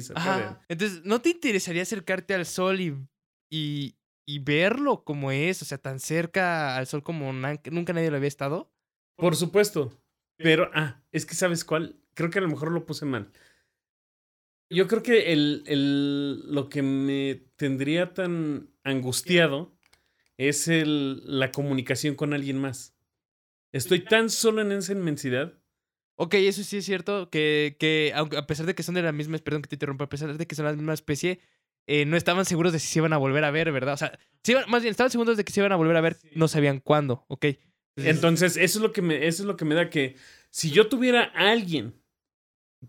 [0.68, 2.96] Entonces, ¿no te interesaría acercarte al sol y,
[3.50, 3.96] y,
[4.28, 5.62] y verlo como es?
[5.62, 8.72] O sea, tan cerca al sol como nunca nadie lo había estado.
[9.18, 10.00] Por supuesto.
[10.38, 12.00] Pero, ah, es que ¿sabes cuál?
[12.14, 13.32] Creo que a lo mejor lo puse mal.
[14.70, 19.78] Yo creo que el, el, lo que me tendría tan angustiado
[20.38, 22.96] es el, la comunicación con alguien más.
[23.72, 25.54] Estoy tan solo en esa inmensidad.
[26.18, 29.12] Ok, eso sí es cierto, que, que aunque, a pesar de que son de la
[29.12, 31.40] misma, perdón que te interrumpa, a pesar de que son la misma especie,
[31.88, 33.96] eh, no estaban seguros de si se iban a volver a ver, ¿verdad?
[33.96, 36.02] O sea, se iban- más bien, estaban seguros de que se iban a volver a
[36.02, 37.46] ver, no sabían cuándo, ok.
[37.98, 40.16] Entonces, eso es lo que me, eso es lo que me da que
[40.50, 41.96] si yo tuviera a alguien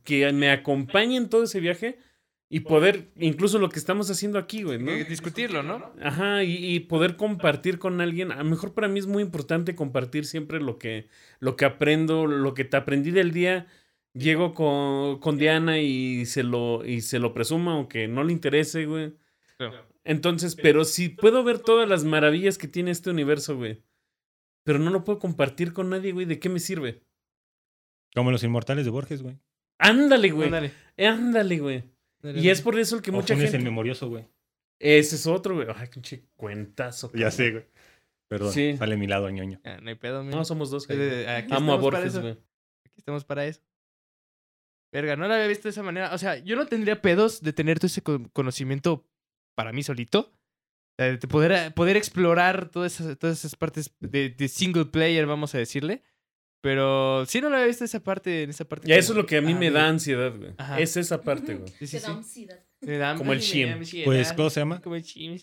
[0.05, 1.99] que me acompañe en todo ese viaje
[2.49, 4.93] y poder, incluso lo que estamos haciendo aquí, güey, ¿no?
[4.93, 5.93] Discutirlo, ¿no?
[6.01, 8.31] Ajá, y, y poder compartir con alguien.
[8.31, 11.09] A lo mejor para mí es muy importante compartir siempre lo que,
[11.41, 13.67] lo que aprendo, lo que te aprendí del día.
[14.15, 18.87] Llego con, con Diana y se lo, y se lo presumo, aunque no le interese,
[18.87, 19.13] güey.
[19.59, 19.85] Claro.
[20.05, 23.83] Entonces, pero si puedo ver todas las maravillas que tiene este universo, güey.
[24.63, 26.27] Pero no lo puedo compartir con nadie, güey.
[26.27, 27.03] ¿De qué me sirve?
[28.15, 29.37] Como los inmortales de Borges, güey.
[29.79, 30.47] Ándale, güey.
[30.47, 31.96] Ándale, Ándale, güey.
[32.35, 33.59] Y es por eso el que O mucha Funes gente.
[33.59, 34.27] el memorioso, güey.
[34.79, 35.67] Ese es otro, güey.
[35.75, 37.11] Ay, pinche cuentazo.
[37.15, 37.65] Ya sé, güey.
[38.29, 38.77] Perdón, Sí.
[38.77, 39.61] sale mi lado ñoño.
[39.65, 40.45] Ah, no hay pedo, No, mira.
[40.45, 40.89] somos dos.
[40.91, 41.27] Eh, güey.
[41.27, 42.21] aquí Amo a estamos para Borges, eso.
[42.21, 42.33] güey.
[42.33, 43.61] Aquí estamos para eso.
[44.93, 46.13] Verga, no la había visto de esa manera.
[46.15, 49.07] O sea, yo no tendría pedos de tener todo ese co- conocimiento
[49.55, 50.33] para mí solito.
[50.99, 55.27] O sea, de poder, poder explorar todas esas, todas esas partes de, de single player,
[55.27, 56.03] vamos a decirle.
[56.67, 58.89] Pero sí no la había visto esa parte, en esa parte.
[58.89, 60.53] Y eso es lo que a mí Ah, me da ansiedad, güey.
[60.59, 60.81] Ajá.
[60.81, 61.69] Es esa parte, güey.
[61.79, 62.13] Sí, sí, Te da sí.
[62.19, 62.65] ansiedad.
[62.81, 63.69] Me da- Como el Shim.
[64.05, 64.81] Pues, ¿cómo se llama?
[64.83, 65.39] Como el Shim.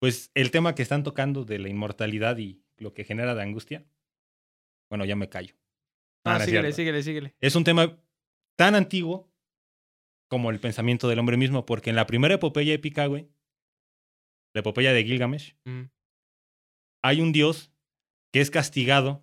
[0.00, 3.84] Pues el tema que están tocando de la inmortalidad y lo que genera de angustia.
[4.90, 5.54] Bueno, ya me callo.
[6.24, 6.76] Ah, Ah, no es síguele, cierto.
[6.76, 7.36] síguele, síguele.
[7.40, 7.98] Es un tema
[8.56, 9.30] tan antiguo
[10.30, 13.28] como el pensamiento del hombre mismo, porque en la primera epopeya épica, güey,
[14.54, 15.82] la epopeya de Gilgamesh, Mm.
[17.04, 17.70] hay un dios
[18.32, 19.22] que es castigado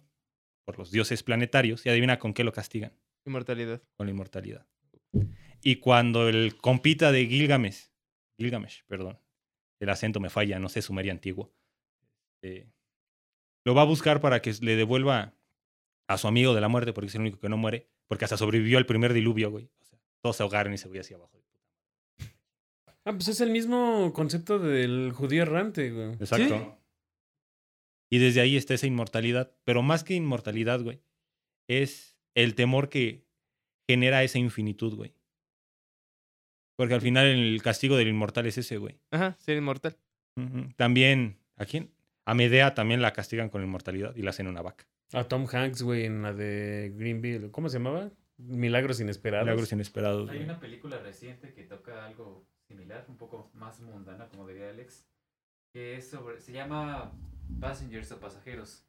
[0.69, 2.93] por los dioses planetarios y adivina con qué lo castigan,
[3.25, 3.81] Inmortalidad.
[3.97, 4.67] con la inmortalidad.
[5.63, 7.89] Y cuando el compita de Gilgamesh,
[8.37, 9.17] Gilgamesh, perdón,
[9.79, 11.51] el acento me falla, no sé sumerio antiguo,
[12.43, 12.67] eh,
[13.65, 15.33] lo va a buscar para que le devuelva
[16.07, 18.37] a su amigo de la muerte, porque es el único que no muere, porque hasta
[18.37, 19.71] sobrevivió al primer diluvio, güey.
[19.81, 21.43] O sea, todos se ahogaron y se veía hacia abajo.
[23.05, 26.11] Ah, pues es el mismo concepto del judío errante, güey.
[26.13, 26.78] Exacto.
[28.09, 29.51] Y desde ahí está esa inmortalidad.
[29.63, 31.01] Pero más que inmortalidad, güey,
[31.67, 33.25] es el temor que
[33.87, 35.13] genera esa infinitud, güey.
[36.75, 38.99] Porque al final el castigo del inmortal es ese, güey.
[39.11, 39.97] Ajá, ser inmortal.
[40.77, 41.91] También, ¿a quién?
[42.25, 44.87] A Medea también la castigan con inmortalidad y la hacen una vaca.
[45.11, 47.51] A Tom Hanks, güey, en la de Greenville.
[47.51, 48.11] ¿Cómo se llamaba?
[48.37, 49.45] Milagros inesperados.
[49.47, 50.45] Milagros inesperados, Hay güey.
[50.49, 55.05] una película reciente que toca algo similar, un poco más mundana, como diría Alex,
[55.73, 57.11] que es sobre, se llama
[57.59, 58.85] Passengers o Pasajeros.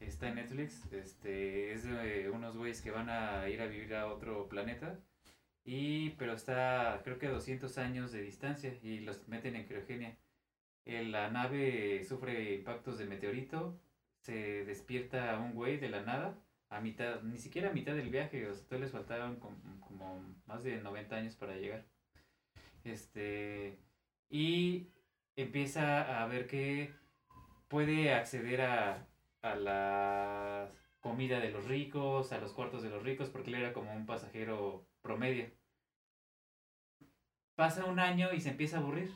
[0.00, 4.06] Está en Netflix, este, es de unos güeyes que van a ir a vivir a
[4.06, 4.98] otro planeta
[5.64, 10.16] Y, pero está, creo que a 200 años de distancia y los meten en criogenia.
[10.84, 13.78] La nave sufre impactos de meteorito,
[14.20, 16.36] se despierta un güey de la nada,
[16.70, 20.64] a mitad, ni siquiera a mitad del viaje, o sea, les faltaban como, como más
[20.64, 21.84] de 90 años para llegar.
[22.84, 23.78] Este,
[24.28, 24.88] y
[25.36, 26.92] empieza a ver que
[27.72, 29.08] puede acceder a,
[29.40, 30.70] a la
[31.00, 34.04] comida de los ricos, a los cuartos de los ricos, porque él era como un
[34.04, 35.50] pasajero promedio.
[37.56, 39.10] Pasa un año y se empieza a aburrir.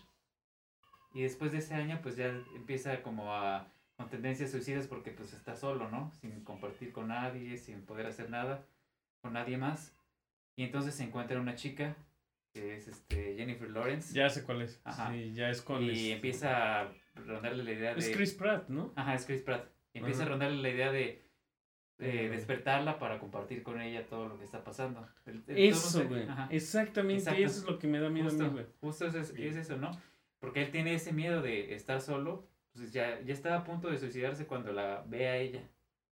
[1.13, 5.33] Y después de ese año, pues ya empieza como a con tendencias suicidas porque pues
[5.35, 6.11] está solo, ¿no?
[6.21, 8.67] Sin compartir con nadie, sin poder hacer nada
[9.23, 9.95] con nadie más.
[10.57, 11.95] Y entonces se encuentra una chica
[12.55, 14.15] que es este Jennifer Lawrence.
[14.15, 14.81] Ya sé cuál es.
[14.85, 15.13] Ajá.
[15.13, 15.83] Sí, ya es con.
[15.83, 18.01] y este- empieza a rondarle la idea de...
[18.01, 18.93] Es Chris Pratt, ¿no?
[18.97, 19.67] Ajá, es Chris Pratt.
[19.93, 20.27] Y empieza Ajá.
[20.27, 21.25] a rondarle la idea de
[21.99, 25.09] eh, despertarla para compartir con ella todo lo que está pasando.
[25.25, 26.29] El- el- Eso, güey.
[26.29, 26.49] ajá.
[26.51, 27.21] Exactamente.
[27.23, 27.43] Exacto.
[27.43, 28.67] Eso es lo que me da miedo a mí, Justo, güey.
[28.81, 29.91] justo es, es- es eso, ¿no?
[30.39, 32.47] Porque él tiene ese miedo de estar solo.
[32.75, 35.63] Pues ya, ya está a punto de suicidarse cuando la ve a ella.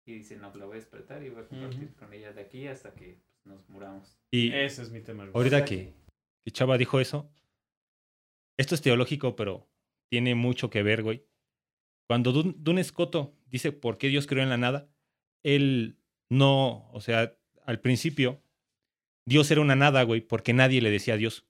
[0.08, 2.66] Y dice, no, la voy a despertar y voy a compartir con ella de aquí
[2.68, 4.18] hasta que pues, nos muramos.
[4.32, 5.36] Y Ese es mi tema, güey.
[5.36, 5.94] ahorita que,
[6.44, 7.30] que Chava dijo eso,
[8.58, 9.68] esto es teológico, pero
[10.10, 11.26] tiene mucho que ver, güey.
[12.08, 14.90] Cuando Dun, Escoto dice por qué Dios creó en la nada,
[15.44, 18.42] él no, o sea, al principio,
[19.26, 21.46] Dios era una nada, güey, porque nadie le decía a Dios.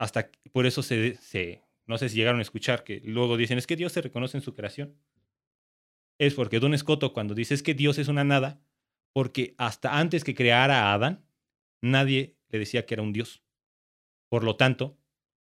[0.00, 3.76] Hasta por eso se, no sé si llegaron a escuchar que luego dicen, es que
[3.76, 4.96] Dios se reconoce en su creación.
[6.18, 8.60] Es porque Dun Escoto cuando dice es que Dios es una nada,
[9.12, 11.24] porque hasta antes que creara a Adán,
[11.80, 13.44] nadie le decía que era un Dios.
[14.28, 14.98] Por lo tanto,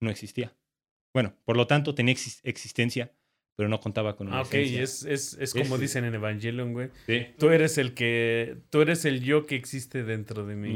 [0.00, 0.57] no existía.
[1.18, 3.10] Bueno, por lo tanto tenía exis- existencia,
[3.56, 4.54] pero no contaba con una Ah, ok.
[4.54, 4.82] esencia.
[4.82, 6.90] Es, es, es como Es- dicen en Evangelion, güey.
[7.06, 7.26] Sí.
[7.38, 8.56] Tú eres el que.
[8.70, 10.70] Tú eres el yo que existe dentro de mi.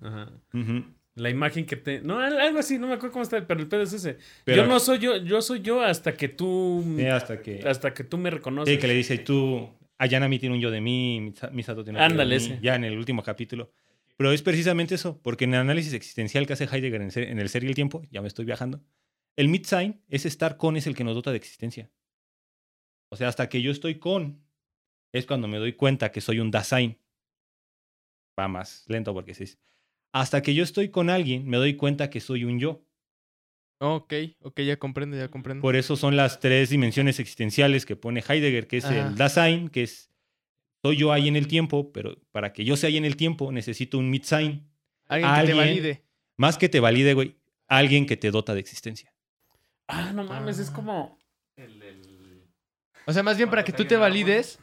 [0.00, 0.06] Mm.
[0.06, 0.32] Ajá.
[0.54, 0.84] Ujú.
[1.16, 2.00] La imagen que te.
[2.00, 4.16] No, al- algo así, no me acuerdo cómo está, pero el pedo es ese.
[4.44, 6.82] Pero- yo no soy yo, yo soy yo hasta que tú.
[7.12, 8.74] Hasta que, Hasta que tú me reconoces.
[8.74, 12.10] sí, que le dice, tú, Ayanami tiene un yo de mí, Misa- Misato tiene un
[12.10, 12.58] yo de mí", ese.
[12.62, 13.70] ya en el último capítulo.
[14.16, 17.64] Pero es precisamente eso, porque en el análisis existencial que hace Heidegger en el ser
[17.64, 18.80] y el tiempo, ya me estoy viajando,
[19.36, 21.90] el Mitsein es estar con, es el que nos dota de existencia.
[23.10, 24.44] O sea, hasta que yo estoy con,
[25.12, 26.98] es cuando me doy cuenta que soy un Dasein.
[28.38, 29.44] Va más lento porque sí.
[30.12, 32.84] Hasta que yo estoy con alguien, me doy cuenta que soy un yo.
[33.80, 35.60] Ok, ok, ya comprendo, ya comprendo.
[35.62, 39.08] Por eso son las tres dimensiones existenciales que pone Heidegger, que es Ajá.
[39.08, 40.10] el Dasein, que es
[40.84, 43.50] soy yo ahí en el tiempo, pero para que yo sea ahí en el tiempo
[43.52, 44.70] necesito un Mitsein.
[45.06, 46.04] Alguien que te alguien- valide.
[46.36, 47.36] Más que te valide, güey,
[47.68, 49.13] alguien que te dota de existencia.
[49.88, 50.72] Ah, no mames, es Ah.
[50.74, 51.18] como.
[51.56, 52.44] El, el-
[53.06, 54.08] O sea, más bien para que tú te agua.
[54.08, 54.58] valides.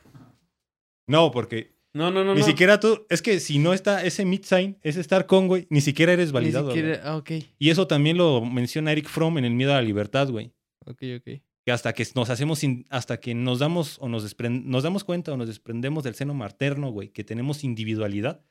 [1.07, 2.33] No, porque No, no, no.
[2.33, 2.45] ni no.
[2.45, 6.13] siquiera tú, es que si no está ese Mitsein, ese estar con, güey, ni siquiera
[6.13, 6.65] eres Ni validado.
[6.65, 6.77] güey.
[6.77, 7.01] siquiera.
[7.03, 10.29] Ah, ok, Y eso también lo menciona Eric Fromm en El miedo a la libertad,
[10.29, 10.53] güey.
[10.85, 11.41] ok, ok.
[11.63, 15.03] que hasta que nos hacemos, in- hasta que nos damos o nos, despren- nos damos
[15.03, 18.43] cuenta o nos desprendemos del seno materno, güey, que tenemos individualidad,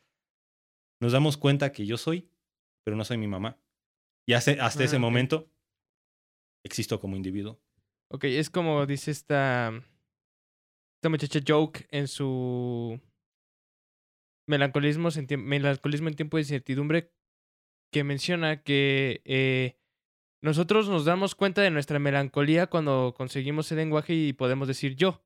[1.03, 2.29] nos damos cuenta que yo soy,
[2.85, 3.59] pero no soy mi mamá.
[4.29, 5.01] Y hace- hasta Ah, ese ok.
[5.03, 5.51] momento
[6.65, 7.61] existo como individuo.
[8.13, 9.69] Ok, es como dice esta.
[10.99, 13.01] Esta muchacha Joke en su.
[14.49, 17.13] Melancolismo en, tiemp- melancolismo en tiempo de incertidumbre.
[17.93, 19.77] Que menciona que eh,
[20.43, 25.25] nosotros nos damos cuenta de nuestra melancolía cuando conseguimos el lenguaje y podemos decir yo.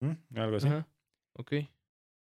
[0.00, 0.38] ¿Mm?
[0.38, 0.66] Algo así.
[0.68, 0.88] Ajá.
[1.36, 1.52] Ok.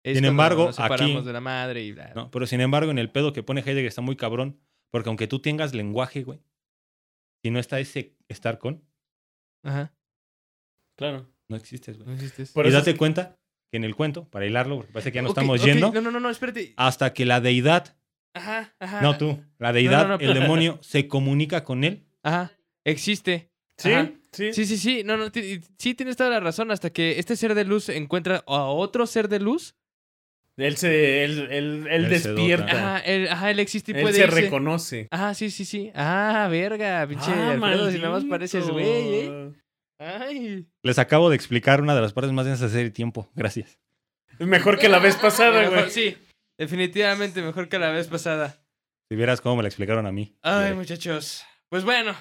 [0.04, 2.12] Es Sin embargo, nos aquí- de la madre y bla.
[2.14, 2.30] ¿no?
[2.30, 4.60] Pero sin embargo, en el pedo que pone Heidegger está muy cabrón,
[4.90, 6.40] porque aunque tú tengas lenguaje, güey,
[7.42, 8.82] si no está ese estar con,
[9.64, 9.92] Ajá.
[10.96, 11.28] Claro.
[11.48, 12.08] no existes, güey.
[12.08, 12.50] No existes.
[12.52, 13.36] Por y eso date es- cuenta
[13.70, 16.00] que en el cuento, para hilarlo, porque parece que ya nos Ok, estamos yendo, No,
[16.00, 16.74] no, no, no, espérate.
[16.76, 17.96] hasta que la deidad
[18.34, 19.02] Ajá, ajá.
[19.02, 22.06] No tú, la deidad, no, el pero- demonio, se comunica con él.
[22.22, 22.50] Ajá.
[22.84, 23.50] Existe.
[23.76, 24.10] Sí, Ajá.
[24.32, 24.52] sí.
[24.54, 25.02] Sí, sí, sí.
[25.04, 25.26] No, no,
[25.78, 26.70] sí tienes toda la razón.
[26.70, 29.74] Hasta que este ser de luz encuentra a otro ser de luz.
[30.58, 31.24] Él se.
[31.24, 32.72] Él, él, él Él se despierta.
[32.72, 34.40] Ajá, él, ajá, él existe y Él puede se irse.
[34.42, 35.08] reconoce.
[35.10, 35.90] Ajá, sí, sí, sí.
[35.94, 39.52] Ah, verga, pinche Ah, Alfredo, si nada más pareces güey, ¿eh?
[39.98, 40.66] Ay.
[40.82, 43.30] Les acabo de explicar una de las partes más densas de serie tiempo.
[43.34, 43.78] Gracias.
[44.38, 45.90] Mejor que la vez pasada, güey.
[45.90, 46.16] sí,
[46.58, 48.58] definitivamente mejor que la vez pasada.
[49.08, 50.36] Si vieras cómo me la explicaron a mí.
[50.42, 51.44] Ay, muchachos.
[51.68, 52.14] Pues bueno.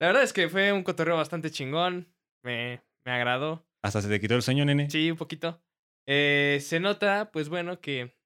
[0.00, 2.12] La verdad es que fue un cotorreo bastante chingón.
[2.42, 3.64] Me, me agradó.
[3.82, 4.90] Hasta se te quitó el sueño, nene.
[4.90, 5.62] Sí, un poquito.
[6.06, 8.16] Eh, se nota, pues bueno, que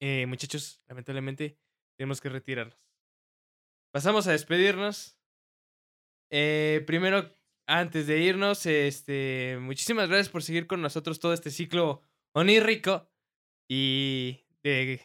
[0.00, 1.58] eh, muchachos, lamentablemente,
[1.96, 2.78] tenemos que retirarnos.
[3.92, 5.18] Pasamos a despedirnos.
[6.30, 7.34] Eh, primero,
[7.66, 12.02] antes de irnos, este, muchísimas gracias por seguir con nosotros todo este ciclo
[12.34, 13.08] onírrico
[13.70, 15.00] y de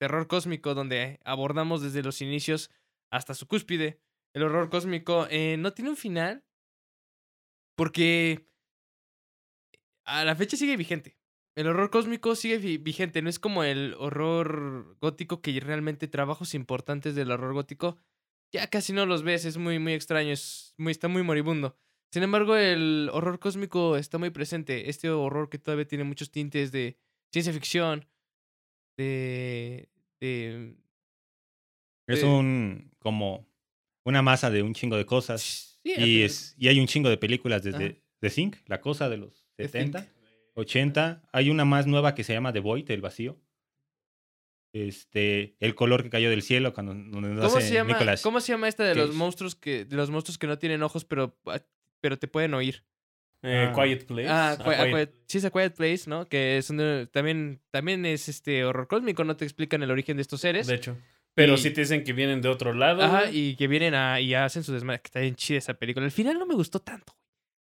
[0.00, 2.70] terror cósmico, donde abordamos desde los inicios
[3.12, 4.00] hasta su cúspide.
[4.34, 5.28] El horror cósmico
[5.58, 6.44] no tiene un final
[7.76, 8.48] porque
[10.04, 11.16] a la fecha sigue vigente.
[11.56, 16.54] El horror cósmico sigue vi- vigente, no es como el horror gótico que realmente trabajos
[16.54, 17.96] importantes del horror gótico
[18.52, 21.76] ya casi no los ves, es muy muy extraño, es muy está muy moribundo.
[22.12, 26.70] Sin embargo, el horror cósmico está muy presente, este horror que todavía tiene muchos tintes
[26.70, 26.96] de
[27.32, 28.06] ciencia ficción,
[28.96, 29.88] de
[30.20, 30.76] de
[32.06, 33.46] Es un como
[34.04, 35.80] una masa de un chingo de cosas.
[35.82, 37.78] Sí, Y, es, y hay un chingo de películas Ajá.
[38.28, 40.12] The Think, la cosa de los The 70, Think.
[40.54, 41.22] 80.
[41.32, 43.38] Hay una más nueva que se llama The Void, el vacío.
[44.72, 47.92] Este, el color que cayó del cielo cuando ¿Cómo hace se llama?
[47.92, 50.82] Nicolas ¿Cómo se llama esta de los monstruos que de los monstruos que no tienen
[50.82, 51.60] ojos pero ah,
[52.00, 52.82] pero te pueden oír?
[53.42, 53.72] Eh, Ah.
[53.72, 54.28] Quiet Place.
[54.28, 56.26] Ah, A Qui- A Quiet- sí, es A Quiet Place, ¿no?
[56.28, 60.22] Que es un- también también es este horror cósmico, no te explican el origen de
[60.22, 60.66] estos seres.
[60.66, 60.96] De hecho.
[61.34, 63.02] Pero Y- sí te dicen que vienen de otro lado.
[63.02, 65.02] Ajá, y que vienen a, y hacen su desmadre.
[65.02, 66.04] Que está bien chida esa película.
[66.06, 67.14] Al final no me gustó tanto.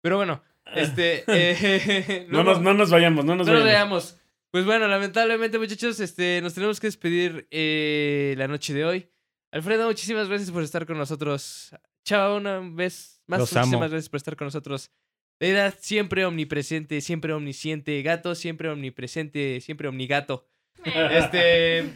[0.06, 0.44] Pero bueno,
[0.76, 1.23] este.
[1.27, 4.22] eh, no, nos, no nos vayamos, no nos no nos vayamos.
[4.52, 9.10] Pues bueno, lamentablemente, muchachos, este, nos tenemos que despedir eh, la noche de hoy.
[9.52, 11.76] Alfredo, muchísimas gracias por estar con nosotros.
[12.03, 13.40] Chao, una vez más.
[13.40, 13.90] Los muchísimas amo.
[13.90, 14.91] gracias por estar con nosotros.
[15.40, 17.99] Deidad, siempre omnipresente, siempre omnisciente.
[18.03, 20.45] Gato, siempre omnipresente, siempre omnigato.
[20.86, 21.91] Este.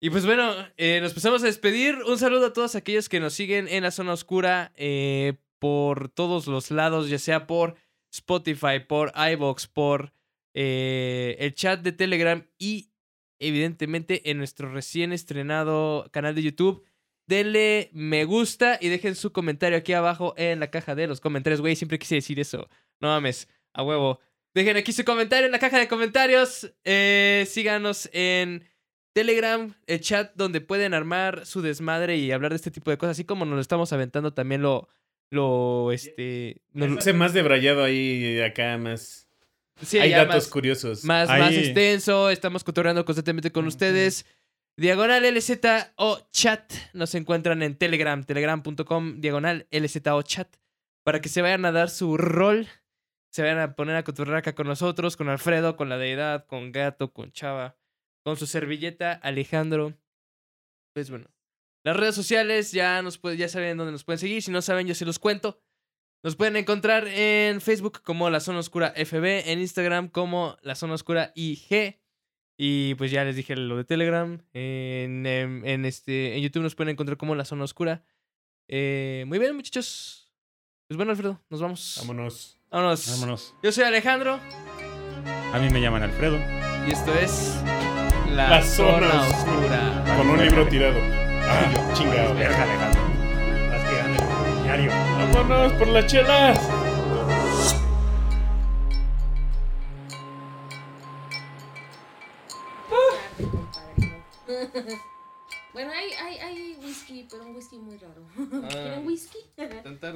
[0.00, 1.94] Y pues bueno, eh, nos pasamos a despedir.
[2.08, 6.46] Un saludo a todos aquellos que nos siguen en la zona oscura eh, por todos
[6.46, 7.76] los lados, ya sea por
[8.12, 10.12] Spotify, por iBox, por
[10.54, 12.90] eh, el chat de Telegram y
[13.38, 16.84] evidentemente en nuestro recién estrenado canal de YouTube.
[17.26, 21.60] Denle me gusta y dejen su comentario aquí abajo en la caja de los comentarios.
[21.60, 22.68] Güey, siempre quise decir eso.
[23.00, 24.20] No mames, a huevo.
[24.54, 26.72] Dejen aquí su comentario en la caja de comentarios.
[26.84, 28.64] Eh, síganos en
[29.12, 33.16] Telegram, el chat donde pueden armar su desmadre y hablar de este tipo de cosas.
[33.16, 34.88] Así como nos lo estamos aventando también lo...
[35.30, 36.62] Lo, este...
[36.72, 39.28] nos- Hace más debrayado ahí, acá más.
[39.82, 41.04] sí, Hay datos más- curiosos.
[41.04, 42.30] más, Ahí- más extenso.
[42.30, 44.24] Estamos cotorreando constantemente con ustedes.
[44.78, 45.50] Diagonal LZ
[45.96, 46.72] o chat.
[46.92, 50.54] Nos encuentran en Telegram, telegram.com, diagonal LZ o chat.
[51.02, 52.68] Para que se vayan a dar su rol.
[53.32, 56.72] Se vayan a poner a cotorrear acá con nosotros, con Alfredo, con la deidad, con
[56.72, 57.76] Gato, con Chava,
[58.24, 59.92] con su servilleta, Alejandro.
[60.94, 61.26] Pues bueno.
[61.86, 64.42] Las redes sociales ya, nos puede- ya saben dónde nos pueden seguir.
[64.42, 65.60] Si no saben, yo se los cuento.
[66.24, 70.94] Nos pueden encontrar en Facebook como La Zona Oscura FB, en Instagram como La Zona
[70.94, 72.00] Oscura IG.
[72.58, 74.42] Y pues ya les dije lo de Telegram.
[74.52, 78.02] En, em, en este, en YouTube nos pueden encontrar como La Zona Oscura.
[78.66, 80.32] Eh, muy bien, muchachos.
[80.88, 81.98] Pues bueno, Alfredo, nos vamos.
[82.00, 82.58] Vámonos.
[82.68, 83.10] Vámonos.
[83.12, 83.54] Vámonos.
[83.62, 84.40] Yo soy Alejandro
[85.52, 86.36] A mí me llaman Alfredo.
[86.88, 87.54] y esto es
[88.34, 90.16] La, La Zona, Zona Oscura.
[90.16, 91.25] Con un libro tirado.
[91.48, 92.34] Ah, chingado.
[92.34, 93.02] Verga, Alejandro.
[93.64, 94.90] Estás tirando el diario.
[95.34, 96.58] Vámonos por las chelas.
[105.72, 108.22] Bueno, hay, hay, hay whisky, pero un whisky muy raro.
[108.64, 108.68] Ah.
[108.70, 109.36] ¿Quieren whisky?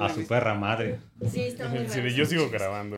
[0.00, 1.00] A su perra madre.
[1.30, 1.92] sí, está muy raro.
[1.92, 2.88] Sí, yo sigo grabando.